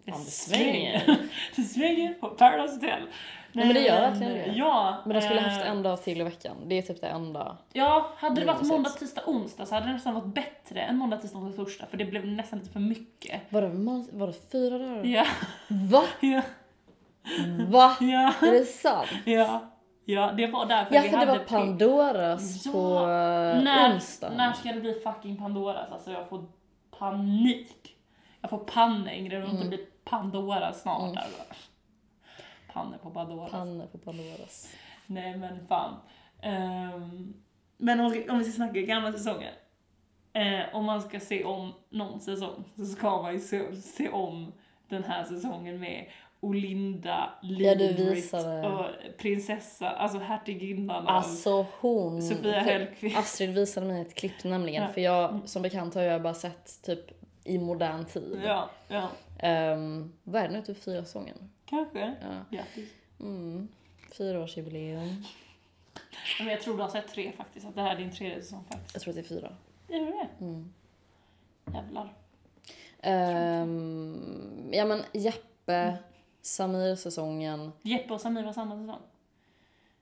det, 0.04 0.12
fan, 0.12 0.24
det 0.24 0.30
svänger. 0.30 1.18
det 1.56 1.62
svänger 1.62 2.14
på 2.14 2.28
Paradise 2.28 2.74
Hotel. 2.74 3.02
men 3.52 3.68
det 3.68 3.80
gör 3.80 4.00
verkligen 4.00 4.32
det. 4.32 4.52
Ja. 4.56 5.02
Men 5.06 5.14
de 5.14 5.20
skulle 5.22 5.40
eh, 5.40 5.46
haft 5.46 5.64
en 5.66 5.82
dag 5.82 6.02
till 6.02 6.20
i 6.20 6.24
veckan. 6.24 6.56
Det 6.66 6.78
är 6.78 6.82
typ 6.82 7.00
det 7.00 7.06
enda. 7.06 7.56
Ja, 7.72 8.12
hade 8.16 8.40
det 8.40 8.46
varit 8.46 8.62
måndag, 8.62 8.90
tisdag, 8.90 9.22
onsdag 9.26 9.66
så 9.66 9.74
hade 9.74 9.86
det 9.86 9.92
nästan 9.92 10.14
varit 10.14 10.34
bättre 10.34 10.80
än 10.80 10.96
måndag, 10.96 11.16
tisdag, 11.16 11.38
onsdag, 11.38 11.64
torsdag. 11.64 11.86
För 11.90 11.96
det 11.96 12.04
blev 12.04 12.26
nästan 12.26 12.58
lite 12.58 12.70
för 12.70 12.80
mycket. 12.80 13.40
Var 13.48 13.62
det, 13.62 13.68
var 14.18 14.26
det 14.26 14.50
fyra 14.52 14.78
dagar? 14.78 15.04
Ja, 15.04 15.26
Va? 15.68 16.04
ja, 16.20 16.42
Va? 17.68 17.96
ja, 18.00 18.32
Är 18.42 18.52
det 18.52 18.64
sant? 18.64 19.08
ja. 19.24 19.72
Ja, 20.08 20.32
det 20.32 20.46
var 20.46 20.66
därför 20.66 20.94
Ja, 20.94 21.02
vi 21.02 21.08
för 21.08 21.16
det 21.16 21.26
hade 21.26 21.38
var 21.38 21.44
Pandoras 21.44 22.66
Ja, 22.66 22.72
på 22.72 22.98
eh, 22.98 23.62
när, 23.62 23.94
onsdagen. 23.94 24.36
när 24.36 24.52
ska 24.52 24.72
det 24.72 24.80
bli 24.80 24.94
fucking 24.94 25.36
Pandoras? 25.36 25.92
Alltså 25.92 26.10
jag 26.10 26.28
får 26.28 26.44
panik. 26.98 27.96
Jag 28.40 28.50
får 28.50 28.58
panängre 28.58 29.36
och 29.38 29.44
Mm. 29.44 29.56
inte 29.56 29.68
blir 29.68 29.86
Pandora 30.04 30.72
snart. 30.72 31.16
Alltså. 31.16 31.42
Panne 32.72 32.98
på 32.98 33.10
Pandoras. 33.10 33.50
Panne 33.50 33.86
på 33.86 33.98
Pandoras. 33.98 34.74
Nej 35.06 35.36
men 35.36 35.66
fan. 35.66 35.94
Ehm, 36.42 37.34
men 37.76 38.00
om, 38.00 38.06
om 38.30 38.38
vi 38.38 38.44
ska 38.44 38.52
snacka 38.56 38.80
gamla 38.80 39.12
säsonger. 39.12 39.52
Eh, 40.32 40.74
om 40.74 40.84
man 40.84 41.02
ska 41.02 41.20
se 41.20 41.44
om 41.44 41.72
någon 41.88 42.20
säsong 42.20 42.64
så 42.76 42.84
ska 42.84 43.22
man 43.22 43.32
ju 43.32 43.40
se, 43.40 43.76
se 43.76 44.08
om 44.08 44.52
den 44.88 45.04
här 45.04 45.24
säsongen 45.24 45.80
med 45.80 46.06
Olinda, 46.40 47.30
Ja, 47.42 47.48
Lidrit 47.74 47.98
visade. 47.98 48.68
och 48.68 48.86
prinsessa, 49.18 49.90
alltså 49.90 50.18
hertiginnan 50.18 51.06
Alltså 51.06 51.66
hon... 51.80 52.22
Sofia 52.22 52.60
Hellqvist. 52.60 53.18
Astrid 53.18 53.50
visade 53.54 53.86
mig 53.86 54.02
ett 54.02 54.14
klipp 54.14 54.44
nämligen. 54.44 54.82
Ja. 54.82 54.88
För 54.88 55.00
jag, 55.00 55.40
som 55.44 55.62
bekant 55.62 55.94
har 55.94 56.02
jag 56.02 56.22
bara 56.22 56.34
sett 56.34 56.82
typ 56.82 57.00
i 57.44 57.58
modern 57.58 58.04
tid. 58.04 58.40
Ja, 58.44 58.70
ja. 58.88 59.08
Um, 59.72 60.12
vad 60.22 60.42
är 60.42 60.48
det 60.48 60.54
nu? 60.54 60.62
Typ 60.62 60.82
fyra 60.84 61.04
säsonger? 61.04 61.34
Kanske. 61.66 62.14
Ja. 62.22 62.56
Grattis. 62.56 62.90
Mm. 63.20 63.68
Fyraårsjubileum. 64.18 65.24
Men 66.38 66.48
jag 66.48 66.60
tror 66.60 66.76
du 66.76 66.82
har 66.82 66.90
sett 66.90 67.08
tre 67.08 67.32
faktiskt, 67.32 67.66
att 67.66 67.74
det 67.74 67.82
här 67.82 67.94
är 67.94 67.98
din 67.98 68.12
tredje 68.12 68.42
säsong 68.42 68.64
faktiskt. 68.70 68.94
Jag 68.94 69.02
tror 69.02 69.10
att 69.12 69.28
det 69.28 69.34
är 69.34 69.38
fyra. 69.38 69.52
Är 69.88 70.00
du 70.00 70.06
det? 70.06 70.28
Mm. 70.44 70.72
Jävlar. 71.74 72.12
Ehm, 73.06 74.70
ja 74.72 74.84
men 74.84 75.02
Jeppe, 75.12 75.96
Samir-säsongen. 76.42 77.72
Jeppe 77.82 78.14
och 78.14 78.20
Samir 78.20 78.42
var 78.42 78.52
samma 78.52 78.76
säsong. 78.76 79.00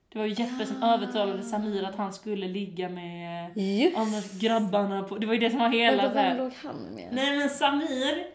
Det 0.08 0.18
var 0.18 0.26
ju 0.26 0.32
Jeppe 0.32 0.66
som 0.66 0.82
övertalade 0.82 1.42
Samir 1.42 1.84
att 1.84 1.96
han 1.96 2.12
skulle 2.12 2.48
ligga 2.48 2.88
med 2.88 3.56
Just 3.56 3.96
men 3.96 4.22
grabbarna 4.40 5.02
på... 5.02 5.18
Det 5.18 5.26
var 5.26 5.34
ju 5.34 5.40
det 5.40 5.50
som 5.50 5.58
var 5.58 5.68
hela 5.68 6.08
det 6.08 6.14
vem 6.14 6.36
låg 6.36 6.52
han 6.62 6.76
med? 6.76 7.08
Nej 7.12 7.38
men 7.38 7.48
Samir, 7.48 8.26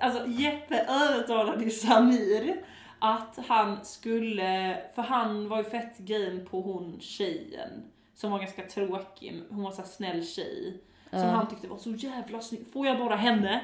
alltså 0.00 0.26
Jeppe 0.26 0.86
övertalade 0.88 1.64
ju 1.64 1.70
Samir 1.70 2.64
att 2.98 3.38
han 3.48 3.84
skulle, 3.84 4.78
för 4.94 5.02
han 5.02 5.48
var 5.48 5.58
ju 5.58 5.64
fett 5.64 5.98
grejen 5.98 6.46
på 6.50 6.60
hon 6.60 7.00
tjejen 7.00 7.70
som 8.14 8.30
var 8.30 8.38
ganska 8.38 8.62
tråkig, 8.62 9.42
hon 9.50 9.62
var 9.62 9.72
så 9.72 9.82
snäll 9.82 10.26
tjej. 10.26 10.80
Som 11.10 11.20
han 11.20 11.48
tyckte 11.48 11.68
var 11.68 11.78
så 11.78 11.90
jävla 11.90 12.40
snygg. 12.40 12.72
Får 12.72 12.86
jag 12.86 12.98
bara 12.98 13.16
henne, 13.16 13.60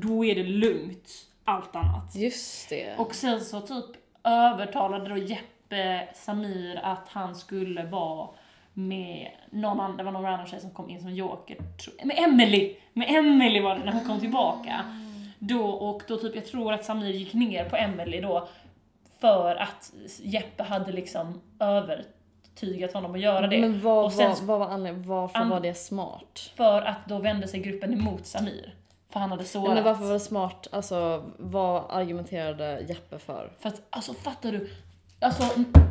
då 0.00 0.24
är 0.24 0.34
det 0.34 0.42
lugnt. 0.42 1.10
Allt 1.44 1.76
annat. 1.76 2.14
Just 2.14 2.68
det. 2.68 2.94
Och 2.98 3.14
sen 3.14 3.40
så 3.40 3.60
typ 3.60 3.84
övertalade 4.24 5.08
då 5.08 5.16
Jeppe 5.16 6.08
Samir 6.14 6.80
att 6.82 7.08
han 7.08 7.34
skulle 7.34 7.84
vara 7.84 8.28
med 8.72 9.30
någon 9.50 9.80
annan, 9.80 9.96
det 9.96 10.02
var 10.02 10.12
någon 10.12 10.22
random 10.22 10.46
tjej 10.46 10.60
som 10.60 10.70
kom 10.70 10.90
in 10.90 11.00
som 11.00 11.14
joker. 11.14 11.56
Med 12.04 12.18
Emily! 12.18 12.76
Med 12.92 13.10
Emily 13.10 13.60
var 13.60 13.74
det 13.78 13.84
när 13.84 13.92
hon 13.92 14.04
kom 14.04 14.20
tillbaka. 14.20 14.84
Då, 15.38 15.64
och 15.66 16.02
då 16.08 16.16
typ, 16.16 16.34
jag 16.34 16.46
tror 16.46 16.72
att 16.72 16.84
Samir 16.84 17.10
gick 17.12 17.34
ner 17.34 17.64
på 17.64 17.76
Emily 17.76 18.20
då 18.20 18.48
för 19.20 19.56
att 19.56 19.92
Jeppe 20.22 20.62
hade 20.62 20.92
liksom 20.92 21.40
övertygat 21.60 22.92
honom 22.92 23.14
att 23.14 23.20
göra 23.20 23.46
det. 23.46 23.60
Men 23.60 23.80
vad, 23.80 24.04
och 24.04 24.12
sen 24.12 24.30
vad, 24.30 24.42
vad 24.42 24.58
var 24.58 24.68
anledningen? 24.68 25.08
Varför 25.08 25.38
An- 25.38 25.48
var 25.48 25.60
det 25.60 25.74
smart? 25.74 26.52
för 26.56 26.82
att 26.82 27.08
då 27.08 27.18
vände 27.18 27.48
sig 27.48 27.60
gruppen 27.60 27.92
emot 27.92 28.26
Samir. 28.26 28.74
För 29.16 29.20
han 29.20 29.30
hade 29.30 29.44
sårat. 29.44 29.74
men 29.74 29.84
varför 29.84 30.04
var 30.04 30.12
det 30.12 30.20
smart? 30.20 30.66
Alltså, 30.72 31.24
vad 31.38 31.84
argumenterade 31.90 32.86
Jeppe 32.88 33.18
för? 33.18 33.52
För 33.58 33.68
att, 33.68 33.82
alltså 33.90 34.14
fattar 34.14 34.52
du? 34.52 34.70
Alltså 35.20 35.42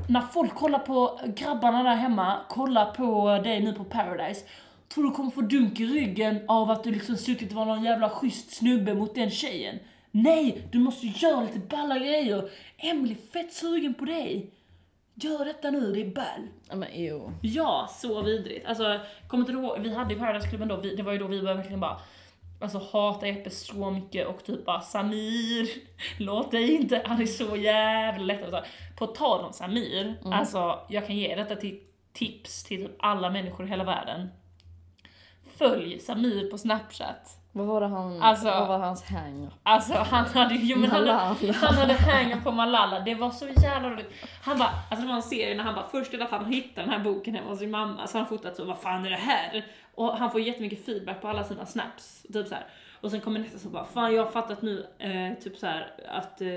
när 0.10 0.22
folk 0.22 0.56
kollar 0.56 0.80
på 0.80 1.20
grabbarna 1.26 1.84
där 1.84 1.96
hemma, 1.96 2.38
kollar 2.50 2.92
på 2.92 3.38
dig 3.44 3.64
nu 3.64 3.74
på 3.74 3.84
Paradise. 3.84 4.46
Tror 4.94 5.04
du 5.04 5.12
kommer 5.12 5.32
få 5.32 5.42
dunk 5.42 5.80
i 5.80 5.86
ryggen 5.86 6.40
av 6.48 6.72
att 6.72 6.84
du 6.84 6.92
liksom 6.92 7.16
suttit 7.16 7.50
och 7.50 7.56
var 7.56 7.66
någon 7.66 7.84
jävla 7.84 8.10
schysst 8.10 8.56
snubbe 8.56 8.94
mot 8.94 9.16
den 9.16 9.32
tjejen? 9.32 9.80
Nej, 10.12 10.68
du 10.72 10.80
måste 10.80 11.08
göra 11.08 11.42
lite 11.42 11.60
balla 11.60 12.00
grejer. 12.00 12.50
Emily 12.78 13.14
är 13.14 13.32
fett 13.32 13.54
sugen 13.54 13.94
på 13.94 14.06
dig. 14.06 14.52
Gör 15.14 15.46
detta 15.46 15.72
nu, 15.72 15.94
det 15.94 16.02
är 16.02 16.16
ball. 16.16 16.48
Ja 16.70 16.76
men 16.76 16.90
jo. 16.94 17.32
Ja, 17.42 17.90
så 18.02 18.22
vidrigt. 18.22 18.66
Alltså, 18.66 19.00
kommer 19.28 19.42
inte 19.42 19.54
du 19.54 19.60
ihåg, 19.60 19.80
vi 19.80 19.96
hade 19.96 20.14
ju 20.14 20.20
Paradise-klubben 20.20 20.68
då, 20.68 20.76
vi, 20.76 20.96
det 20.96 21.04
var 21.04 21.12
ju 21.12 21.18
då 21.18 21.28
vi 21.28 21.42
började 21.42 21.58
verkligen 21.58 21.80
bara 21.80 22.00
Alltså 22.60 22.78
hata 22.92 23.28
Jeppe 23.28 23.50
så 23.50 23.92
mycket 23.92 24.28
och 24.28 24.44
typ 24.44 24.66
bara 24.66 24.82
Samir, 24.82 25.70
låt 26.20 26.52
dig 26.52 26.76
inte, 26.76 27.02
han 27.06 27.22
är 27.22 27.26
så 27.26 27.56
jävla 27.56 28.24
lätt. 28.24 28.44
Alltså, 28.44 28.64
på 28.98 29.08
tal 29.08 29.46
om 29.46 29.54
Samir, 29.54 30.16
alltså 30.24 30.86
jag 30.90 31.08
kan 31.08 31.16
ge 31.16 31.36
detta 31.36 31.56
till 31.56 31.82
tips 32.14 32.64
till 32.64 32.92
alla 33.00 33.30
människor 33.30 33.66
i 33.66 33.70
hela 33.70 33.84
världen. 33.84 34.30
Följ 35.58 36.00
Samir 36.00 36.52
på 36.52 36.58
snapchat. 36.58 37.45
Vad 37.58 37.68
var 37.68 37.82
det 37.82 37.88
han, 37.88 38.22
Alltså- 38.22 38.46
vad 38.46 38.68
var 38.68 38.78
hans 38.80 39.04
hang 39.04 39.50
Alltså 39.64 39.94
han 39.94 40.26
hade 40.26 40.56
ju, 40.56 40.76
men 40.76 40.92
han, 40.92 41.08
hade, 41.08 41.54
han 41.54 41.74
hade 41.76 41.94
hängt 41.94 42.44
på 42.44 42.52
Malala, 42.52 43.00
det 43.00 43.16
var 43.16 43.30
så 43.32 43.48
jävla 43.64 43.90
roligt. 43.90 44.12
Han 44.44 44.58
bara, 44.58 44.70
alltså 44.90 45.02
det 45.06 45.08
var 45.08 45.16
en 45.16 45.24
serie 45.24 45.56
när 45.56 45.64
han 45.64 45.76
bara, 45.76 45.86
först 45.92 46.12
det 46.12 46.24
att 46.24 46.32
han 46.32 46.46
hittar 46.46 46.82
den 46.82 46.92
här 46.92 47.00
boken 47.00 47.36
hemma 47.36 47.50
hos 47.50 47.60
sin 47.60 47.72
mamma, 47.72 48.08
så 48.08 48.18
han 48.18 48.28
fotat 48.28 48.56
så, 48.56 48.66
vad 48.66 48.78
fan 48.78 49.06
är 49.06 49.10
det 49.10 49.16
här? 49.16 49.66
Och 49.96 50.18
han 50.18 50.32
får 50.32 50.42
jättemycket 50.42 50.86
feedback 50.86 51.22
på 51.22 51.28
alla 51.28 51.44
sina 51.44 51.66
snaps, 51.66 52.26
typ 52.34 52.48
så 52.48 52.56
här. 52.56 52.66
Och 53.02 53.12
sen 53.12 53.22
kommer 53.22 53.40
nästa 53.40 53.58
så 53.60 53.70
bara, 53.70 53.86
fan 53.86 54.14
jag 54.16 54.26
har 54.26 54.32
fattat 54.32 54.62
nu, 54.62 54.86
eh, 55.00 55.44
typ 55.44 55.58
så 55.58 55.66
här 55.68 55.94
att 56.10 56.42
eh, 56.42 56.48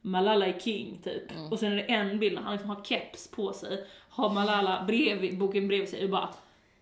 Malala 0.00 0.46
är 0.46 0.58
king, 0.58 0.98
typ. 1.04 1.22
Och 1.50 1.58
sen 1.58 1.72
är 1.72 1.76
det 1.76 1.82
en 1.82 2.18
bild 2.18 2.34
när 2.34 2.42
han 2.42 2.52
liksom 2.52 2.70
har 2.70 2.84
keps 2.84 3.30
på 3.30 3.52
sig, 3.52 3.86
har 4.10 4.30
Malala 4.30 4.84
bredvid, 4.86 5.38
boken 5.38 5.68
bredvid 5.68 5.88
sig 5.88 6.04
och 6.04 6.10
bara, 6.10 6.28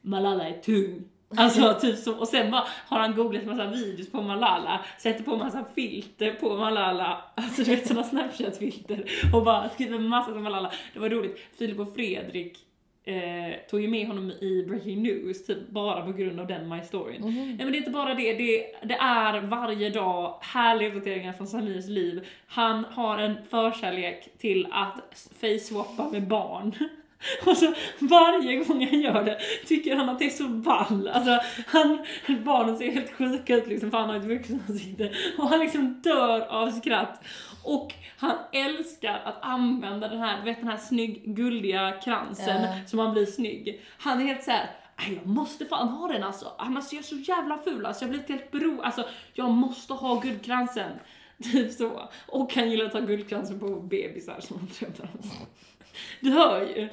Malala 0.00 0.48
är 0.48 0.52
tung. 0.52 1.04
Alltså 1.36 1.74
typ 1.80 1.98
så, 1.98 2.14
och 2.14 2.28
sen 2.28 2.50
bara 2.50 2.64
har 2.88 2.98
han 2.98 3.14
googlat 3.14 3.44
massa 3.44 3.66
videos 3.66 4.10
på 4.10 4.22
Malala, 4.22 4.80
sätter 4.98 5.24
på 5.24 5.36
massa 5.36 5.64
filter 5.74 6.32
på 6.32 6.56
Malala, 6.56 7.24
alltså 7.34 7.62
du 7.62 7.70
vet 7.70 7.86
sådana 7.86 8.04
snapchat-filter 8.04 9.04
och 9.34 9.44
bara 9.44 9.68
skriver 9.68 9.98
massa 9.98 10.32
om 10.32 10.42
Malala. 10.42 10.72
Det 10.92 10.98
var 10.98 11.08
roligt, 11.08 11.38
Filip 11.58 11.78
och 11.78 11.94
Fredrik 11.94 12.58
eh, 13.04 13.68
tog 13.70 13.80
ju 13.80 13.88
med 13.88 14.06
honom 14.06 14.30
i 14.30 14.64
Breaking 14.68 15.02
News, 15.02 15.46
typ 15.46 15.68
bara 15.68 16.06
på 16.06 16.12
grund 16.12 16.40
av 16.40 16.46
den 16.46 16.68
My 16.68 16.82
Story. 16.82 17.18
Nej 17.18 17.56
men 17.58 17.72
det 17.72 17.76
är 17.76 17.78
inte 17.78 17.90
bara 17.90 18.14
det, 18.14 18.32
det, 18.32 18.66
det 18.82 18.94
är 18.94 19.40
varje 19.40 19.90
dag 19.90 20.38
härliga 20.42 20.88
uppdateringar 20.88 21.32
från 21.32 21.46
Samirs 21.46 21.88
liv. 21.88 22.26
Han 22.46 22.84
har 22.84 23.18
en 23.18 23.34
förkärlek 23.50 24.38
till 24.38 24.66
att 24.72 25.30
face-swappa 25.40 26.10
med 26.12 26.28
barn. 26.28 26.74
Och 27.46 27.56
så 27.56 27.74
varje 27.98 28.56
gång 28.56 28.86
han 28.90 29.00
gör 29.00 29.24
det 29.24 29.38
tycker 29.66 29.96
han 29.96 30.08
att 30.08 30.18
det 30.18 30.24
är 30.26 30.30
så 30.30 30.44
ball. 30.48 31.08
Alltså 31.08 31.38
han, 31.66 31.98
barnen 32.44 32.76
ser 32.78 32.90
helt 32.92 33.12
sjuka 33.12 33.56
ut 33.56 33.66
liksom 33.66 33.90
för 33.90 33.98
han 33.98 34.08
har 34.10 34.16
ett 34.16 34.24
vuxenansikte. 34.24 35.12
Och 35.38 35.48
han 35.48 35.60
liksom 35.60 36.00
dör 36.02 36.40
av 36.40 36.70
skratt. 36.70 37.24
Och 37.64 37.92
han 38.18 38.36
älskar 38.52 39.20
att 39.24 39.38
använda 39.40 40.08
den 40.08 40.18
här, 40.20 40.44
vet 40.44 40.58
den 40.60 40.68
här 40.68 40.76
snygg, 40.76 41.22
guldiga 41.36 41.92
kransen 42.04 42.62
Ja. 42.62 42.68
så 42.86 42.96
man 42.96 43.12
blir 43.12 43.26
snygg. 43.26 43.80
Han 43.98 44.20
är 44.20 44.24
helt 44.26 44.42
såhär 44.44 44.70
"Aj, 44.96 45.14
jag 45.14 45.26
måste 45.26 45.64
fan 45.64 45.88
ha 45.88 46.08
den 46.08 46.22
alltså, 46.22 46.46
är 46.58 46.94
jag 46.96 47.04
så 47.04 47.16
jävla 47.16 47.58
ful 47.58 47.86
alltså, 47.86 48.04
jag 48.04 48.10
blir 48.10 48.22
helt 48.28 48.50
bero, 48.50 48.80
alltså 48.82 49.04
jag 49.32 49.50
måste 49.50 49.92
ha 49.92 50.20
guldkransen. 50.20 50.90
Typ 51.52 51.72
så. 51.72 52.08
Och 52.26 52.54
han 52.54 52.70
gillar 52.70 52.84
att 52.84 52.92
ta 52.92 53.00
guldkransen 53.00 53.60
på 53.60 53.66
bebisar 53.80 54.40
som 54.40 54.58
han 54.58 54.68
träffar. 54.68 55.08
Du 56.20 56.30
hör 56.30 56.60
ju. 56.60 56.88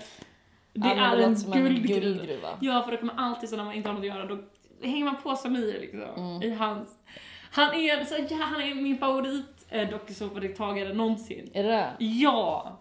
Det 0.73 0.87
Ja, 0.87 1.13
är 1.13 1.17
det 1.17 1.23
en 1.23 1.37
som 1.37 1.53
en 1.53 1.59
guldgruva. 1.63 1.99
guldgruva. 1.99 2.57
Ja, 2.61 2.83
för 2.83 2.91
det 2.91 2.97
kommer 2.97 3.13
alltid 3.17 3.49
så 3.49 3.55
när 3.57 3.63
man 3.63 3.73
inte 3.73 3.89
har 3.89 3.93
något 3.93 4.01
att 4.01 4.07
göra, 4.07 4.25
då 4.25 4.37
hänger 4.83 5.05
man 5.05 5.15
på 5.21 5.35
Samir 5.35 5.79
liksom. 5.81 6.01
Mm. 6.01 6.41
I 6.43 6.53
hans... 6.55 6.97
Han 7.51 7.73
är, 7.73 8.05
så, 8.05 8.15
ja, 8.29 8.37
han 8.37 8.61
är 8.61 8.75
min 8.75 8.97
favorit 8.97 9.65
eh, 9.69 9.89
dokusåpadeltagare 9.89 10.93
någonsin. 10.93 11.49
Är 11.53 11.63
det 11.63 11.69
det? 11.69 11.91
Ja! 12.05 12.77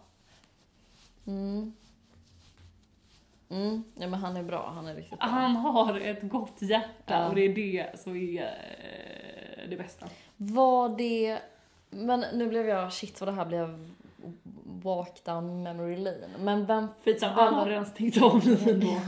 Mm. 1.26 1.72
Mm. 3.50 3.84
Ja, 3.94 4.08
men 4.08 4.14
han 4.20 4.36
är 4.36 4.42
bra, 4.42 4.72
han 4.74 4.86
är 4.86 4.94
riktigt 4.94 5.18
bra. 5.18 5.28
Han 5.28 5.56
har 5.56 6.00
ett 6.00 6.22
gott 6.22 6.62
hjärta 6.62 6.88
Ja. 7.14 7.28
och 7.28 7.34
det 7.34 7.40
är 7.42 7.54
det 7.54 8.00
som 8.00 8.16
är 8.16 8.42
eh, 8.42 9.68
det 9.68 9.76
bästa. 9.76 10.06
Var 10.36 10.88
det... 10.88 11.38
Men 11.90 12.24
nu 12.34 12.48
blev 12.48 12.68
jag, 12.68 12.92
shit 12.92 13.20
vad 13.20 13.28
det 13.28 13.32
här 13.32 13.44
blev 13.44 13.90
walk 14.82 15.24
down 15.24 15.62
memory 15.62 15.96
lane. 15.96 16.28
Men 16.38 16.66
vem, 16.66 16.86
Skitsamma, 17.04 17.34
alla 17.34 17.56
har 17.56 17.66
redan 17.66 17.86
stängt 17.86 18.22
av 18.22 18.42
ändå. 18.68 19.00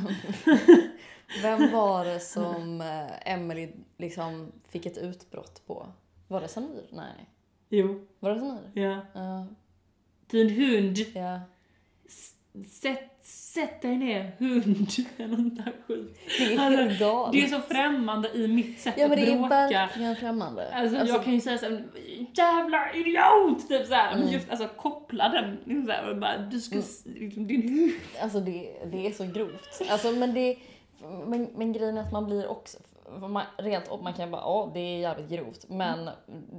vem 1.43 1.73
var 1.73 2.05
det 2.05 2.21
som 2.21 2.81
eh, 2.81 3.33
Emily 3.33 3.73
liksom 3.99 4.53
fick 4.69 4.87
ett 4.87 4.99
utbrott 4.99 5.67
på? 5.67 5.87
Var 6.29 6.41
det 6.41 6.49
Samir? 6.49 6.87
Nej. 6.91 7.31
Jo, 7.69 8.07
Var 8.21 8.31
det 8.31 8.41
Samir? 8.41 8.71
ja. 8.75 9.01
Ja. 9.13 9.47
Din 10.27 10.51
hund. 10.51 10.97
ja. 11.15 11.41
Sätt, 12.71 13.11
sätt 13.23 13.83
dig 13.83 13.97
ner, 13.97 14.33
hund. 14.39 14.87
Eller 15.19 15.37
något 15.37 15.57
där 15.57 15.73
skit. 15.87 16.19
Det 16.39 16.55
är 16.55 16.59
Alltså, 16.61 17.05
galet. 17.05 17.33
Det 17.33 17.45
är 17.45 17.49
så 17.49 17.61
främmande 17.61 18.29
i 18.35 18.49
mitt 18.49 18.81
sätt 18.81 18.95
Ja 18.97 19.09
men 19.09 19.19
att 19.19 19.25
det 19.27 19.33
är 19.33 19.37
bråka. 19.39 19.49
verkligen 19.69 20.17
främmande. 20.17 20.75
Alltså, 20.75 20.99
Alltså, 20.99 21.15
jag 21.17 21.25
kan 21.25 21.35
ju 21.35 21.41
säga 21.41 21.59
såhär, 21.59 21.85
jävla 22.35 22.93
idiot! 22.95 23.69
Typ 23.69 23.87
såhär. 23.87 24.11
Men 24.13 24.21
Mm. 24.23 24.33
just 24.35 24.51
alltså 24.51 24.69
koppla 24.77 25.29
den, 25.29 25.57
liksom 25.65 25.87
såhär, 25.87 26.11
och 26.11 26.17
bara, 26.17 26.39
du 26.39 26.61
ska, 26.61 26.79
s- 26.79 27.03
liksom, 27.07 27.47
din 27.47 27.63
hund. 27.69 27.93
Alltså 28.23 28.41
det, 28.41 28.73
det 28.93 29.07
är 29.07 29.13
så 29.13 29.25
grovt. 29.25 29.83
Alltså 29.91 30.13
men 30.13 30.35
det, 30.35 30.57
men, 31.27 31.49
men 31.57 31.73
grejen 31.73 31.97
är 31.99 32.03
att 32.03 32.13
man 32.13 32.27
blir 32.27 32.47
också, 32.47 32.79
man, 33.21 33.43
rent 33.59 33.89
och 33.89 34.03
man 34.03 34.13
kan 34.15 34.31
bara, 34.31 34.41
ja 34.43 34.71
det 34.75 34.81
är 34.81 34.99
jävligt 35.01 35.29
grovt. 35.29 35.65
Men 35.69 36.11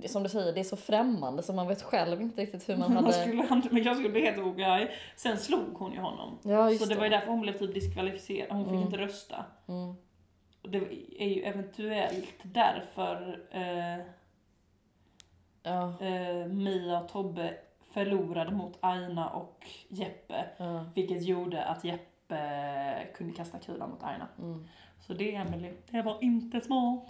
det, 0.02 0.08
som 0.08 0.24
du 0.24 0.30
säger, 0.30 0.54
det 0.54 0.60
är 0.60 0.64
så 0.64 0.78
främmande 0.78 1.44
så 1.44 1.54
man 1.54 1.68
vet 1.68 1.82
själv 1.82 2.22
inte 2.22 2.42
riktigt 2.42 2.70
hur 2.70 2.78
man 2.78 2.94
Man 2.94 3.04
hade... 3.04 3.14
skulle, 3.14 3.44
han, 3.44 3.62
men 3.72 3.84
jag 3.84 3.96
skulle 3.96 4.10
bli 4.10 4.22
helt 4.22 4.38
ogrej. 4.38 4.92
Sen 5.16 5.38
slog 5.38 5.74
hon 5.78 5.92
ju 5.94 6.00
honom. 6.00 6.38
Ja 6.44 6.70
så 6.70 6.86
det 6.86 6.96
var 6.96 7.04
ju 7.04 7.10
därför 7.10 7.28
hon 7.28 7.42
blev 7.42 7.58
typ 7.58 7.74
diskvalificerad, 7.74 8.52
hon 8.52 8.64
fick 8.66 8.72
Mm. 8.74 8.84
inte 8.84 8.98
rösta. 8.98 9.46
Mm. 9.68 9.94
Och 10.64 10.70
det 10.70 10.78
är 11.20 11.28
ju 11.28 11.42
eventuellt 11.42 12.34
därför 12.44 13.40
eh, 13.52 14.06
Ja, 15.64 15.94
eh, 16.02 16.48
Mia 16.48 17.00
och 17.02 17.10
Tobbe 17.10 17.54
förlorade 17.94 18.52
mot 18.52 18.78
Aina 18.80 19.30
och 19.30 19.66
Jeppe. 19.88 20.46
ja. 20.58 20.86
Vilket 20.96 21.24
gjorde 21.24 21.64
att 21.66 21.84
Jeppe 21.84 23.08
kunde 23.16 23.34
kasta 23.34 23.60
kulan 23.60 23.90
mot 23.90 24.04
Aina. 24.04 24.28
Mm. 24.40 24.68
Så 25.08 25.14
det 25.14 25.36
Emily, 25.36 25.72
det 25.92 26.02
var 26.02 26.18
inte 26.24 26.62
smart. 26.62 27.04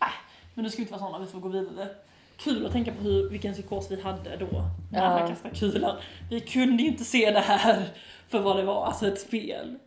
Äh, 0.00 0.06
men 0.54 0.64
nu 0.64 0.70
ska 0.70 0.76
vi 0.76 0.82
inte 0.82 0.92
vara 0.98 1.10
såna, 1.10 1.18
vi 1.18 1.26
får 1.26 1.40
gå 1.40 1.48
vidare. 1.48 1.88
Kul 2.36 2.66
att 2.66 2.72
tänka 2.72 2.92
på 2.92 3.02
hur, 3.02 3.30
vilken 3.30 3.52
psykos 3.54 3.90
vi 3.90 4.00
hade 4.02 4.36
då, 4.36 4.46
när 4.92 5.02
Ja. 5.02 5.08
han 5.08 5.28
kastade 5.28 5.54
kulan. 5.54 5.96
Vi 6.30 6.40
kunde 6.40 6.82
ju 6.82 6.88
inte 6.88 7.04
se 7.04 7.30
det 7.30 7.40
här 7.40 7.88
för 8.28 8.40
vad 8.40 8.56
det 8.56 8.62
var, 8.64 8.86
alltså 8.86 9.06
ett 9.08 9.20
spel. 9.20 9.78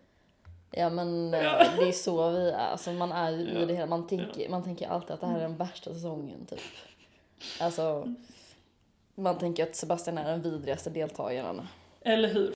Ja 0.71 0.89
men 0.89 1.33
eh, 1.33 1.41
Ja. 1.43 1.65
det 1.79 1.87
är 1.87 1.91
så 1.91 2.29
vi 2.31 2.49
är, 2.49 2.57
alltså 2.57 2.91
man 2.93 3.11
är 3.11 3.31
ju 3.31 3.49
Ja. 3.53 3.59
i 3.59 3.65
det 3.65 3.73
hela, 3.73 3.85
man 3.85 4.07
tänker, 4.07 4.49
man 4.49 4.63
tänker 4.63 4.87
alltid 4.87 5.11
att 5.11 5.21
det 5.21 5.27
här 5.27 5.35
är 5.37 5.41
den 5.41 5.57
värsta 5.57 5.93
säsongen 5.93 6.45
typ. 6.45 6.59
Alltså, 7.61 8.15
man 9.15 9.37
tänker 9.37 9.63
att 9.63 9.75
Sebastian 9.75 10.17
är 10.17 10.23
den 10.31 10.41
vidrigaste 10.41 10.89
deltagaren. 10.89 11.61
Eller 12.01 12.33
hur? 12.33 12.53